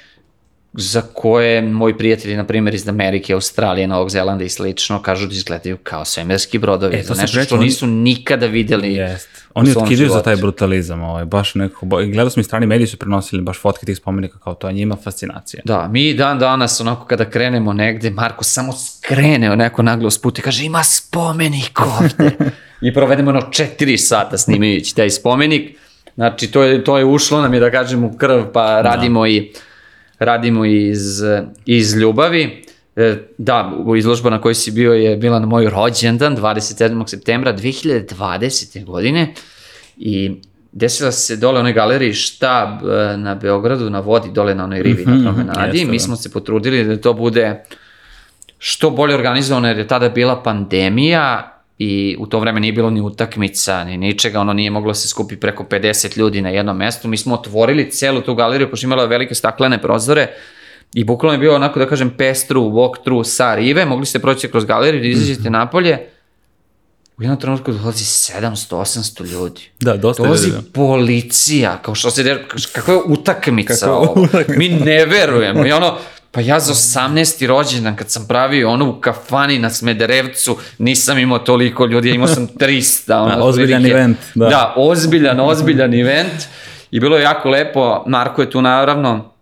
za 0.75 1.03
koje 1.15 1.63
moji 1.63 1.99
prijatelji, 1.99 2.37
na 2.37 2.45
primjer, 2.45 2.75
iz 2.75 2.89
Amerike, 2.89 3.33
Australije, 3.35 3.87
Novog 3.87 4.11
Zelanda 4.11 4.45
i 4.45 4.49
slično, 4.49 5.03
kažu 5.03 5.27
da 5.27 5.35
izgledaju 5.35 5.77
kao 5.77 6.05
svemirski 6.05 6.59
brodovi. 6.59 6.97
E, 6.97 7.03
to 7.03 7.15
nešto 7.15 7.27
pričao, 7.27 7.45
što 7.45 7.55
oni- 7.55 7.65
nisu 7.65 7.87
nikada 7.87 8.47
videli. 8.47 8.95
Jest. 8.95 9.29
Oni 9.55 9.71
otkidaju 9.77 10.09
za 10.09 10.23
taj 10.23 10.37
brutalizam, 10.37 11.03
ovaj, 11.03 11.25
baš 11.25 11.55
nekako, 11.55 12.01
i 12.01 12.11
gledao 12.11 12.31
sam 12.31 12.41
i 12.41 12.45
strani 12.45 12.67
mediji 12.67 12.87
su 12.87 12.97
prenosili 12.97 13.43
baš 13.43 13.59
fotke 13.61 13.87
tih 13.87 13.97
spomenika 13.97 14.39
kao 14.39 14.55
to, 14.55 14.67
a 14.67 14.73
njima 14.73 14.97
fascinacija. 14.97 15.63
Da, 15.65 15.89
mi 15.89 16.15
dan 16.15 16.39
danas, 16.39 16.81
onako 16.81 17.07
kada 17.07 17.25
krenemo 17.25 17.73
negde, 17.73 18.11
Marko 18.11 18.45
samo 18.45 18.73
skrene 18.73 19.57
neko 19.57 19.83
naglo 19.83 20.11
sput 20.11 20.39
i 20.39 20.43
kaže 20.43 20.65
ima 20.65 20.83
spomenik 20.83 21.81
ovde. 21.81 22.31
I 22.87 22.95
provedemo 22.95 23.31
ono 23.31 23.43
četiri 23.43 23.99
sata 23.99 24.39
snimajući 24.39 24.97
taj 24.97 25.11
spomenik. 25.11 25.77
Znači, 26.15 26.51
to 26.51 26.63
je, 26.63 26.85
to 26.85 26.99
je 26.99 27.05
ušlo 27.05 27.41
nam 27.41 27.55
je, 27.55 27.61
da 27.61 27.71
kažem, 27.71 28.05
u 28.05 28.17
krv, 28.17 28.43
pa 28.53 28.81
radimo 28.83 29.27
i 29.27 29.53
radimo 30.25 30.65
iz, 30.65 31.23
iz 31.67 31.95
ljubavi. 31.97 32.65
E, 32.97 33.17
Da, 33.39 33.73
izložba 33.99 34.31
na 34.31 34.41
kojoj 34.41 34.55
si 34.55 34.71
bio 34.71 34.93
je 34.93 35.17
bila 35.17 35.39
na 35.39 35.47
moj 35.47 35.71
rođendan, 35.71 36.37
27. 36.37 37.09
septembra 37.09 37.57
2020. 37.57 38.85
godine 38.85 39.35
i 39.97 40.31
desila 40.73 41.13
se 41.13 41.37
dole 41.37 41.57
u 41.57 41.61
onoj 41.61 41.73
galeriji 41.73 42.13
štab 42.13 42.69
e, 42.69 43.17
na 43.17 43.35
Beogradu, 43.35 43.91
na 43.91 44.01
vodi, 44.01 44.31
dole 44.33 44.55
na 44.55 44.65
onoj 44.65 44.83
rivi 44.83 45.05
na 45.07 45.23
promenadi. 45.23 45.79
jeste, 45.79 45.91
Mi 45.91 45.97
da. 45.97 46.03
smo 46.03 46.17
se 46.17 46.33
potrudili 46.33 46.85
da 46.85 46.97
to 46.97 47.13
bude 47.13 47.65
što 48.59 48.91
bolje 48.91 49.15
organizovano, 49.15 49.69
jer 49.69 49.79
je 49.79 49.89
tada 49.89 50.09
bila 50.09 50.43
pandemija 50.43 51.52
i 51.85 52.17
u 52.19 52.27
to 52.27 52.41
vreme 52.41 52.61
nije 52.61 52.73
bilo 52.73 52.91
ni 52.91 53.01
utakmica, 53.01 53.85
ni 53.85 53.97
ničega, 53.97 54.41
ono 54.41 54.53
nije 54.53 54.71
moglo 54.71 54.95
se 54.95 55.09
skupi 55.09 55.37
preko 55.37 55.65
50 55.65 56.19
ljudi 56.19 56.43
na 56.43 56.49
jednom 56.49 56.77
mestu. 56.77 57.09
Mi 57.09 57.17
smo 57.17 57.35
otvorili 57.35 57.91
celu 57.91 58.21
tu 58.21 58.35
galeriju, 58.35 58.71
pošto 58.71 58.87
imala 58.87 59.05
velike 59.05 59.35
staklene 59.35 59.83
prozore 59.83 60.29
i 60.95 61.05
bukvalno 61.05 61.35
je 61.35 61.39
bio 61.39 61.55
onako, 61.55 61.79
da 61.79 61.87
kažem, 61.87 62.11
pestru, 62.11 62.63
walkthrough 62.63 63.25
sa 63.25 63.55
rive, 63.55 63.85
mogli 63.85 64.07
ste 64.07 64.19
proći 64.19 64.49
kroz 64.49 64.65
galeriju, 64.65 65.03
da 65.03 65.09
izađete 65.09 65.51
napolje, 65.51 65.99
u 67.19 67.23
jednom 67.23 67.41
trenutku 67.41 67.73
dolazi 67.73 68.05
700-800 68.05 69.27
ljudi. 69.33 69.61
Da, 69.81 69.97
dosta 69.97 70.23
Dolazi 70.23 70.49
ljudi, 70.49 70.63
da. 70.63 70.73
policija, 70.73 71.79
kao 71.83 71.95
što 71.95 72.11
se, 72.11 72.45
kakva 72.73 72.95
je 72.95 73.01
utakmica 73.07 73.75
Kakva 73.75 73.99
ovo. 73.99 74.29
Mi 74.59 74.69
ne 74.69 75.07
verujemo. 75.07 75.67
I 75.67 75.73
ono, 75.73 75.99
pa 76.33 76.41
ja 76.41 76.61
za 76.61 76.75
18. 76.75 77.47
rođendan 77.47 77.97
kad 77.97 78.11
sam 78.11 78.27
pravio 78.29 78.71
ono 78.71 78.91
u 78.91 79.01
kafani 79.01 79.59
na 79.59 79.71
Smederevcu, 79.71 80.59
nisam 80.79 81.19
imao 81.19 81.39
toliko 81.39 81.87
ljudi, 81.87 82.09
ja 82.09 82.15
imao 82.15 82.29
sam 82.29 82.49
300. 82.61 83.15
Ono, 83.15 83.37
Da, 83.37 83.43
ozbiljan 83.45 83.83
otprilike. 83.83 83.99
event, 83.99 84.19
da. 84.35 84.49
da, 84.49 84.75
ozbiljan, 84.77 85.41
ozbiljan 85.41 85.95
event. 85.95 86.43
I 86.91 87.01
bilo 87.01 87.17
je 87.17 87.23
jako 87.23 87.49
lepo, 87.49 88.05
Marko 88.07 88.43
je 88.43 88.51
tu 88.51 88.63
naravno, 88.63 89.33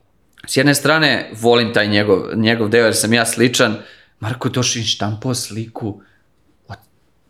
s 0.46 0.56
jedne 0.56 0.74
strane 0.74 1.30
volim 1.40 1.72
taj 1.72 1.88
njegov, 1.88 2.22
njegov 2.36 2.68
deo 2.68 2.84
jer 2.84 2.96
sam 2.96 3.12
ja 3.12 3.26
sličan, 3.26 3.76
Marko 4.20 4.48
i 4.76 4.82
štampao 4.82 5.34
sliku 5.34 6.00
od 6.68 6.78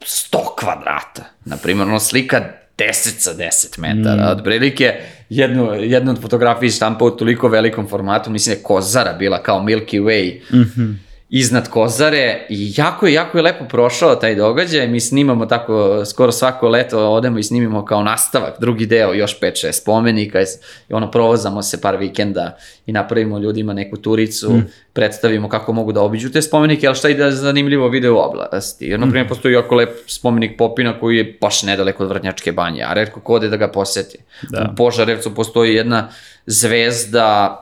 100 0.01 0.39
kvadrata. 0.59 1.25
Naprimjer, 1.45 1.89
ono 1.89 2.01
slika 2.01 2.45
10 2.79 2.93
sa 3.19 3.35
10 3.35 3.79
metara, 3.79 4.27
mm. 4.27 4.39
otprilike 4.39 5.01
jednu, 5.31 5.75
jednu 5.75 6.11
od 6.11 6.21
fotografiji 6.23 6.71
štampa 6.71 7.05
u 7.05 7.11
toliko 7.11 7.49
velikom 7.49 7.89
formatu, 7.89 8.31
mislim 8.31 8.55
da 8.55 8.59
je 8.59 8.63
Kozara 8.65 9.13
bila 9.13 9.43
kao 9.43 9.61
Milky 9.61 10.03
Way, 10.03 10.41
Mhm. 10.53 10.91
Iznad 11.33 11.69
Kozare 11.69 12.47
i 12.49 12.73
jako 12.77 13.07
je, 13.07 13.13
jako 13.13 13.39
je 13.39 13.43
lepo 13.43 13.65
prošao 13.65 14.15
taj 14.15 14.35
događaj, 14.35 14.89
mi 14.89 15.01
snimamo 15.01 15.47
tako 15.47 16.03
skoro 16.05 16.33
svako 16.33 16.69
leto, 16.69 17.11
odemo 17.11 17.39
i 17.39 17.43
snimimo 17.43 17.85
kao 17.85 18.03
nastavak, 18.03 18.55
drugi 18.61 18.87
deo, 18.87 19.15
još 19.15 19.41
5-6 19.41 19.73
spomenika 19.73 20.41
i 20.89 20.93
ono 20.93 21.11
provozamo 21.11 21.63
se 21.63 21.81
par 21.81 21.97
vikenda 21.97 22.57
i 22.87 22.93
napravimo 22.93 23.39
ljudima 23.39 23.73
neku 23.73 23.97
turicu, 23.97 24.51
Mm. 24.51 24.67
predstavimo 24.93 25.49
kako 25.49 25.73
mogu 25.73 25.93
da 25.93 26.03
obiđu 26.03 26.31
te 26.31 26.43
spomenike, 26.43 26.87
ali 26.87 26.97
šta 26.97 27.09
i 27.09 27.15
da 27.15 27.31
zanimljivo 27.31 27.89
video 27.89 28.19
oblasti. 28.19 28.87
Jer, 28.87 29.01
na 29.01 29.07
Mm. 29.07 29.11
primjer, 29.11 29.29
postoji 29.29 29.55
jako 29.55 29.75
lep 29.75 29.91
spomenik 30.07 30.59
Popina 30.59 31.01
koji 31.01 31.17
je 31.17 31.39
baš 31.41 31.63
nedaleko 31.63 32.03
od 32.03 32.09
Vrnjačke 32.09 32.53
banje, 32.53 32.83
a 32.83 32.93
redko 32.93 33.21
ko 33.21 33.35
ode 33.35 33.49
da 33.49 33.57
ga 33.57 33.69
poseti. 33.69 34.19
Da. 34.43 34.69
U 34.73 34.77
Požarevcu 34.77 35.35
postoji 35.35 35.75
jedna 35.75 36.09
zvezda 36.47 37.57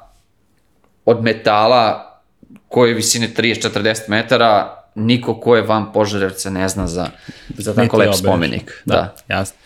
od 1.05 1.23
metala 1.23 2.05
koje 2.69 2.91
je 2.91 2.95
visine 2.95 3.29
30-40 3.37 4.09
metara, 4.09 4.78
niko 4.99 5.40
ko 5.40 5.57
je 5.57 5.62
van 5.62 5.92
Požarevca 5.92 6.51
ne 6.51 6.68
zna 6.68 6.86
za, 6.86 7.07
za 7.59 7.74
tako 7.74 7.96
lep 7.96 8.14
spomenik. 8.14 8.82
Da. 8.84 8.94
da. 8.94 9.34
Jasno. 9.34 9.57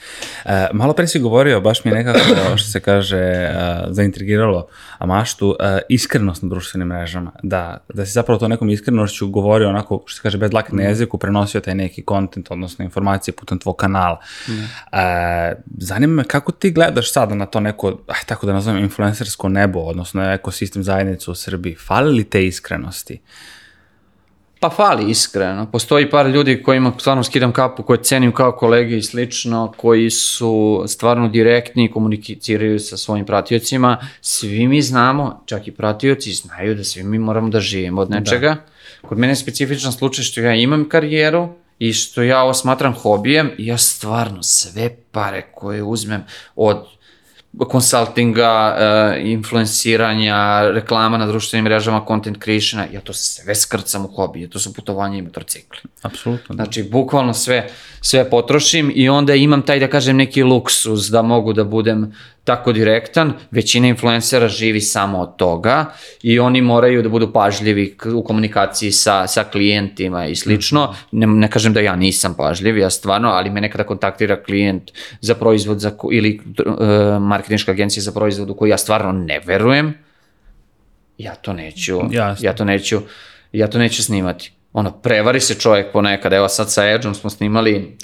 E, 0.45 0.69
malo 0.73 0.93
pre 0.93 1.07
si 1.07 1.19
govorio, 1.19 1.61
baš 1.61 1.85
mi 1.85 1.91
je 1.91 1.95
nekako, 1.95 2.19
što 2.59 2.69
se 2.69 2.81
kaže, 2.81 3.19
e, 3.19 3.53
zaintrigiralo 3.89 4.67
a 4.99 5.07
maštu, 5.07 5.57
e, 5.61 5.81
iskrenost 5.89 6.43
na 6.43 6.49
društvenim 6.49 6.89
mrežama. 6.89 7.33
Da, 7.43 7.79
da 7.95 8.07
si 8.07 8.13
zapravo 8.13 8.39
to 8.39 8.49
nekom 8.49 8.71
iskrenošću 8.71 9.29
govorio 9.29 9.69
onako, 9.69 10.03
što 10.07 10.17
se 10.17 10.23
kaže, 10.23 10.39
bez 10.39 10.53
lake 10.53 10.77
na 10.77 10.83
jeziku, 10.83 11.19
prenosio 11.19 11.61
taj 11.61 11.75
neki 11.75 12.03
kontent, 12.03 12.51
odnosno 12.51 12.85
informacije 12.85 13.35
putem 13.35 13.59
tvog 13.59 13.77
kanala. 13.77 14.21
E, 14.93 15.55
zanima 15.79 16.13
me 16.13 16.25
kako 16.25 16.53
ti 16.53 16.71
gledaš 16.71 17.13
sada 17.13 17.35
na 17.35 17.47
to 17.47 17.61
neko, 17.61 17.99
aj, 18.09 18.21
tako 18.27 18.47
da 18.47 18.53
nazovem, 18.53 18.83
influencersko 18.83 19.49
nebo, 19.49 19.81
odnosno 19.81 20.33
ekosistem 20.33 20.83
zajednicu 20.83 21.33
u 21.33 21.35
Srbiji. 21.35 21.77
Fali 21.87 22.13
li 22.13 22.25
te 22.25 22.47
iskrenosti? 22.47 23.21
Pa 24.63 24.71
fali 24.71 25.11
iskreno. 25.11 25.67
Postoji 25.73 26.11
par 26.11 26.27
ljudi 26.27 26.63
kojima 26.63 26.93
stvarno 26.99 27.25
skidam 27.25 27.53
kapu, 27.53 27.83
koje 27.83 28.03
cenim 28.03 28.33
kao 28.33 28.53
kolege 28.53 28.97
i 28.97 29.03
slično, 29.03 29.73
koji 29.77 30.11
su 30.11 30.85
stvarno 30.87 31.29
direktni 31.29 31.85
i 31.85 31.91
komuniciraju 31.91 32.79
sa 32.79 32.97
svojim 32.97 33.27
pratiocima. 33.27 33.99
Svi 34.21 34.69
mi 34.69 34.83
znamo, 34.83 35.43
čak 35.47 35.69
i 35.69 35.71
pratioci 35.71 36.33
znaju 36.33 36.75
da 36.75 36.85
svi 36.85 37.03
mi 37.03 37.19
moramo 37.19 37.49
da 37.49 37.61
živimo 37.61 38.01
od 38.01 38.11
nečega. 38.11 38.57
Kod 39.09 39.19
mene 39.19 39.31
je 39.31 39.37
specifičan 39.37 39.93
slučaj 39.93 40.25
što 40.25 40.41
ja 40.41 40.55
imam 40.55 40.89
karijeru 40.89 41.49
i 41.79 41.93
što 41.93 42.23
ja 42.23 42.43
ovo 42.43 42.55
smatram 42.55 42.95
hobijem 42.95 43.51
ja 43.59 43.79
stvarno 43.79 44.43
sve 44.43 44.97
pare 45.13 45.43
koje 45.55 45.83
uzmem 45.83 46.25
od 46.57 46.87
konsultinga, 47.59 48.77
uh, 48.77 49.27
influenciranja, 49.27 50.71
reklama 50.71 51.19
na 51.19 51.27
društvenim 51.27 51.65
mrežama, 51.65 52.05
content 52.09 52.39
creationa, 52.45 52.87
ja 52.93 53.01
to 53.01 53.13
sve 53.13 53.55
skrcam 53.55 54.05
u 54.05 54.09
hobije, 54.09 54.51
to 54.51 54.59
su 54.59 54.75
putovanja 54.75 55.19
i 55.19 55.23
motorcikli. 55.23 55.81
Apsolutno. 56.03 56.55
Da. 56.55 56.65
Znači, 56.65 56.83
bukvalno 56.83 57.35
sve, 57.35 57.69
sve 58.01 58.31
potrošim 58.31 58.93
i 58.95 59.09
onda 59.09 59.35
imam 59.35 59.63
taj, 59.63 59.81
da 59.81 59.89
kažem, 59.89 60.17
neki 60.17 60.43
luksuz 60.43 61.11
da 61.11 61.23
mogu 61.23 61.53
da 61.53 61.65
budem 61.65 62.15
tako 62.45 62.73
direktan. 62.73 63.33
Većina 63.51 63.89
influencera 63.89 64.49
živi 64.49 64.81
samo 64.81 65.19
od 65.19 65.37
toga 65.37 65.87
i 66.23 66.39
oni 66.39 66.61
moraju 66.61 67.03
da 67.03 67.09
budu 67.09 67.33
pažljivi 67.33 67.97
u 68.15 68.25
komunikaciji 68.25 68.93
sa, 68.93 69.27
sa 69.27 69.45
klijentima 69.45 70.27
i 70.27 70.37
slično. 70.37 70.95
Ne, 71.13 71.27
ne 71.27 71.51
kažem 71.51 71.73
da 71.73 71.81
ja 71.81 71.97
nisam 71.97 72.35
pažljiv, 72.35 72.79
ja 72.79 72.91
stvarno, 72.91 73.29
ali 73.29 73.51
me 73.51 73.61
nekada 73.61 73.85
kontaktira 73.85 74.43
klijent 74.43 74.91
za 75.21 75.35
proizvod 75.35 75.81
za, 75.81 75.91
ko- 75.91 76.09
ili 76.13 76.41
uh, 76.59 77.23
marketinška 77.23 77.73
agencija 77.73 78.03
za 78.03 78.13
proizvod 78.13 78.51
u 78.51 78.55
koju 78.55 78.71
ja 78.71 78.79
stvarno 78.79 79.13
ne 79.13 79.41
verujem, 79.45 79.95
ja 81.19 81.35
to 81.35 81.53
neću, 81.53 82.01
Jasno. 82.11 82.47
ja 82.47 82.55
to 82.55 82.65
neću, 82.65 83.01
ja 83.53 83.69
to 83.69 83.79
neću 83.79 84.03
snimati. 84.03 84.53
Ono, 84.73 84.93
prevari 84.93 85.41
se 85.41 85.55
čovjek 85.55 85.93
ponekad, 85.93 86.33
evo 86.33 86.49
sad 86.49 86.73
sa 86.73 86.89
Edgeom 86.91 87.15
smo 87.15 87.31
snimali, 87.31 87.97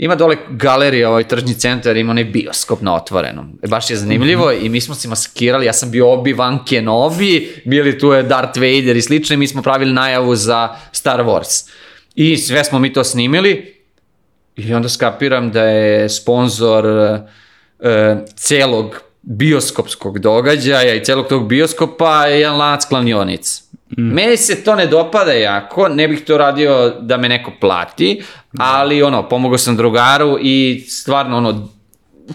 ima 0.00 0.14
dole 0.14 0.36
galerija, 0.50 1.10
ovaj 1.10 1.28
tržni 1.28 1.54
centar, 1.54 1.96
ima 1.96 2.10
onaj 2.10 2.24
bioskop 2.24 2.80
na 2.80 2.94
otvorenom. 2.94 3.58
E, 3.62 3.68
baš 3.68 3.90
je 3.90 3.96
zanimljivo 3.96 4.52
i 4.52 4.68
mi 4.68 4.80
smo 4.80 4.94
se 4.94 5.08
maskirali, 5.08 5.66
ja 5.66 5.72
sam 5.72 5.90
bio 5.90 6.06
Obi-Wan 6.06 6.58
Kenobi, 6.68 7.62
bili 7.64 7.98
tu 7.98 8.12
je 8.12 8.22
Darth 8.22 8.58
Vader 8.58 8.96
i 8.96 9.02
slično 9.02 9.34
i 9.34 9.36
mi 9.36 9.46
smo 9.46 9.62
pravili 9.62 9.92
najavu 9.92 10.36
za 10.36 10.68
Star 10.92 11.20
Wars. 11.20 11.70
I 12.14 12.36
sve 12.36 12.64
smo 12.64 12.78
mi 12.78 12.92
to 12.92 13.04
snimili 13.04 13.74
i 14.56 14.74
onda 14.74 14.88
skapiram 14.88 15.50
da 15.52 15.62
je 15.62 16.08
sponsor 16.08 16.86
e, 16.86 18.16
celog 18.36 19.00
bioskopskog 19.22 20.18
događaja 20.18 20.94
i 20.94 21.04
celog 21.04 21.28
tog 21.28 21.48
bioskopa 21.48 22.26
je 22.26 22.40
jedan 22.40 22.56
lanac 22.56 22.84
klanionica. 22.84 23.62
Mm. 23.98 24.12
Meni 24.14 24.36
se 24.36 24.64
to 24.64 24.74
ne 24.74 24.86
dopada 24.86 25.32
jako, 25.32 25.88
ne 25.88 26.08
bih 26.08 26.24
to 26.24 26.38
radio 26.38 26.90
da 27.00 27.16
me 27.16 27.28
neko 27.28 27.52
plati, 27.60 28.22
ali 28.58 29.02
ono, 29.02 29.28
pomogao 29.28 29.58
sam 29.58 29.76
drugaru 29.76 30.38
i 30.40 30.84
stvarno 30.88 31.36
ono, 31.36 31.68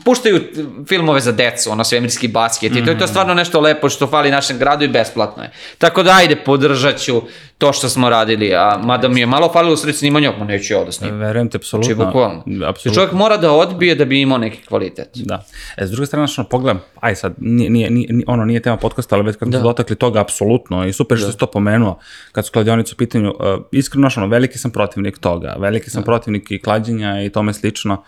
puštaju 0.04 0.42
filmove 0.88 1.20
za 1.20 1.32
decu, 1.32 1.72
ono 1.72 1.84
svemirski 1.84 2.28
basket 2.28 2.76
i 2.76 2.86
to 2.86 2.92
je 2.92 3.00
to 3.00 3.08
stvarno 3.08 3.34
nešto 3.34 3.62
lepo 3.62 3.90
što 3.90 4.08
fali 4.08 4.32
našem 4.32 4.58
gradu 4.58 4.86
i 4.86 4.88
besplatno 4.88 5.44
je. 5.44 5.52
Tako 5.78 6.04
da 6.04 6.12
ajde, 6.12 6.36
podržat 6.36 6.98
ću 6.98 7.22
to 7.58 7.74
što 7.74 7.90
smo 7.90 8.10
radili, 8.10 8.56
a 8.56 8.80
mada 8.84 9.08
mi 9.08 9.20
je 9.20 9.26
malo 9.26 9.50
falilo 9.54 9.74
u 9.74 9.78
sred 9.78 9.96
snimanja, 9.96 10.34
ma 10.40 10.46
neću 10.46 10.74
ja 10.74 10.84
da 10.84 10.92
snimam. 10.92 11.20
Verujem 11.20 11.50
te, 11.50 11.58
apsolutno. 11.58 11.96
Znači, 11.96 12.06
bukvalno. 12.06 12.44
Apsolutno. 12.68 12.94
Čovjek 12.94 13.12
mora 13.12 13.38
da 13.38 13.52
odbije 13.52 13.96
da 13.96 14.06
bi 14.06 14.22
imao 14.22 14.38
neki 14.38 14.66
kvalitet. 14.66 15.10
Da. 15.16 15.44
E, 15.78 15.88
s 15.88 15.92
druge 15.92 16.06
strane, 16.06 16.28
što 16.28 16.44
pogledam, 16.44 16.82
aj 17.00 17.16
sad, 17.16 17.34
nije, 17.38 17.70
nije, 17.70 17.90
nije, 17.90 18.24
ono 18.28 18.46
nije 18.46 18.60
tema 18.60 18.78
podcasta, 18.78 19.16
ali 19.16 19.26
već 19.26 19.36
kad 19.36 19.48
smo 19.48 19.52
Da. 19.52 19.58
se 19.58 19.64
dotakli 19.64 19.96
toga, 19.96 20.22
apsolutno, 20.22 20.88
i 20.88 20.94
super 20.94 21.18
što 21.18 21.32
si 21.32 21.38
to 21.38 21.46
pomenuo, 21.46 22.00
kad 22.32 22.46
su 22.46 22.52
kladionice 22.52 22.94
u 22.94 22.98
pitanju, 22.98 23.30
uh, 23.30 23.36
iskreno, 23.72 24.10
ono, 24.18 24.28
veliki 24.28 24.58
sam 24.58 24.72
protivnik 24.72 25.18
toga, 25.18 25.56
veliki 25.60 25.90
sam 25.90 26.04
protivnik 26.04 26.52
i 26.52 26.62
klađenja 26.62 27.24
i 27.24 27.30
tome 27.30 27.54
slično. 27.54 28.04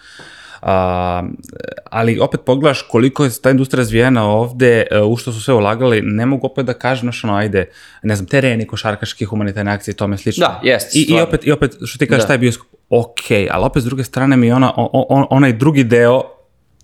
A, 0.62 1.24
ali 1.86 2.20
opet 2.20 2.42
pogledaš 2.46 2.82
koliko 2.82 3.24
je 3.24 3.32
ta 3.42 3.50
industrija 3.50 3.78
razvijena 3.78 4.30
ovde, 4.30 4.88
e, 4.92 5.02
u 5.02 5.18
što 5.18 5.32
su 5.32 5.42
sve 5.42 5.54
ulagali, 5.54 6.02
ne 6.02 6.26
mogu 6.26 6.48
opet 6.48 6.66
da 6.66 6.74
kažem, 6.74 7.02
znaš, 7.02 7.24
ono, 7.24 7.36
ajde, 7.36 7.70
ne 8.04 8.16
znam, 8.16 8.28
tereni, 8.28 8.68
košarkaški, 8.68 9.26
humanitarne 9.26 9.72
akcije 9.72 9.92
i 9.92 9.96
tome 9.96 10.18
slično. 10.18 10.48
Da, 10.48 10.60
jest, 10.64 10.96
I, 10.96 11.02
i, 11.10 11.22
opet, 11.22 11.48
I 11.48 11.52
opet, 11.52 11.76
što 11.86 11.98
ti 11.98 12.08
kažeš, 12.08 12.24
Da. 12.24 12.28
taj 12.28 12.38
bioskop, 12.38 12.68
ok, 12.90 13.32
ali 13.52 13.66
opet 13.66 13.84
s 13.84 13.86
druge 13.86 14.04
strane 14.04 14.38
mi 14.38 14.48
je 14.48 14.56
ona, 14.56 14.74
o, 14.76 14.90
o, 14.94 15.28
onaj 15.30 15.54
drugi 15.54 15.84
deo, 15.84 16.24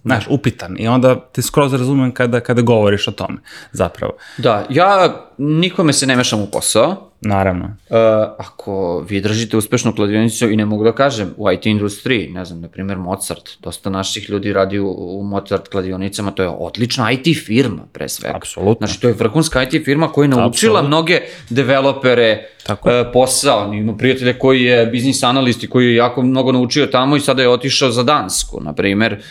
znaš, 0.04 0.26
upitan 0.30 0.76
i 0.80 0.88
onda 0.88 1.16
te 1.32 1.42
skroz 1.42 1.74
razumem 1.74 2.12
kada, 2.12 2.40
kada 2.40 2.62
govoriš 2.62 3.08
o 3.08 3.12
tome, 3.12 3.38
zapravo. 3.72 4.14
Da, 4.38 4.66
ja 4.70 5.22
nikome 5.38 5.94
se 5.94 6.08
ne 6.08 6.16
mešam 6.16 6.42
u 6.42 6.46
posao. 6.46 7.10
Naravno. 7.26 7.66
Uh, 7.66 7.98
ako 8.38 9.00
vi 9.10 9.22
držite 9.22 9.58
uspešnu 9.58 9.96
kladionicu 9.96 10.50
i 10.50 10.56
ne 10.56 10.66
mogu 10.66 10.84
da 10.84 10.92
kažem, 10.92 11.34
u 11.38 11.52
IT 11.52 11.66
industriji, 11.66 12.30
ne 12.30 12.46
znam, 12.46 12.62
na 12.62 12.68
primjer 12.68 12.98
Mozart, 12.98 13.50
dosta 13.60 13.90
naših 13.90 14.30
ljudi 14.30 14.54
radi 14.54 14.80
u, 14.80 14.90
u 14.90 15.24
Mozart 15.24 15.68
kladionicama, 15.68 16.32
to 16.32 16.44
je 16.44 16.50
odlična 16.50 17.12
IT 17.12 17.46
firma, 17.46 17.82
pre 17.94 18.10
svega. 18.10 18.36
Apsolutno. 18.36 18.88
Znači, 18.88 19.02
to 19.02 19.08
je 19.08 19.14
vrhunska 19.14 19.64
IT 19.64 19.86
firma 19.86 20.08
koja 20.08 20.24
je 20.24 20.30
naučila 20.30 20.48
Apsolutno. 20.48 20.88
mnoge 20.88 21.20
developere 21.50 22.50
Tako 22.66 22.90
uh, 22.90 23.08
posao. 23.14 23.74
Ima 23.74 23.98
prijatelja 23.98 24.40
koji 24.40 24.64
je 24.64 24.86
biznis 24.86 25.24
analist 25.24 25.64
i 25.64 25.70
koji 25.70 25.86
je 25.86 25.96
jako 25.96 26.22
mnogo 26.22 26.52
naučio 26.52 26.86
tamo 26.86 27.16
i 27.16 27.20
sada 27.20 27.42
je 27.42 27.50
otišao 27.50 27.92
za 27.92 28.04
Dansku, 28.04 28.62
na 28.62 28.74
primjer, 28.74 29.22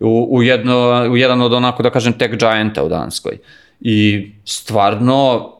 u, 0.00 0.28
u, 0.30 0.42
jedno, 0.42 1.06
u 1.10 1.16
jedan 1.16 1.42
od 1.42 1.52
onako, 1.52 1.82
da 1.82 1.90
kažem, 1.90 2.12
tech 2.12 2.36
gianta 2.36 2.84
u 2.84 2.88
Danskoj. 2.88 3.38
I 3.80 4.30
stvarno, 4.44 5.52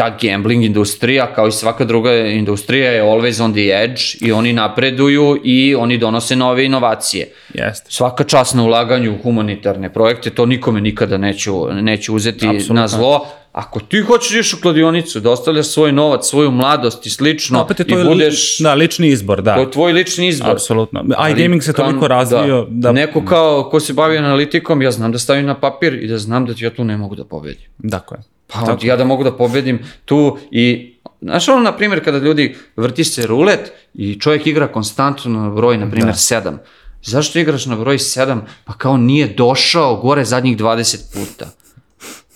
ta 0.00 0.16
gambling 0.22 0.64
industrija, 0.64 1.34
kao 1.34 1.48
i 1.48 1.52
svaka 1.52 1.84
druga 1.84 2.16
industrija, 2.16 2.90
je 2.90 3.02
always 3.02 3.44
on 3.44 3.52
the 3.52 3.84
edge 3.84 4.02
i 4.20 4.32
oni 4.32 4.52
napreduju 4.52 5.40
i 5.44 5.74
oni 5.74 5.98
donose 5.98 6.36
nove 6.36 6.64
inovacije. 6.64 7.28
Jeste. 7.54 7.90
Svaka 7.90 8.24
čast 8.24 8.54
na 8.54 8.64
ulaganju 8.64 9.14
u 9.14 9.22
humanitarne 9.22 9.92
projekte, 9.92 10.30
to 10.30 10.46
nikome 10.46 10.80
nikada 10.80 11.18
neću, 11.18 11.52
neću 11.72 12.14
uzeti 12.14 12.46
Apsolutno. 12.46 12.74
na 12.74 12.88
zlo. 12.88 13.26
Ako 13.52 13.80
ti 13.80 14.00
hoćeš 14.00 14.30
da 14.30 14.36
ideš 14.36 14.54
u 14.54 14.60
kladionicu, 14.60 15.20
da 15.20 15.30
ostavljaš 15.30 15.66
svoj 15.66 15.92
novac, 15.92 16.26
svoju 16.26 16.50
mladost 16.50 17.06
i 17.06 17.10
slično, 17.10 17.62
opet 17.62 17.80
je 17.80 17.84
i 17.88 17.88
to 17.88 18.04
budeš... 18.04 18.58
da, 18.58 18.74
lični 18.74 19.08
izbor, 19.08 19.42
da. 19.42 19.54
To 19.54 19.60
je 19.60 19.70
tvoj 19.70 19.92
lični 19.92 20.28
izbor. 20.28 20.50
Apsolutno. 20.50 21.04
IGaming 21.30 21.62
se 21.62 21.72
toliko 21.72 22.08
razvio 22.08 22.66
da... 22.70 22.88
da. 22.88 22.92
Neko 22.92 23.24
kao 23.24 23.68
ko 23.70 23.80
se 23.80 23.92
bavi 23.92 24.18
analitikom, 24.18 24.82
ja 24.82 24.90
znam 24.90 25.12
da 25.12 25.18
stavim 25.18 25.46
na 25.46 25.60
papir 25.60 25.94
i 25.94 26.06
da 26.06 26.18
znam 26.18 26.46
da 26.46 26.54
ja 26.56 26.70
tu 26.70 26.84
ne 26.84 26.96
mogu 26.96 27.14
da 27.14 27.24
pobedim. 27.24 27.66
Dakle. 27.78 28.18
Pa 28.52 28.66
Tako. 28.66 28.86
ja 28.86 28.96
da 28.96 29.04
mogu 29.04 29.24
da 29.24 29.36
pobedim 29.36 29.78
tu 30.04 30.38
i 30.50 30.90
Znaš 31.22 31.48
ono, 31.48 31.60
na 31.60 31.76
primjer, 31.76 32.04
kada 32.04 32.18
ljudi 32.18 32.56
vrti 32.76 33.04
se 33.04 33.26
rulet 33.26 33.72
i 33.94 34.20
čovjek 34.20 34.46
igra 34.46 34.72
konstantno 34.72 35.30
na 35.30 35.50
broj, 35.50 35.78
na 35.78 35.90
primjer, 35.90 36.14
da. 36.14 36.18
7. 36.18 36.56
Zašto 37.02 37.38
igraš 37.38 37.66
na 37.66 37.76
broj 37.76 37.98
7? 37.98 38.40
Pa 38.64 38.72
kao 38.72 38.96
nije 38.96 39.26
došao 39.26 39.96
gore 39.96 40.24
zadnjih 40.24 40.58
20 40.58 40.96
puta. 41.14 41.50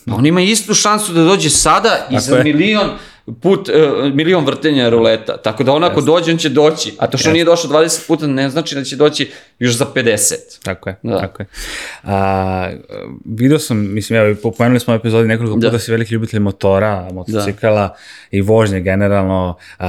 Pa 0.06 0.14
on 0.14 0.26
ima 0.26 0.40
istu 0.40 0.74
šansu 0.74 1.12
da 1.12 1.24
dođe 1.24 1.50
sada 1.50 2.06
i 2.10 2.20
za 2.20 2.36
je. 2.36 2.44
milion 2.44 2.90
put, 3.40 3.68
uh, 3.68 3.74
milion 4.14 4.44
vrtenja 4.44 4.88
ruleta. 4.88 5.36
Tako 5.36 5.64
da 5.64 5.72
on 5.72 5.84
ako 5.84 6.00
dođe, 6.00 6.32
on 6.32 6.38
će 6.38 6.48
doći. 6.48 6.94
A 6.98 7.06
to 7.06 7.18
što 7.18 7.32
nije 7.32 7.44
došao 7.44 7.70
20 7.70 8.06
puta 8.06 8.26
ne 8.26 8.50
znači 8.50 8.74
da 8.74 8.84
će 8.84 8.96
doći 8.96 9.30
još 9.58 9.76
za 9.76 9.86
50. 9.94 10.34
Tako 10.62 10.88
je, 10.88 10.96
Da. 11.02 11.20
tako 11.20 11.42
je. 11.42 11.46
A, 12.02 12.70
vidio 13.24 13.58
sam, 13.58 13.94
mislim, 13.94 14.18
evo, 14.20 14.52
pomenuli 14.58 14.80
smo 14.80 14.94
u 14.94 14.96
epizodi 14.96 15.28
nekoliko 15.28 15.54
puta 15.54 15.66
Da. 15.66 15.70
da. 15.72 15.78
si 15.78 15.90
veliki 15.90 16.14
ljubitelj 16.14 16.40
motora, 16.40 17.08
motocikala 17.12 17.96
i 18.30 18.40
vožnje 18.40 18.80
generalno. 18.80 19.56
A, 19.78 19.88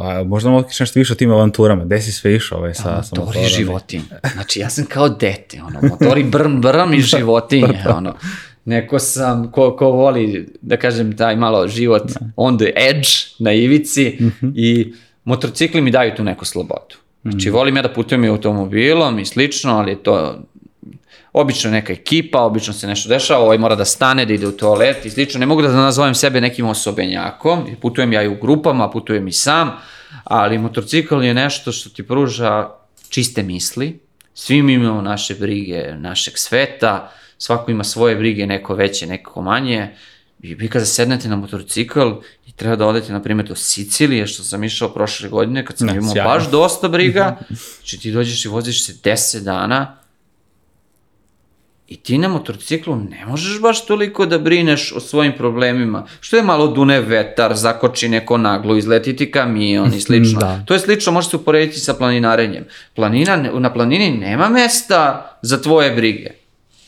a, 0.00 0.24
možda 0.26 0.50
mogu 0.50 0.68
nešto 0.80 0.98
više 0.98 1.12
o 1.12 1.16
tim 1.16 1.30
avanturama. 1.30 1.84
Gde 1.84 2.00
si 2.00 2.12
sve 2.12 2.34
išao 2.34 2.58
ovaj, 2.58 2.74
sa, 2.74 2.82
sa 2.82 2.92
Motori 3.16 3.26
motorom? 3.26 3.48
životinje. 3.48 4.04
Znači, 4.32 4.60
ja 4.60 4.70
sam 4.70 4.84
kao 4.84 5.08
dete, 5.08 5.60
ono, 5.62 5.80
motori 5.88 6.24
brm, 6.24 6.60
brm 6.60 6.92
i 6.94 7.00
životinje, 7.16 7.84
ono. 7.96 8.14
Neko 8.66 8.98
sam, 8.98 9.50
ko, 9.52 9.76
ko 9.76 9.90
voli, 9.90 10.48
da 10.62 10.76
kažem, 10.76 11.16
taj 11.16 11.36
malo 11.36 11.68
život 11.68 12.02
on 12.36 12.58
the 12.58 12.72
edge, 12.76 13.08
na 13.38 13.52
ivici 13.52 14.18
i 14.54 14.92
motorcikli 15.24 15.80
mi 15.80 15.90
daju 15.90 16.12
tu 16.16 16.24
neku 16.24 16.44
slobodu. 16.44 16.96
Znači, 17.22 17.50
volim 17.50 17.76
ja 17.76 17.82
da 17.82 17.92
putujem 17.92 18.24
i 18.24 18.28
automobilom 18.28 19.18
i 19.18 19.24
slično, 19.24 19.78
ali 19.78 19.96
to 20.02 20.38
obično 21.32 21.70
neka 21.70 21.92
ekipa, 21.92 22.40
obično 22.42 22.72
se 22.72 22.86
nešto 22.86 23.08
dešava, 23.08 23.44
ovaj 23.44 23.58
mora 23.58 23.74
da 23.74 23.84
stane, 23.84 24.24
da 24.26 24.32
ide 24.32 24.46
u 24.46 24.52
toalet 24.52 25.06
i 25.06 25.10
slično. 25.10 25.40
Ne 25.40 25.46
mogu 25.46 25.62
da 25.62 25.72
nazovem 25.72 26.14
sebe 26.14 26.40
nekim 26.40 26.66
osobenjakom, 26.66 27.66
putujem 27.82 28.12
ja 28.12 28.22
i 28.22 28.28
u 28.28 28.36
grupama, 28.40 28.90
putujem 28.90 29.28
i 29.28 29.32
sam, 29.32 29.70
ali 30.24 30.58
motorcikl 30.58 31.22
je 31.22 31.34
nešto 31.34 31.72
što 31.72 31.90
ti 31.90 32.02
pruža 32.02 32.68
čiste 33.08 33.42
misli, 33.42 33.98
svi 34.34 34.62
mi 34.62 34.72
imamo 34.72 35.02
naše 35.02 35.34
brige 35.34 35.94
našeg 35.94 36.38
sveta, 36.38 37.12
svako 37.38 37.70
ima 37.70 37.84
svoje 37.84 38.16
brige, 38.16 38.46
neko 38.46 38.74
veće, 38.74 39.06
neko 39.06 39.42
manje, 39.42 39.88
i 40.42 40.54
vi 40.54 40.68
kada 40.68 40.84
sednete 40.84 41.28
na 41.28 41.36
motorcikl 41.36 42.00
i 42.46 42.52
treba 42.52 42.76
da 42.76 42.86
odete, 42.86 43.12
na 43.12 43.22
primjer, 43.22 43.48
do 43.48 43.54
Sicilije, 43.54 44.26
što 44.26 44.42
sam 44.42 44.64
išao 44.64 44.88
prošle 44.88 45.28
godine, 45.28 45.64
kad 45.64 45.78
sam 45.78 45.86
Ne, 45.86 45.96
imao 45.96 46.12
sjajno. 46.12 46.30
baš 46.30 46.50
dosta 46.50 46.88
briga, 46.88 47.36
znači 47.78 48.00
ti 48.00 48.12
dođeš 48.12 48.44
i 48.44 48.48
voziš 48.48 48.86
se 48.86 48.92
10 48.92 49.40
dana, 49.40 49.96
I 51.88 51.96
ti 51.96 52.18
na 52.18 52.28
motorciklu 52.28 52.96
ne 52.96 53.26
možeš 53.26 53.60
baš 53.60 53.86
toliko 53.86 54.26
da 54.26 54.38
brineš 54.38 54.92
o 54.92 55.00
svojim 55.00 55.32
problemima. 55.36 56.06
Što 56.20 56.36
je 56.36 56.42
malo 56.42 56.66
dune 56.66 57.00
vetar, 57.00 57.54
zakoči 57.54 58.08
neko 58.08 58.38
naglo, 58.38 58.76
izleti 58.76 59.16
ti 59.16 59.30
kamion 59.30 59.94
i 59.94 60.00
slično. 60.00 60.40
Da. 60.46 60.62
To 60.66 60.74
je 60.74 60.80
slično, 60.80 61.12
može 61.12 61.28
se 61.28 61.36
uporediti 61.36 61.78
sa 61.80 61.94
planinarenjem. 61.94 62.64
Planina, 62.94 63.36
na 63.36 63.72
planini 63.72 64.10
nema 64.10 64.48
mesta 64.48 65.30
za 65.42 65.62
tvoje 65.62 65.90
brige. 65.90 66.30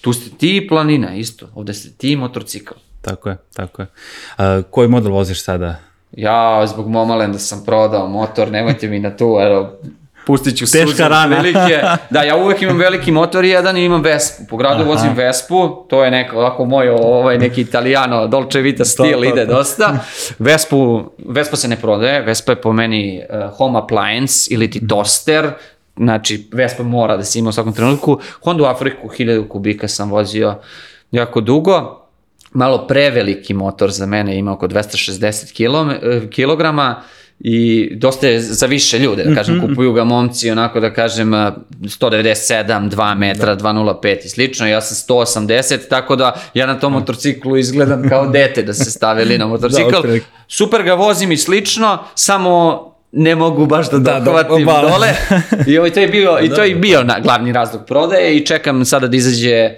Tu 0.00 0.12
ste 0.12 0.30
ti 0.30 0.56
i 0.56 0.68
planina 0.68 1.14
isto. 1.14 1.46
Ovde 1.54 1.74
ste 1.74 1.90
ti 1.90 2.12
i 2.12 2.16
motorcikl. 2.16 2.74
Tako 3.00 3.28
je, 3.28 3.36
tako 3.54 3.82
je. 3.82 3.88
A, 4.36 4.62
koji 4.70 4.88
model 4.88 5.12
voziš 5.12 5.42
sada? 5.44 5.76
Ja 6.12 6.66
zbog 6.66 6.88
Momalenda 6.88 7.38
sam 7.38 7.62
prodao 7.66 8.08
motor, 8.08 8.50
nemojte 8.50 8.88
mi 8.88 8.98
na 8.98 9.16
tu, 9.16 9.38
evo, 9.40 9.72
pustit 10.26 10.58
ću 10.58 10.64
Teška 10.72 11.08
rana. 11.08 11.40
prilike. 11.40 11.80
Da, 12.10 12.22
ja 12.22 12.36
uvek 12.36 12.62
imam 12.62 12.78
veliki 12.78 13.12
motor 13.12 13.44
jedan 13.44 13.76
i 13.76 13.84
imam 13.84 14.02
Vespu. 14.02 14.42
Po 14.48 14.56
gradu 14.56 14.80
Aha. 14.80 14.90
vozim 14.90 15.12
Vespu, 15.14 15.84
to 15.88 16.04
je 16.04 16.10
neko, 16.10 16.36
ovako 16.36 16.64
moj, 16.64 16.88
ovaj 16.88 17.38
neki 17.38 17.60
italijano, 17.60 18.26
Dolce 18.26 18.60
Vita 18.60 18.84
stil 18.84 19.18
to, 19.18 19.24
ide 19.24 19.46
to. 19.46 19.52
dosta. 19.54 19.98
Vespu, 20.38 21.10
Vespa 21.28 21.56
se 21.56 21.68
ne 21.68 21.76
prodaje, 21.76 22.22
Vespa 22.22 22.52
je 22.52 22.60
po 22.60 22.72
meni 22.72 23.22
uh, 23.30 23.56
home 23.56 23.78
appliance 23.78 24.48
ili 24.50 24.70
ti 24.70 24.86
toster, 24.88 25.50
Znači, 25.98 26.48
Vespa 26.52 26.82
mora 26.82 27.16
da 27.16 27.24
se 27.24 27.38
ima 27.38 27.48
u 27.48 27.52
svakom 27.52 27.72
trenutku. 27.72 28.20
Honda 28.44 28.62
u 28.62 28.66
Afriku, 28.66 29.08
1000 29.08 29.48
kubika 29.48 29.88
sam 29.88 30.10
vozio 30.10 30.54
jako 31.10 31.40
dugo 31.40 32.04
malo 32.52 32.86
preveliki 32.86 33.54
motor 33.54 33.90
za 33.90 34.06
mene, 34.06 34.38
ima 34.38 34.52
oko 34.52 34.68
260 34.68 35.52
kilom, 35.52 35.90
eh, 35.90 35.96
kilograma 36.30 37.02
i 37.40 37.88
dosta 37.94 38.28
je 38.28 38.40
za 38.40 38.66
više 38.66 38.98
ljude, 38.98 39.24
da 39.24 39.34
kažem, 39.34 39.60
kupuju 39.60 39.92
ga 39.92 40.04
momci 40.04 40.50
onako 40.50 40.80
da 40.80 40.94
kažem 40.94 41.34
eh, 41.34 41.52
197, 41.82 42.90
2 42.90 43.14
metra, 43.14 43.56
205 43.56 44.24
i 44.24 44.28
slično, 44.28 44.66
ja 44.66 44.80
sam 44.80 45.16
180, 45.16 45.88
tako 45.88 46.16
da 46.16 46.40
ja 46.54 46.66
na 46.66 46.78
tom 46.78 46.92
motorciklu 46.92 47.56
izgledam 47.56 48.08
kao 48.08 48.26
dete 48.26 48.62
da 48.62 48.74
se 48.74 48.90
stavili 48.90 49.38
na 49.38 49.46
motocikl. 49.52 50.02
Da. 50.02 50.18
Super 50.48 50.82
ga 50.82 50.94
vozim 50.94 51.32
i 51.32 51.36
slično, 51.36 51.98
samo 52.14 52.84
ne 53.12 53.36
mogu 53.36 53.66
baš 53.66 53.90
da 53.90 53.98
Da, 53.98 54.12
da, 54.12 54.20
dohvatim 54.20 54.64
malo. 54.64 54.88
dole. 54.88 55.14
I 55.66 55.78
ovaj, 55.78 55.90
to 55.90 56.00
je 56.00 56.08
bio, 56.08 56.38
i 56.42 56.48
to 56.48 56.62
je 56.62 56.74
bio 56.74 57.02
na, 57.02 57.20
glavni 57.20 57.52
razlog 57.52 57.82
prodaje 57.86 58.36
i 58.36 58.46
čekam 58.46 58.84
sada 58.84 59.06
da 59.06 59.16
izađe 59.16 59.70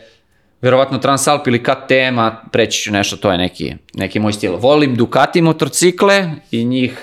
verovatno 0.63 0.99
Transalp 0.99 1.47
ili 1.47 1.63
KTM-a, 1.63 2.43
preći 2.53 2.83
ću 2.83 2.93
nešto, 2.93 3.17
to 3.17 3.33
je 3.33 3.39
neki, 3.39 3.75
neki 3.95 4.19
moj 4.19 4.33
stil. 4.33 4.57
Volim 4.57 4.95
Ducati 4.95 5.43
motorcikle 5.43 6.31
i 6.51 6.65
njih, 6.65 6.99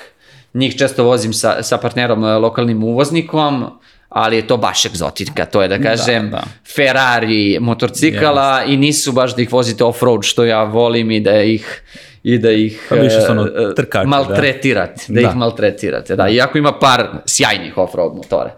njih 0.53 0.75
često 0.75 1.03
vozim 1.03 1.33
sa, 1.33 1.63
sa 1.63 1.77
partnerom, 1.77 2.25
e, 2.25 2.37
lokalnim 2.37 2.83
uvoznikom, 2.83 3.65
ali 4.09 4.35
je 4.35 4.47
to 4.47 4.57
baš 4.57 4.85
egzotika, 4.85 5.45
to 5.45 5.61
je 5.61 5.67
da 5.67 5.79
kažem 5.79 6.29
da. 6.29 6.43
Ferrari 6.75 7.57
motorcikala 7.61 8.63
i 8.63 8.77
nisu 8.77 9.11
baš 9.11 9.35
da 9.35 9.41
ih 9.41 9.53
vozite 9.53 9.83
off-road 9.83 10.23
što 10.23 10.45
ja 10.45 10.63
volim 10.63 11.11
i 11.11 11.19
da 11.19 11.41
ih 11.41 11.81
i 12.27 12.37
da 12.37 12.51
ih 12.51 12.85
Pa 12.89 12.95
ono 13.29 13.41
e, 13.41 13.49
e, 13.79 13.83
da. 13.93 14.03
maltretirate, 14.05 15.05
da, 15.07 15.21
Da. 15.21 15.29
ih 15.29 15.35
maltretirate, 15.35 16.15
da. 16.15 16.29
Iako 16.29 16.57
ima 16.57 16.79
par 16.79 17.07
sjajnih 17.25 17.77
off-road 17.77 18.15
motora. 18.15 18.51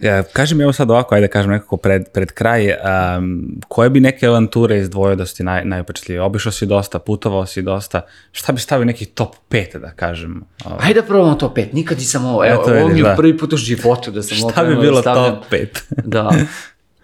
E, 0.00 0.22
kaži 0.32 0.54
mi 0.54 0.62
evo 0.62 0.72
sad 0.72 0.90
ovako, 0.90 1.14
ajde 1.14 1.26
da 1.26 1.32
kažem 1.32 1.50
nekako 1.50 1.76
pred, 1.76 2.08
pred 2.08 2.32
kraj, 2.32 2.68
um, 2.68 3.48
koje 3.68 3.90
bi 3.90 4.00
neke 4.00 4.26
avanture 4.26 4.78
izdvojio 4.78 5.16
da 5.16 5.26
su 5.26 5.36
ti 5.36 5.42
naj, 5.42 5.64
najupečatljivije? 5.64 6.22
Obišao 6.22 6.52
si 6.52 6.66
dosta, 6.66 6.98
putovao 6.98 7.46
si 7.46 7.62
dosta, 7.62 8.00
šta 8.32 8.52
bi 8.52 8.60
stavio 8.60 8.84
neki 8.84 9.06
top 9.06 9.34
5 9.50 9.78
da 9.78 9.90
kažem? 9.90 10.44
O, 10.64 10.70
Ajde 10.80 11.00
da 11.00 11.06
probamo 11.06 11.34
to 11.34 11.54
pet, 11.54 11.72
nikad 11.72 11.98
nisam 11.98 12.26
ovo, 12.26 12.44
evo, 12.44 12.62
Eto, 12.62 12.74
ovo 12.74 12.88
mi 12.88 12.98
je 12.98 13.02
da. 13.02 13.14
prvi 13.16 13.38
put 13.38 13.52
u 13.52 13.56
životu 13.56 14.10
da 14.10 14.22
sam 14.22 14.38
ovo 14.42 14.50
šta 14.50 14.64
bi 14.64 14.74
da 14.74 14.80
bilo 14.80 15.00
stavljam. 15.00 15.34
top 15.34 15.52
5? 15.52 15.66
Da. 16.04 16.30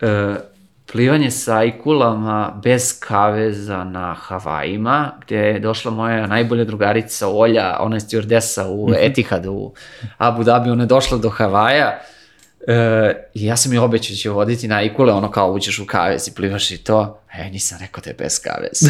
E, 0.01 0.37
plivanje 0.93 1.31
sajkulama 1.31 2.61
bez 2.63 3.01
kaveza 3.01 3.85
na 3.85 4.15
Havajima, 4.15 5.13
gde 5.27 5.37
je 5.37 5.59
došla 5.61 5.91
moja 5.91 6.27
najbolja 6.27 6.65
drugarica 6.65 7.29
Olja, 7.29 7.77
ona 7.81 7.97
je 7.97 8.01
stewardesa 8.01 8.67
u 8.67 8.89
Mhm. 8.89 8.97
Etihadu 9.01 9.53
u 9.53 9.75
Abu 10.19 10.43
Dhabi, 10.45 10.71
ona 10.71 10.83
je 10.83 10.87
došla 10.87 11.19
do 11.19 11.29
Havaja 11.31 11.99
E, 12.69 13.31
I 13.35 13.45
ja 13.45 13.57
sam 13.57 13.73
mi 13.73 13.79
obećao 13.79 14.15
da 14.15 14.17
ću 14.17 14.33
voditi 14.33 14.69
na 14.69 14.83
Ikule, 14.83 15.13
ono 15.13 15.31
kao 15.31 15.53
uđeš 15.53 15.79
u 15.79 15.87
kavez 15.87 16.29
i 16.29 16.35
plivaš 16.35 16.71
i 16.71 16.79
to. 16.79 17.21
E, 17.35 17.51
nisam 17.51 17.79
rekao 17.81 18.03
da 18.05 18.11
je 18.11 18.15
bez 18.15 18.41
kavez. 18.41 18.83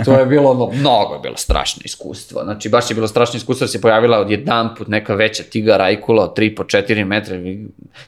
I 0.00 0.04
to 0.04 0.18
je 0.18 0.26
bilo 0.26 0.50
ono, 0.50 0.70
mnogo 0.72 1.14
je 1.14 1.20
bilo 1.20 1.36
strašno 1.36 1.82
iskustvo. 1.84 2.44
Znači, 2.44 2.68
baš 2.68 2.90
je 2.90 2.94
bilo 2.94 3.08
strašno 3.08 3.36
iskustvo 3.36 3.66
se 3.66 3.80
pojavila 3.80 4.18
od 4.18 4.30
jedan 4.30 4.74
put 4.74 4.88
neka 4.88 5.14
veća 5.14 5.42
tiga 5.42 5.90
Ikula 5.90 6.24
od 6.24 6.38
3 6.38 6.56
po 6.56 6.64
4 6.64 7.04
metra. 7.04 7.36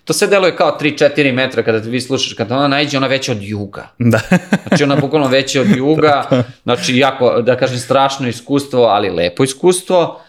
To 0.05 0.13
sve 0.13 0.29
deluje 0.29 0.57
kao 0.57 0.79
3-4 0.81 1.33
metra 1.33 1.63
kada 1.63 1.79
vi 1.79 2.01
slušaš, 2.01 2.33
kada 2.33 2.57
ona 2.57 2.69
najđe, 2.69 2.97
ona 2.97 3.07
veća 3.07 3.33
od 3.33 3.43
juga. 3.43 3.89
Da. 3.99 4.21
Znači, 4.69 4.85
ona 4.85 4.97
bukvalno 4.97 5.29
veća 5.29 5.61
od 5.61 5.77
juga. 5.87 6.45
Znači, 6.63 6.97
jako, 6.97 7.43
da 7.43 7.57
kažem, 7.57 7.79
strašno 7.79 8.29
iskustvo, 8.29 8.83
ali 8.83 9.11
lepo 9.11 9.45
iskustvo 9.45 10.21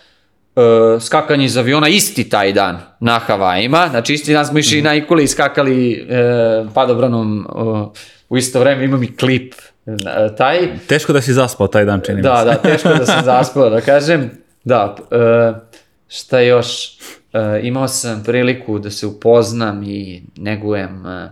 uh, 0.58 1.02
skakanje 1.02 1.46
iz 1.46 1.58
aviona 1.58 1.88
isti 1.88 2.30
taj 2.30 2.54
dan 2.54 2.80
na 3.00 3.20
Havajima. 3.20 3.88
Znači, 3.90 4.14
isti 4.14 4.34
dan 4.34 4.46
smo 4.46 4.60
išli 4.60 4.78
mm 4.78 4.82
-hmm. 4.82 4.84
na 4.84 4.96
Ikuli 4.96 5.24
i 5.24 5.28
skakali 5.28 6.02
uh, 6.02 6.74
padobranom 6.74 7.48
uh, 7.56 7.88
u 8.30 8.38
isto 8.38 8.60
vreme. 8.60 8.86
Imam 8.86 9.04
i 9.04 9.16
klip 9.16 9.54
uh, 9.86 9.96
taj. 10.38 10.68
Teško 10.88 11.14
da 11.14 11.22
si 11.22 11.34
zaspao 11.34 11.68
taj 11.68 11.86
dan, 11.86 12.02
čini 12.06 12.22
Da, 12.22 12.44
da, 12.44 12.56
teško 12.56 12.90
da 12.90 13.06
sam 13.06 13.24
zaspao, 13.26 13.70
da 13.70 13.82
kažem. 13.82 14.32
Da, 14.64 14.96
uh, 15.00 15.56
šta 16.08 16.40
još? 16.40 16.98
Uh, 17.34 17.66
imao 17.66 17.88
sam 17.88 18.24
priliku 18.24 18.80
da 18.80 18.92
se 18.92 19.08
upoznam 19.08 19.84
i 19.84 20.24
negujem 20.38 21.06
uh, 21.06 21.30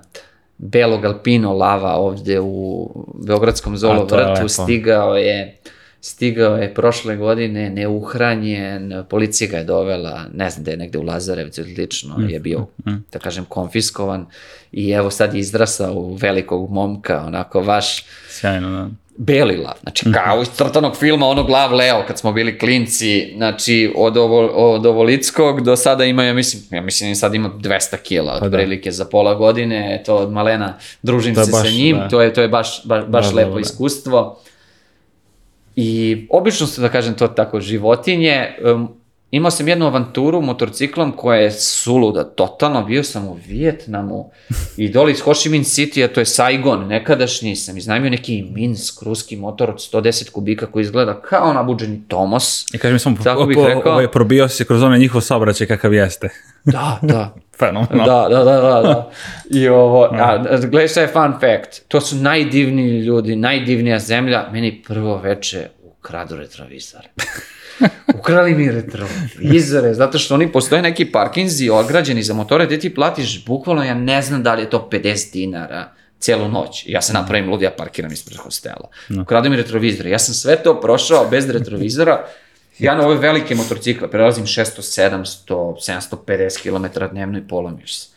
belog 0.57 1.05
alpino 1.05 1.53
lava 1.53 1.93
ovde 1.95 2.39
u 2.39 2.89
Beogradskom 3.28 3.78
zolo 3.78 4.03
vrtu. 4.05 4.47
Stigao 4.49 5.15
je 5.15 5.57
stigao 6.05 6.57
je 6.57 6.73
prošle 6.73 7.15
godine 7.15 7.69
neuhranjen, 7.69 9.03
policija 9.09 9.49
ga 9.51 9.57
je 9.57 9.63
dovela, 9.63 10.25
ne 10.33 10.49
znam 10.49 10.63
da 10.63 10.71
je 10.71 10.77
negde 10.77 10.97
u 10.97 11.03
Lazarevcu 11.03 11.61
ili 11.61 11.75
lično, 11.75 12.17
mm. 12.17 12.29
je 12.29 12.39
bio, 12.39 12.59
mm. 12.59 12.91
da 13.11 13.19
kažem, 13.19 13.45
konfiskovan 13.45 14.25
i 14.71 14.89
evo 14.91 15.11
sad 15.11 15.33
je 15.33 15.39
izdrasao 15.39 15.93
u 15.93 16.13
velikog 16.13 16.71
momka, 16.71 17.23
onako 17.27 17.61
vaš... 17.61 18.05
Sjajno, 18.29 18.69
da. 18.69 18.89
Belila, 19.17 19.75
znači 19.81 20.09
mhm. 20.09 20.13
kao 20.13 20.41
iz 20.41 20.47
crtanog 20.47 20.95
filma 20.97 21.27
onog 21.27 21.49
Lav 21.49 21.73
Leo 21.73 22.03
kad 22.07 22.19
smo 22.19 22.33
bili 22.33 22.59
klinci, 22.59 23.33
znači 23.37 23.93
od, 23.95 24.17
ovo, 24.17 24.47
od 24.47 24.85
Ovolickog 24.85 25.61
do 25.61 25.75
sada 25.75 26.03
ima, 26.05 26.23
ja 26.23 26.33
mislim, 26.33 26.63
ja 26.71 26.81
mislim 26.81 27.15
sad 27.15 27.35
ima 27.35 27.49
200 27.49 27.97
kila 27.97 28.37
pa 28.39 28.45
otprilike 28.45 28.89
da. 28.89 28.93
za 28.93 29.05
pola 29.05 29.35
godine, 29.35 30.03
to 30.05 30.15
od 30.15 30.31
malena 30.31 30.77
družim 31.01 31.35
se 31.35 31.51
baš, 31.51 31.61
sa 31.61 31.69
njim, 31.69 31.97
da. 31.97 32.09
to 32.09 32.21
je, 32.21 32.33
to 32.33 32.41
je 32.41 32.47
baš, 32.47 32.85
baš, 32.85 33.05
baš 33.07 33.29
da, 33.29 33.35
lepo 33.35 33.49
da, 33.49 33.55
da. 33.55 33.61
iskustvo. 33.61 34.41
I 35.76 36.28
obično 36.30 36.67
su, 36.67 36.82
da 36.82 36.89
kažem 36.89 37.13
to 37.13 37.28
tako, 37.28 37.59
životinje. 37.61 38.55
Um, 38.63 38.88
imao 39.36 39.51
sam 39.51 39.67
jednu 39.67 39.86
avanturu 39.86 40.41
motorciklom 40.41 41.11
koja 41.11 41.39
je 41.39 41.51
suluda, 41.51 42.23
totalno. 42.23 42.83
Bio 42.83 43.03
sam 43.03 43.27
u 43.27 43.38
Vijetnamu 43.47 44.31
i 44.77 44.89
dole 44.89 45.11
iz 45.11 45.21
Ho 45.21 45.33
Chi 45.33 45.49
Minh 45.49 45.65
City, 45.65 46.05
a 46.05 46.13
to 46.13 46.19
je 46.19 46.25
Saigon, 46.25 46.88
nekadašnji 46.88 47.55
sam 47.55 47.77
iznajmio 47.77 48.09
neki 48.09 48.45
Minsk, 48.51 49.01
ruski 49.01 49.36
motor 49.36 49.69
od 49.69 49.75
110 49.75 50.31
kubika 50.31 50.65
koji 50.65 50.81
izgleda 50.81 51.21
kao 51.21 51.53
nabuđeni 51.53 52.01
Tomos. 52.07 52.65
I 52.73 52.77
kažem 52.77 52.99
sam, 52.99 53.17
tako 53.23 53.45
bih 53.45 53.57
rekao, 53.67 53.93
ovaj, 53.93 54.11
probio 54.11 54.47
se 54.47 54.65
kroz 54.65 54.83
onaj 54.83 54.99
njihov 54.99 55.21
saobraćaj 55.21 55.67
kakav 55.67 55.93
jeste. 55.93 56.29
Da, 56.63 56.99
da. 57.01 57.33
Fenomenal. 57.59 58.05
Da, 58.05 58.27
da, 58.29 58.43
da, 58.43 58.61
da, 58.61 58.81
da. 58.81 59.11
I 59.49 59.67
ovo, 59.67 60.03
a, 60.03 60.57
gledaj 60.57 60.88
šta 60.88 61.01
je 61.01 61.07
fun 61.07 61.31
fact. 61.31 61.88
To 61.88 62.01
su 62.01 62.15
najdivniji 62.15 62.99
ljudi, 62.99 63.36
najdivnija 63.36 63.99
zemlja. 63.99 64.49
Meni 64.51 64.83
prvo 64.88 65.17
veče 65.17 65.67
ukradu 65.99 66.36
retrovizore. 66.36 67.07
Ukrali 68.19 68.55
mi 68.55 68.71
retrovizore, 68.71 69.93
zato 69.93 70.19
što 70.19 70.34
oni 70.34 70.51
postoje 70.51 70.82
neki 70.82 71.11
parkinzi 71.11 71.69
ograđeni 71.69 72.23
za 72.23 72.34
motore 72.34 72.65
gde 72.65 72.80
ti 72.80 72.95
platiš 72.95 73.45
bukvalno, 73.45 73.84
ja 73.84 73.93
ne 73.93 74.21
znam 74.21 74.43
da 74.43 74.53
li 74.53 74.61
je 74.61 74.69
to 74.69 74.89
50 74.91 75.34
dinara 75.34 75.93
celu 76.19 76.47
noć. 76.47 76.84
Ja 76.88 77.01
se 77.01 77.13
napravim 77.13 77.49
lud, 77.49 77.61
ja 77.61 77.71
parkiram 77.78 78.11
ispred 78.11 78.38
hostela. 78.38 78.89
No. 79.09 79.21
Ukradu 79.21 79.49
mi 79.49 79.55
retrovizore. 79.55 80.09
Ja 80.09 80.19
sam 80.19 80.34
sve 80.34 80.55
to 80.63 80.82
prošao 80.82 81.28
bez 81.32 81.49
retrovizora. 81.49 82.26
Ja 82.80 82.95
na 82.95 83.07
ove 83.07 83.15
velike 83.15 83.55
motorcikle 83.55 84.11
prelazim 84.11 84.45
600, 84.45 85.26
700, 85.47 86.15
750 86.28 86.61
km 86.61 87.05
dnevno 87.11 87.38
i 87.38 87.47
polomio 87.47 87.88
se. 87.88 88.07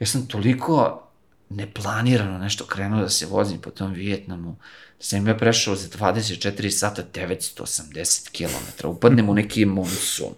Ja 0.00 0.06
sam 0.06 0.26
toliko 0.26 1.07
neplanirano 1.50 2.38
nešto 2.38 2.64
krenuo 2.64 3.00
da 3.00 3.08
se 3.08 3.26
vozim 3.26 3.58
po 3.58 3.70
tom 3.70 3.92
Vijetnamu. 3.92 4.56
Sam 4.98 5.26
ja 5.26 5.34
prešao 5.34 5.76
za 5.76 5.88
24 5.88 6.70
sata 6.70 7.02
980 7.14 8.30
km, 8.36 8.88
upadnem 8.88 9.28
u 9.28 9.34
neki 9.34 9.64
monsun, 9.64 10.34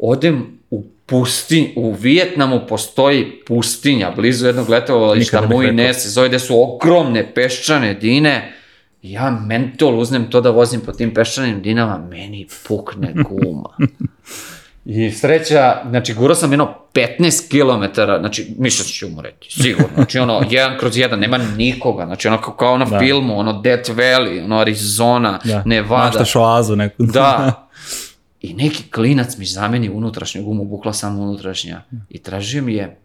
odem 0.00 0.58
u 0.70 0.84
pustinj, 1.06 1.66
u 1.76 1.92
Vijetnamu 1.92 2.60
postoji 2.68 3.42
pustinja, 3.46 4.10
blizu 4.10 4.46
jednog 4.46 4.68
letovališta, 4.68 5.46
Mui 5.46 5.72
Ne 5.72 5.94
se 5.94 6.10
zove, 6.10 6.28
gde 6.28 6.38
su 6.38 6.62
ogromne 6.62 7.34
peščane 7.34 7.94
dine, 7.94 8.54
ja 9.02 9.30
mentol 9.30 9.98
uznem 10.00 10.30
to 10.30 10.40
da 10.40 10.50
vozim 10.50 10.80
po 10.80 10.92
tim 10.92 11.14
peščanim 11.14 11.62
dinama, 11.62 11.98
meni 11.98 12.46
pukne 12.66 13.12
guma. 13.12 13.76
I 14.84 15.10
sreća, 15.10 15.82
znači, 15.90 16.14
gurao 16.14 16.34
sam 16.34 16.52
jedno 16.52 16.74
15 16.94 17.48
km, 17.48 18.00
znači, 18.20 18.54
mišljac 18.58 18.86
ću 18.86 19.06
umreti, 19.06 19.52
sigurno. 19.62 19.88
Znači, 19.94 20.18
ono, 20.18 20.44
jedan 20.50 20.78
kroz 20.78 20.96
jedan, 20.96 21.18
nema 21.18 21.38
nikoga. 21.38 22.06
Znači, 22.06 22.28
ono, 22.28 22.38
kao 22.40 22.78
na 22.78 22.84
da. 22.84 22.98
filmu, 22.98 23.38
ono, 23.38 23.60
Death 23.60 23.90
Valley, 23.90 24.44
ono, 24.44 24.58
Arizona, 24.58 25.40
da. 25.44 25.62
Nevada. 25.66 26.04
Maštaš 26.04 26.36
oazu 26.36 26.76
neku. 26.76 27.02
Da. 27.02 27.68
I 28.40 28.54
neki 28.54 28.90
klinac 28.90 29.36
mi 29.36 29.44
zameni 29.44 29.90
unutrašnju 29.90 30.42
gumu, 30.42 30.64
bukla 30.64 30.92
sam 30.92 31.18
unutrašnja. 31.18 31.82
I 32.10 32.18
tražio 32.18 32.62
mi 32.62 32.74
je 32.74 32.98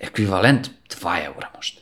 ekvivalent 0.00 0.68
2 1.02 1.24
eura 1.24 1.48
možda. 1.56 1.80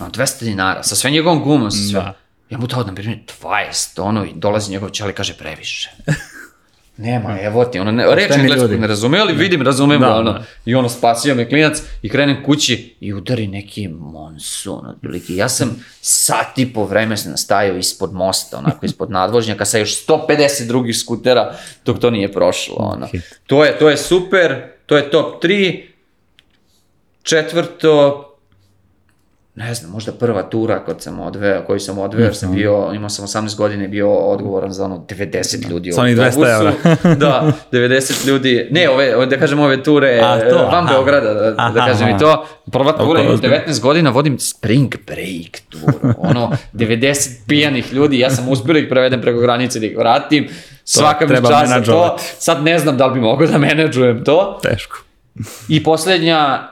Ono, 0.00 0.10
200 0.10 0.44
dinara, 0.44 0.82
sa 0.82 0.96
sve 0.96 1.10
njegovom 1.10 1.42
gumom, 1.42 1.70
sa 1.70 1.88
sve. 1.90 2.00
Da. 2.00 2.14
Ja 2.50 2.58
mu 2.58 2.66
dao 2.66 2.84
da 2.84 2.92
mi 2.92 3.24
20, 3.42 4.02
ono, 4.02 4.24
i 4.24 4.32
dolazi 4.34 4.70
njegov 4.70 4.90
čeli 4.90 5.10
i 5.10 5.14
kaže 5.14 5.34
previše. 5.34 5.90
Nema, 6.98 7.40
evo 7.40 7.64
ti, 7.64 7.78
ono, 7.78 7.92
ne, 7.92 8.04
reč 8.14 8.30
engleskog 8.36 8.70
ne 8.70 8.86
razume, 8.86 9.18
ali 9.18 9.32
vidim, 9.32 9.62
razumem 9.62 10.00
da, 10.00 10.16
ono, 10.16 10.32
da. 10.32 10.44
i 10.64 10.74
ono, 10.74 10.88
spasio 10.88 11.34
me 11.34 11.48
klinac 11.48 11.82
i 12.02 12.08
krenem 12.08 12.44
kući 12.44 12.96
i 13.00 13.14
udari 13.14 13.46
neki 13.46 13.88
monsun, 13.88 14.86
otprilike. 14.86 15.36
Ja 15.36 15.48
sam 15.48 15.84
sat 16.00 16.58
i 16.58 16.72
po 16.72 16.84
vreme 16.84 17.16
se 17.16 17.30
nastajao 17.30 17.76
ispod 17.76 18.12
mosta, 18.12 18.58
onako, 18.58 18.86
ispod 18.86 19.10
nadvožnjaka 19.10 19.64
sa 19.64 19.78
još 19.78 20.06
150 20.06 20.66
drugih 20.66 20.98
skutera, 20.98 21.54
dok 21.84 21.98
to 21.98 22.10
nije 22.10 22.32
prošlo, 22.32 22.76
ono. 22.78 23.08
To 23.46 23.64
je, 23.64 23.78
to 23.78 23.90
je 23.90 23.96
super, 23.96 24.62
to 24.86 24.96
je 24.96 25.10
top 25.10 25.44
3, 25.44 25.82
četvrto, 27.22 28.22
ne 29.56 29.74
znam, 29.74 29.90
možda 29.90 30.12
prva 30.12 30.42
tura 30.42 30.84
kod 30.84 31.02
sam 31.02 31.20
odveo, 31.20 31.62
koju 31.66 31.80
sam 31.80 31.98
odveo, 31.98 32.24
jer 32.24 32.36
sam 32.36 32.48
mhm. 32.48 32.58
bio, 32.58 32.92
imao 32.94 33.08
sam 33.08 33.26
18 33.26 33.56
godina 33.56 33.84
i 33.84 33.88
bio 33.88 34.14
odgovoran 34.14 34.72
za 34.72 34.84
ono 34.84 35.06
90 35.08 35.70
ljudi 35.70 35.92
u 35.92 36.00
autobusu. 36.00 36.40
200 36.40 36.54
evra. 36.54 36.72
da, 37.24 37.52
90 37.72 38.26
ljudi, 38.26 38.68
ne, 38.70 38.88
ove, 38.90 39.26
da 39.26 39.38
kažem 39.38 39.60
ove 39.60 39.82
ture 39.82 40.20
A, 40.22 40.50
to, 40.50 40.56
van 40.56 40.84
aha. 40.84 40.92
Beograda, 40.92 41.34
da, 41.34 41.54
aha, 41.58 41.72
da 41.72 41.86
kažem 41.86 42.08
aha. 42.08 42.16
i 42.16 42.20
to. 42.20 42.46
Prva 42.72 42.92
tura, 42.92 43.22
imam 43.22 43.36
19 43.36 43.80
godina, 43.80 44.10
vodim 44.10 44.38
spring 44.38 44.94
break 45.06 45.60
tur, 45.68 46.14
ono, 46.18 46.52
90 46.72 47.30
pijanih 47.48 47.92
ljudi, 47.92 48.18
ja 48.18 48.30
sam 48.30 48.48
uspio 48.48 48.72
da 48.72 48.78
ih 48.78 48.86
prevedem 48.90 49.20
preko 49.20 49.40
granice 49.40 49.80
da 49.80 49.86
ih 49.86 49.96
vratim, 49.98 50.48
svaka 50.84 51.26
mi 51.26 51.36
časa 51.36 51.82
to, 51.82 52.16
sad 52.38 52.64
ne 52.64 52.78
znam 52.78 52.96
da 52.96 53.06
li 53.06 53.14
bi 53.14 53.20
mogao 53.20 53.46
da 53.46 53.58
menadžujem 53.58 54.24
to. 54.24 54.60
Teško. 54.62 54.98
I 55.68 55.82
poslednja, 55.82 56.68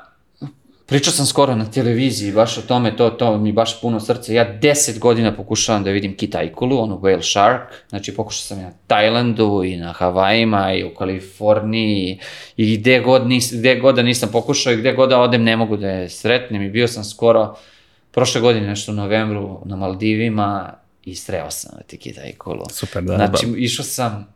Pričao 0.87 1.13
sam 1.13 1.27
skoro 1.27 1.55
na 1.55 1.71
televiziji 1.71 2.33
baš 2.33 2.59
o 2.59 2.63
tome, 2.63 2.97
to, 2.97 3.11
to 3.11 3.39
mi 3.39 3.53
baš 3.53 3.81
puno 3.81 4.01
srce. 4.01 4.35
Ja 4.35 4.45
deset 4.59 4.99
godina 4.99 5.37
pokušavam 5.37 5.85
da 5.85 5.91
vidim 5.91 6.17
kitajkulu, 6.17 6.79
onu 6.79 6.99
whale 6.99 7.33
shark. 7.33 7.75
Znači 7.89 8.15
pokušao 8.15 8.43
sam 8.43 8.61
i 8.61 8.63
na 8.63 8.73
Tajlandu 8.87 9.63
i 9.65 9.77
na 9.77 9.93
Havajima 9.93 10.75
i 10.75 10.85
u 10.85 10.95
Kaliforniji 10.95 12.19
i 12.57 12.77
gde 12.77 13.01
god, 13.01 13.27
nis, 13.27 13.53
gde 13.53 13.77
god 13.77 13.95
da 13.95 14.03
nisam 14.03 14.29
pokušao 14.33 14.73
i 14.73 14.77
gde 14.77 14.93
god 14.93 15.09
da 15.09 15.21
odem 15.21 15.43
ne 15.43 15.57
mogu 15.57 15.77
da 15.77 15.89
je 15.89 16.09
sretnem. 16.09 16.63
I 16.63 16.71
bio 16.71 16.89
sam 16.89 17.05
skoro 17.05 17.57
prošle 18.11 18.41
godine 18.41 18.67
nešto 18.67 18.93
u 18.93 18.95
novembru 18.95 19.61
na 19.65 19.77
Maldivima 19.77 20.75
i 21.05 21.15
sreo 21.15 21.51
sam 21.51 21.79
ti 21.87 21.99
kitajkulu. 21.99 22.65
Super, 22.71 23.03
da. 23.03 23.17
Znači 23.17 23.47
da. 23.47 23.59
išao 23.59 23.85
sam 23.85 24.34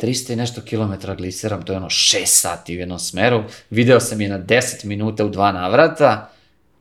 300 0.00 0.32
i 0.32 0.36
nešto 0.36 0.60
kilometra 0.60 1.14
gliseram, 1.14 1.62
to 1.62 1.72
je 1.72 1.76
ono 1.76 1.88
6 1.88 2.26
sati 2.26 2.76
u 2.76 2.80
jednom 2.80 2.98
smeru, 2.98 3.44
video 3.70 4.00
sam 4.00 4.20
je 4.20 4.28
na 4.28 4.38
10 4.38 4.84
minuta 4.84 5.24
u 5.24 5.28
dva 5.28 5.52
navrata 5.52 6.30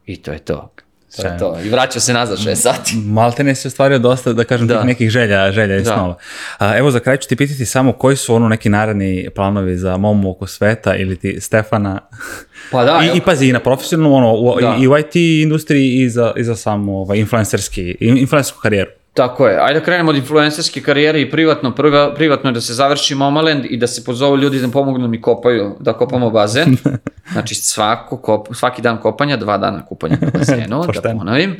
i 0.06 0.22
to 0.22 0.32
je 0.32 0.40
to. 0.40 0.72
To 1.16 1.28
je 1.28 1.38
to. 1.38 1.58
I 1.66 1.70
vraćao 1.70 2.02
se 2.02 2.14
nazad 2.14 2.38
6 2.38 2.56
sati. 2.56 2.96
Maltene 2.96 3.56
se 3.56 3.68
ostvario 3.68 4.00
dosta, 4.00 4.34
da 4.34 4.44
kažem, 4.44 4.68
da. 4.68 4.78
tih 4.78 4.86
nekih 4.86 5.10
želja, 5.10 5.52
želja 5.52 5.78
i 5.78 5.82
da. 5.82 5.94
snova. 5.94 6.18
A, 6.58 6.78
evo 6.78 6.92
za 6.92 7.00
kraj 7.00 7.18
ću 7.18 7.30
ti 7.30 7.36
pitati 7.36 7.66
samo 7.66 7.94
koji 7.94 8.16
su 8.16 8.36
ono 8.36 8.50
neki 8.50 8.70
naredni 8.70 9.30
planovi 9.36 9.78
za 9.78 9.98
momu 9.98 10.32
oko 10.32 10.48
sveta 10.48 10.96
ili 10.96 11.16
ti 11.16 11.42
Stefana. 11.42 12.00
Pa 12.72 12.84
da. 12.84 13.02
I, 13.14 13.18
i 13.18 13.22
pazi, 13.22 13.48
i 13.48 13.54
na 13.54 13.60
profesionalnu, 13.60 14.16
ono, 14.16 14.34
u, 14.34 14.62
da. 14.62 14.78
i, 14.80 14.88
u 14.88 14.98
IT 14.98 15.16
industriji 15.16 15.94
i 15.94 16.10
za, 16.10 16.34
i 16.38 16.44
za 16.44 16.56
samu 16.56 16.98
ovaj, 17.02 17.18
influencerski, 17.18 17.98
influencersku 18.00 18.60
karijeru. 18.62 18.92
Tako 19.16 19.48
je. 19.48 19.60
Ajde 19.62 19.80
da 19.80 19.86
krenemo 19.86 20.10
od 20.10 20.16
influencerske 20.16 20.82
karijere 20.82 21.22
i 21.22 21.32
privatno. 21.32 21.76
Prva, 21.76 22.14
privatno 22.14 22.50
je 22.50 22.54
da 22.54 22.62
se 22.62 22.74
završi 22.74 23.16
Momaland 23.16 23.66
i 23.70 23.78
da 23.78 23.88
se 23.88 24.04
pozovu 24.04 24.38
ljudi 24.38 24.60
da 24.60 24.68
pomognu 24.68 25.08
mi 25.08 25.22
kopaju, 25.22 25.76
da 25.80 25.94
kopamo 25.94 26.30
bazen. 26.30 26.78
Znači 27.32 27.56
svako 27.56 28.18
kop, 28.18 28.48
svaki 28.56 28.82
dan 28.82 28.98
kopanja, 28.98 29.38
dva 29.38 29.58
dana 29.58 29.86
kupanja 29.86 30.18
na 30.22 30.30
bazenu, 30.40 30.84
da 31.04 31.16
ponovim. 31.18 31.58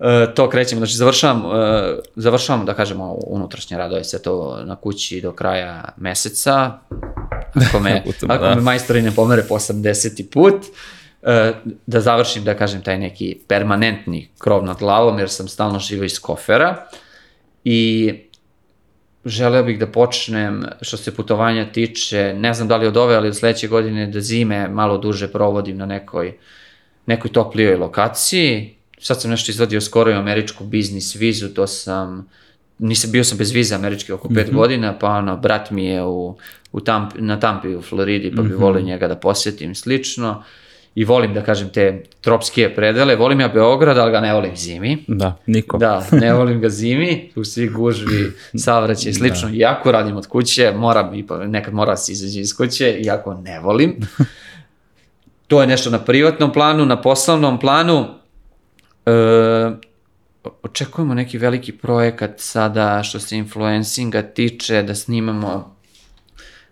E, 0.00 0.34
to 0.34 0.50
krećemo, 0.50 0.78
znači 0.78 0.96
završavam, 0.96 1.42
e, 1.60 1.96
završavam 2.16 2.66
da 2.66 2.74
kažemo 2.74 3.16
unutrašnje 3.26 3.78
radove, 3.78 4.04
sve 4.04 4.18
to 4.18 4.62
na 4.64 4.76
kući 4.76 5.20
do 5.20 5.32
kraja 5.32 5.84
meseca. 5.96 6.72
Ako 7.68 7.80
me, 7.80 8.02
ako 8.28 8.44
da. 8.44 8.54
me 8.54 8.60
majstori 8.60 9.02
ne 9.02 9.10
pomere 9.10 9.42
po 9.42 9.54
80. 9.54 10.30
put, 10.32 10.54
da 11.86 12.00
završim, 12.00 12.44
da 12.44 12.54
kažem, 12.54 12.82
taj 12.82 12.98
neki 12.98 13.38
permanentni 13.48 14.28
krov 14.38 14.64
nad 14.64 14.78
glavom, 14.78 15.18
jer 15.18 15.30
sam 15.30 15.48
stalno 15.48 15.78
živo 15.78 16.04
iz 16.04 16.20
kofera. 16.20 16.86
I 17.64 18.12
želeo 19.24 19.62
bih 19.62 19.78
da 19.78 19.86
počnem, 19.86 20.64
što 20.80 20.96
se 20.96 21.14
putovanja 21.14 21.72
tiče, 21.72 22.34
ne 22.36 22.54
znam 22.54 22.68
da 22.68 22.76
li 22.76 22.86
od 22.86 22.96
ove, 22.96 23.16
ali 23.16 23.28
od 23.28 23.36
sledeće 23.36 23.68
godine 23.68 24.06
da 24.06 24.20
zime 24.20 24.68
malo 24.68 24.98
duže 24.98 25.28
provodim 25.32 25.76
na 25.76 25.86
nekoj, 25.86 26.36
nekoj 27.06 27.32
toplijoj 27.32 27.76
lokaciji. 27.76 28.76
Sad 28.98 29.20
sam 29.20 29.30
nešto 29.30 29.50
izvadio 29.50 29.80
skoro 29.80 30.10
i 30.10 30.14
američku 30.14 30.64
biznis 30.64 31.14
vizu, 31.14 31.48
to 31.48 31.66
sam, 31.66 32.28
nisam, 32.78 33.10
bio 33.12 33.24
sam 33.24 33.38
bez 33.38 33.50
vize 33.50 33.74
američke 33.74 34.14
oko 34.14 34.28
pet 34.28 34.52
godina, 34.52 34.98
pa 34.98 35.08
ono, 35.08 35.36
brat 35.36 35.70
mi 35.70 35.84
je 35.86 36.04
u, 36.04 36.36
u 36.72 36.80
Tamp, 36.80 37.12
na 37.14 37.40
Tampi 37.40 37.74
u 37.74 37.82
Floridi, 37.82 38.32
pa 38.36 38.42
bi 38.42 38.54
volio 38.54 38.82
njega 38.82 39.08
da 39.08 39.16
posjetim 39.16 39.74
slično. 39.74 40.44
I 40.96 41.04
volim 41.04 41.34
da 41.34 41.42
kažem 41.44 41.68
te 41.68 42.02
tropske 42.20 42.70
predele, 42.74 43.16
volim 43.16 43.40
ja 43.40 43.48
Beograd, 43.48 43.98
ali 43.98 44.12
ga 44.12 44.20
ne 44.20 44.34
volim 44.34 44.56
zimi. 44.56 45.04
Da, 45.06 45.36
niko. 45.46 45.78
Da, 45.78 46.06
ne 46.12 46.32
volim 46.38 46.60
ga 46.60 46.68
zimi, 46.68 47.32
u 47.36 47.44
svi 47.44 47.68
gužvi, 47.68 48.32
savraćaj 48.54 49.10
i 49.10 49.14
slično. 49.14 49.50
Iako 49.52 49.92
radim 49.92 50.16
od 50.16 50.26
kuće, 50.26 50.72
moram, 50.76 51.14
ipak, 51.14 51.42
nekad 51.46 51.74
mora 51.74 51.92
da 51.92 51.96
se 51.96 52.12
izađe 52.12 52.40
iz 52.40 52.56
kuće, 52.56 52.98
iako 53.00 53.34
ne 53.34 53.60
volim. 53.60 53.96
To 55.46 55.60
je 55.60 55.66
nešto 55.66 55.90
na 55.90 55.98
privatnom 55.98 56.52
planu, 56.52 56.86
na 56.86 57.02
poslovnom 57.02 57.60
planu. 57.60 58.06
E, 59.06 59.12
očekujemo 60.62 61.14
neki 61.14 61.38
veliki 61.38 61.72
projekat 61.72 62.30
sada 62.36 63.02
što 63.02 63.20
se 63.20 63.36
influencinga 63.36 64.22
tiče, 64.22 64.82
da 64.82 64.94
snimamo 64.94 65.76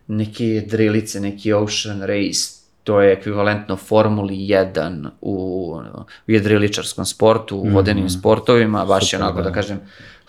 neke 0.06 0.64
drilice, 0.66 1.20
neki 1.20 1.52
Ocean 1.52 2.00
Race, 2.00 2.63
to 2.84 3.00
je 3.00 3.12
ekvivalentno 3.12 3.76
Formuli 3.76 4.34
1 4.34 5.08
u, 5.20 5.34
u 6.28 6.32
jedriličarskom 6.32 7.04
sportu, 7.04 7.56
u 7.56 7.68
vodenim 7.68 8.10
sportovima, 8.10 8.84
baš 8.84 9.02
je 9.02 9.06
super, 9.06 9.22
onako 9.22 9.42
da. 9.42 9.48
da. 9.48 9.54
kažem 9.54 9.80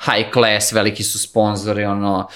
high 0.06 0.34
class, 0.34 0.72
veliki 0.72 1.04
su 1.04 1.20
sponzori, 1.20 1.86
ono, 1.86 2.28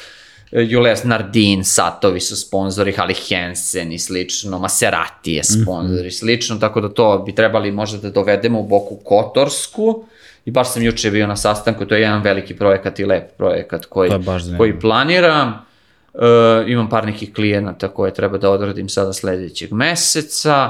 Jules 0.51 1.03
Nardin, 1.03 1.63
Satovi 1.63 2.19
su 2.19 2.35
sponzori, 2.35 2.91
Hali 2.91 3.15
Hansen 3.29 3.91
i 3.91 3.99
slično, 3.99 4.59
Maserati 4.59 5.33
je 5.33 5.43
sponzor 5.43 6.05
i 6.05 6.11
slično, 6.11 6.57
tako 6.57 6.81
da 6.81 6.89
to 6.89 7.23
bi 7.25 7.35
trebali 7.35 7.71
možda 7.71 7.97
da 7.97 8.09
dovedemo 8.09 8.59
u 8.59 8.67
Boku 8.67 8.95
Kotorsku 8.95 10.05
i 10.45 10.51
baš 10.51 10.73
sam 10.73 10.83
juče 10.83 11.11
bio 11.11 11.27
na 11.27 11.35
sastanku, 11.35 11.85
to 11.85 11.95
je 11.95 12.01
jedan 12.01 12.21
veliki 12.21 12.55
projekat 12.55 12.99
i 12.99 13.05
lep 13.05 13.37
projekat 13.37 13.85
koji, 13.85 14.11
je 14.11 14.57
koji 14.57 14.79
planiram. 14.79 15.68
Uh, 16.13 16.21
imam 16.67 16.89
par 16.89 17.05
nekih 17.05 17.33
klijenata 17.33 17.87
koje 17.87 18.13
treba 18.13 18.37
da 18.37 18.49
odradim 18.49 18.89
sada 18.89 19.13
sledećeg 19.13 19.71
meseca 19.73 20.69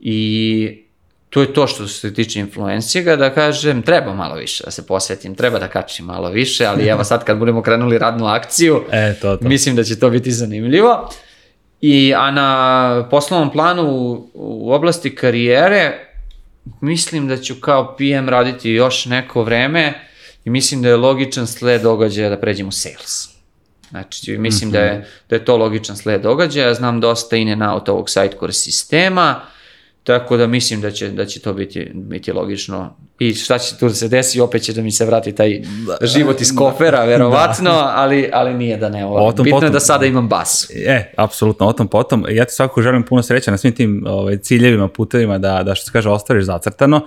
i 0.00 0.84
to 1.34 1.40
je 1.40 1.52
to 1.52 1.66
što 1.66 1.88
se 1.88 2.14
tiče 2.14 2.40
influencijega, 2.40 3.16
da 3.16 3.34
kažem, 3.34 3.82
treba 3.82 4.14
malo 4.14 4.34
više 4.34 4.64
da 4.64 4.70
se 4.70 4.86
posvetim, 4.86 5.34
treba 5.34 5.58
da 5.58 5.68
kačim 5.68 6.06
malo 6.06 6.30
više, 6.30 6.66
ali 6.66 6.86
evo 6.86 7.04
sad 7.04 7.24
kad 7.24 7.38
budemo 7.38 7.62
krenuli 7.62 7.98
radnu 7.98 8.26
akciju, 8.26 8.82
E, 8.92 9.14
to, 9.20 9.36
to. 9.36 9.48
mislim 9.48 9.76
da 9.76 9.84
će 9.84 9.98
to 9.98 10.10
biti 10.10 10.32
zanimljivo. 10.32 11.10
I, 11.80 12.14
a 12.14 12.30
na 12.30 13.08
poslovnom 13.10 13.52
planu 13.52 13.82
u, 13.82 14.30
u 14.34 14.72
oblasti 14.72 15.14
karijere, 15.14 16.08
mislim 16.80 17.28
da 17.28 17.36
ću 17.36 17.54
kao 17.60 17.96
PM 17.96 18.28
raditi 18.28 18.70
još 18.70 19.06
neko 19.06 19.42
vreme 19.42 19.92
i 20.44 20.50
mislim 20.50 20.82
da 20.82 20.88
je 20.88 20.96
logičan 20.96 21.46
sled 21.46 21.82
događaja 21.82 22.28
da 22.28 22.40
pređem 22.40 22.68
u 22.68 22.72
sales. 22.72 23.33
Znači, 23.94 24.38
mislim 24.38 24.70
da, 24.70 24.78
je, 24.78 25.08
da 25.28 25.36
je 25.36 25.44
to 25.44 25.56
logičan 25.56 25.96
sled 25.96 26.22
događaja, 26.22 26.74
znam 26.74 27.00
dosta 27.00 27.36
in 27.36 27.52
and 27.52 27.62
out 27.62 27.88
ovog 27.88 28.10
Sitecore 28.10 28.52
sistema, 28.52 29.40
tako 30.04 30.36
da 30.36 30.46
mislim 30.46 30.80
da 30.80 30.90
će, 30.90 31.08
da 31.08 31.26
će 31.26 31.40
to 31.40 31.52
biti, 31.52 31.90
biti 31.94 32.32
logično. 32.32 32.96
I 33.18 33.34
šta 33.34 33.58
će 33.58 33.76
tu 33.78 33.88
da 33.88 33.94
se 33.94 34.08
desi, 34.08 34.40
opet 34.40 34.62
će 34.62 34.72
da 34.72 34.82
mi 34.82 34.90
se 34.90 35.06
vrati 35.06 35.32
taj 35.32 35.62
život 36.02 36.40
iz 36.40 36.54
kofera, 36.56 37.04
verovatno, 37.04 37.70
ali, 37.70 38.30
ali 38.32 38.54
nije 38.54 38.76
da 38.76 38.88
ne 38.88 39.06
O 39.06 39.08
volim. 39.08 39.36
tom 39.36 39.44
Bitno 39.44 39.56
je 39.56 39.60
potom. 39.60 39.72
da 39.72 39.80
sada 39.80 40.06
imam 40.06 40.28
bas. 40.28 40.70
E, 40.70 41.12
apsolutno, 41.16 41.66
o 41.66 41.72
tom 41.72 41.88
potom. 41.88 42.24
Ja 42.28 42.44
ti 42.44 42.54
svakako 42.54 42.82
želim 42.82 43.02
puno 43.02 43.22
sreće 43.22 43.50
na 43.50 43.56
svim 43.56 43.74
tim 43.74 44.04
ovaj, 44.06 44.38
ciljevima, 44.38 44.88
putevima, 44.88 45.38
da, 45.38 45.62
da 45.62 45.74
što 45.74 45.86
se 45.86 45.92
kaže, 45.92 46.08
ostariš 46.10 46.44
zacrtano. 46.44 47.00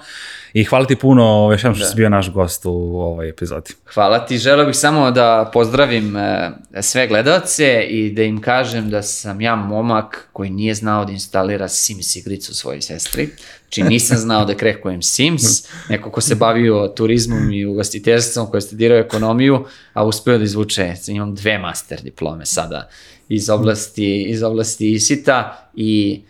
I 0.54 0.64
hvala 0.64 0.86
ti 0.86 0.96
puno 0.96 1.24
ovaj, 1.24 1.58
što 1.58 1.74
si 1.74 1.96
bio 1.96 2.10
naš 2.10 2.32
gost 2.32 2.66
u 2.66 3.00
ovoj 3.00 3.30
epizodi. 3.30 3.74
Hvala 3.94 4.26
ti, 4.26 4.38
želeo 4.38 4.66
bih 4.66 4.76
samo 4.76 5.12
da 5.12 5.50
pozdravim 5.54 6.18
e, 6.18 6.52
sve 6.82 7.08
gledalce 7.08 7.86
i 7.90 8.12
da 8.12 8.24
im 8.24 8.42
kažem 8.42 8.90
da 8.90 9.02
sam 9.02 9.42
ja 9.42 9.56
momak 9.56 10.30
koji 10.34 10.50
nije 10.50 10.74
znao 10.74 11.06
da 11.06 11.12
instalira 11.12 11.68
Sims 11.68 12.16
igricu 12.16 12.56
svojoj 12.56 12.82
sestri. 12.82 13.30
Znači 13.68 13.84
nisam 13.84 14.18
znao 14.18 14.46
da 14.46 14.56
krekujem 14.56 15.02
Sims, 15.02 15.44
neko 15.90 16.12
ko 16.12 16.22
se 16.22 16.36
bavio 16.36 16.94
turizmom 16.96 17.52
i 17.52 17.66
ugostiteljstvom, 17.66 18.48
koji 18.48 18.58
je 18.58 18.62
studirao 18.62 18.98
ekonomiju, 18.98 19.66
a 19.94 20.06
uspeo 20.06 20.38
da 20.38 20.44
izvuče, 20.44 20.94
imam 21.08 21.36
dve 21.36 21.58
master 21.58 22.02
diplome 22.02 22.46
sada 22.46 22.90
iz 23.30 23.50
oblasti, 23.50 24.24
iz 24.24 24.44
oblasti 24.44 24.92
ISIT-a 24.92 25.68
i 25.76 26.22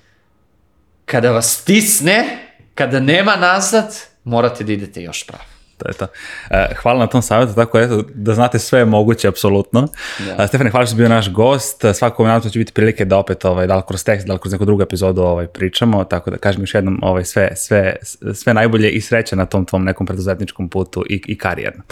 kada 1.05 1.31
vas 1.31 1.61
stisne, 1.61 2.47
kada 2.75 2.99
nema 2.99 3.35
nazad, 3.35 3.95
morate 4.23 4.63
da 4.63 4.73
idete 4.73 5.01
još 5.03 5.27
pravo. 5.27 5.56
To 5.77 5.89
je 5.89 5.93
to. 5.93 6.07
E, 6.49 6.67
hvala 6.81 6.99
na 6.99 7.07
tom 7.07 7.21
savjetu, 7.21 7.53
tako 7.55 7.79
eto, 7.79 8.03
da 8.13 8.33
znate 8.33 8.59
sve 8.59 8.79
je 8.79 8.85
moguće, 8.85 9.27
apsolutno. 9.27 9.87
Da. 10.27 10.43
E, 10.43 10.47
Stefane, 10.47 10.69
hvala 10.69 10.85
što 10.85 10.91
si 10.91 10.97
bio 10.97 11.09
naš 11.09 11.31
gost. 11.31 11.85
Svakako 11.93 12.23
mi 12.23 12.27
nadam 12.27 12.41
da 12.41 12.49
će 12.49 12.59
biti 12.59 12.73
prilike 12.73 13.05
da 13.05 13.17
opet, 13.17 13.45
ovaj, 13.45 13.67
da 13.67 13.75
li 13.75 13.81
kroz 13.87 14.03
tekst, 14.03 14.27
da 14.27 14.33
li 14.33 14.39
kroz 14.39 14.51
neku 14.51 14.65
drugu 14.65 14.81
epizodu 14.81 15.21
ovaj, 15.21 15.47
pričamo, 15.47 16.03
tako 16.03 16.31
da 16.31 16.37
kažem 16.37 16.61
još 16.61 16.73
jednom 16.73 16.99
ovaj, 17.03 17.25
sve, 17.25 17.55
sve, 17.55 17.95
sve 18.33 18.53
najbolje 18.53 18.89
i 18.89 19.01
sreće 19.01 19.35
na 19.35 19.45
tom 19.45 19.65
tvom 19.65 19.83
nekom 19.83 20.07
preduzetničkom 20.07 20.69
putu 20.69 21.03
i, 21.09 21.21
i 21.27 21.37
karijernom. 21.37 21.83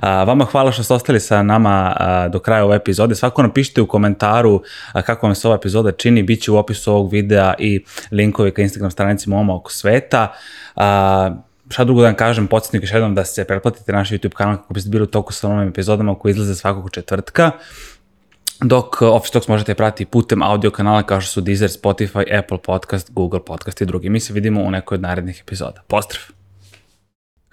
A, 0.00 0.24
vama 0.24 0.44
hvala 0.44 0.72
što 0.72 0.82
ste 0.82 0.94
ostali 0.94 1.20
sa 1.20 1.42
nama 1.42 1.96
a, 1.96 2.28
do 2.28 2.38
kraja 2.38 2.64
ove 2.64 2.76
epizode. 2.76 3.14
Svako 3.14 3.42
napišite 3.42 3.82
u 3.82 3.86
komentaru 3.86 4.62
a, 4.92 5.02
kako 5.02 5.26
vam 5.26 5.34
se 5.34 5.48
ova 5.48 5.56
epizoda 5.56 5.92
čini, 5.92 6.22
bit 6.22 6.42
će 6.42 6.52
u 6.52 6.56
opisu 6.56 6.92
ovog 6.92 7.12
videa 7.12 7.54
i 7.58 7.84
linkovi 8.10 8.50
ka 8.50 8.62
Instagram 8.62 8.90
stranici 8.90 9.30
Moma 9.30 9.54
oko 9.54 9.72
sveta. 9.72 10.32
A, 10.76 11.47
šta 11.70 11.84
drugo 11.84 12.00
da 12.00 12.06
vam 12.06 12.16
kažem, 12.16 12.46
podsjetnik 12.46 12.82
još 12.82 12.92
jednom 12.92 13.14
da 13.14 13.24
se 13.24 13.44
pretplatite 13.44 13.92
na 13.92 13.98
naš 13.98 14.10
YouTube 14.10 14.34
kanal 14.34 14.56
kako 14.56 14.74
biste 14.74 14.90
bili 14.90 15.02
u 15.02 15.06
toku 15.06 15.32
sa 15.32 15.48
novim 15.48 15.68
epizodama 15.68 16.18
koji 16.18 16.32
izlaze 16.32 16.54
svakog 16.54 16.90
četvrtka. 16.90 17.50
Dok 18.60 19.02
Office 19.02 19.32
Talks 19.32 19.48
možete 19.48 19.74
pratiti 19.74 20.10
putem 20.10 20.42
audio 20.42 20.70
kanala 20.70 21.02
kao 21.02 21.20
što 21.20 21.32
su 21.32 21.40
Deezer, 21.40 21.70
Spotify, 21.70 22.38
Apple 22.38 22.58
Podcast, 22.58 23.12
Google 23.12 23.44
Podcast 23.44 23.80
i 23.80 23.86
drugi. 23.86 24.10
Mi 24.10 24.20
se 24.20 24.32
vidimo 24.32 24.62
u 24.62 24.70
nekoj 24.70 24.94
od 24.94 25.02
narednih 25.02 25.40
epizoda. 25.40 25.82
Pozdrav! 25.86 26.22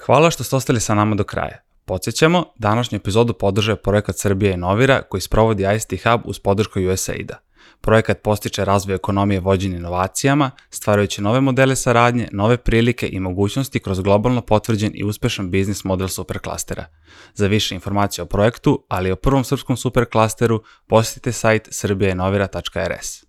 Hvala 0.06 0.32
što 0.32 0.44
ste 0.44 0.56
ostali 0.56 0.80
sa 0.80 0.94
nama 0.94 1.16
do 1.16 1.24
kraja. 1.24 1.62
Podsjećamo, 1.86 2.46
današnju 2.56 2.96
epizodu 2.96 3.34
podržava 3.34 3.76
projekat 3.76 4.18
Srbija 4.18 4.54
Inovira 4.54 5.02
koji 5.02 5.22
sprovodi 5.22 5.66
ICT 5.76 6.04
Hub 6.04 6.22
uz 6.26 6.40
podršku 6.40 6.80
USAID-a. 6.94 7.45
Projekat 7.86 8.22
postiče 8.22 8.66
razvoj 8.66 8.96
ekonomije 8.96 9.40
vođen 9.40 9.74
inovacijama, 9.74 10.52
stvarajući 10.70 11.22
nove 11.22 11.42
modele 11.42 11.76
saradnje, 11.76 12.28
nove 12.32 12.58
prilike 12.58 13.10
i 13.12 13.20
mogućnosti 13.20 13.80
kroz 13.80 14.00
globalno 14.00 14.42
potvrđen 14.42 14.92
i 14.96 15.04
uspešan 15.04 15.52
biznis 15.52 15.84
model 15.84 16.08
superklastera. 16.08 16.86
Za 17.34 17.48
više 17.48 17.76
informacija 17.76 18.24
o 18.24 18.28
projektu, 18.28 18.86
ali 18.90 19.10
i 19.10 19.12
o 19.12 19.16
prvom 19.16 19.44
srpskom 19.44 19.78
superklasteru, 19.78 20.64
posjetite 20.88 21.32
sajt 21.32 21.68
srbijainovira.rs. 21.72 23.25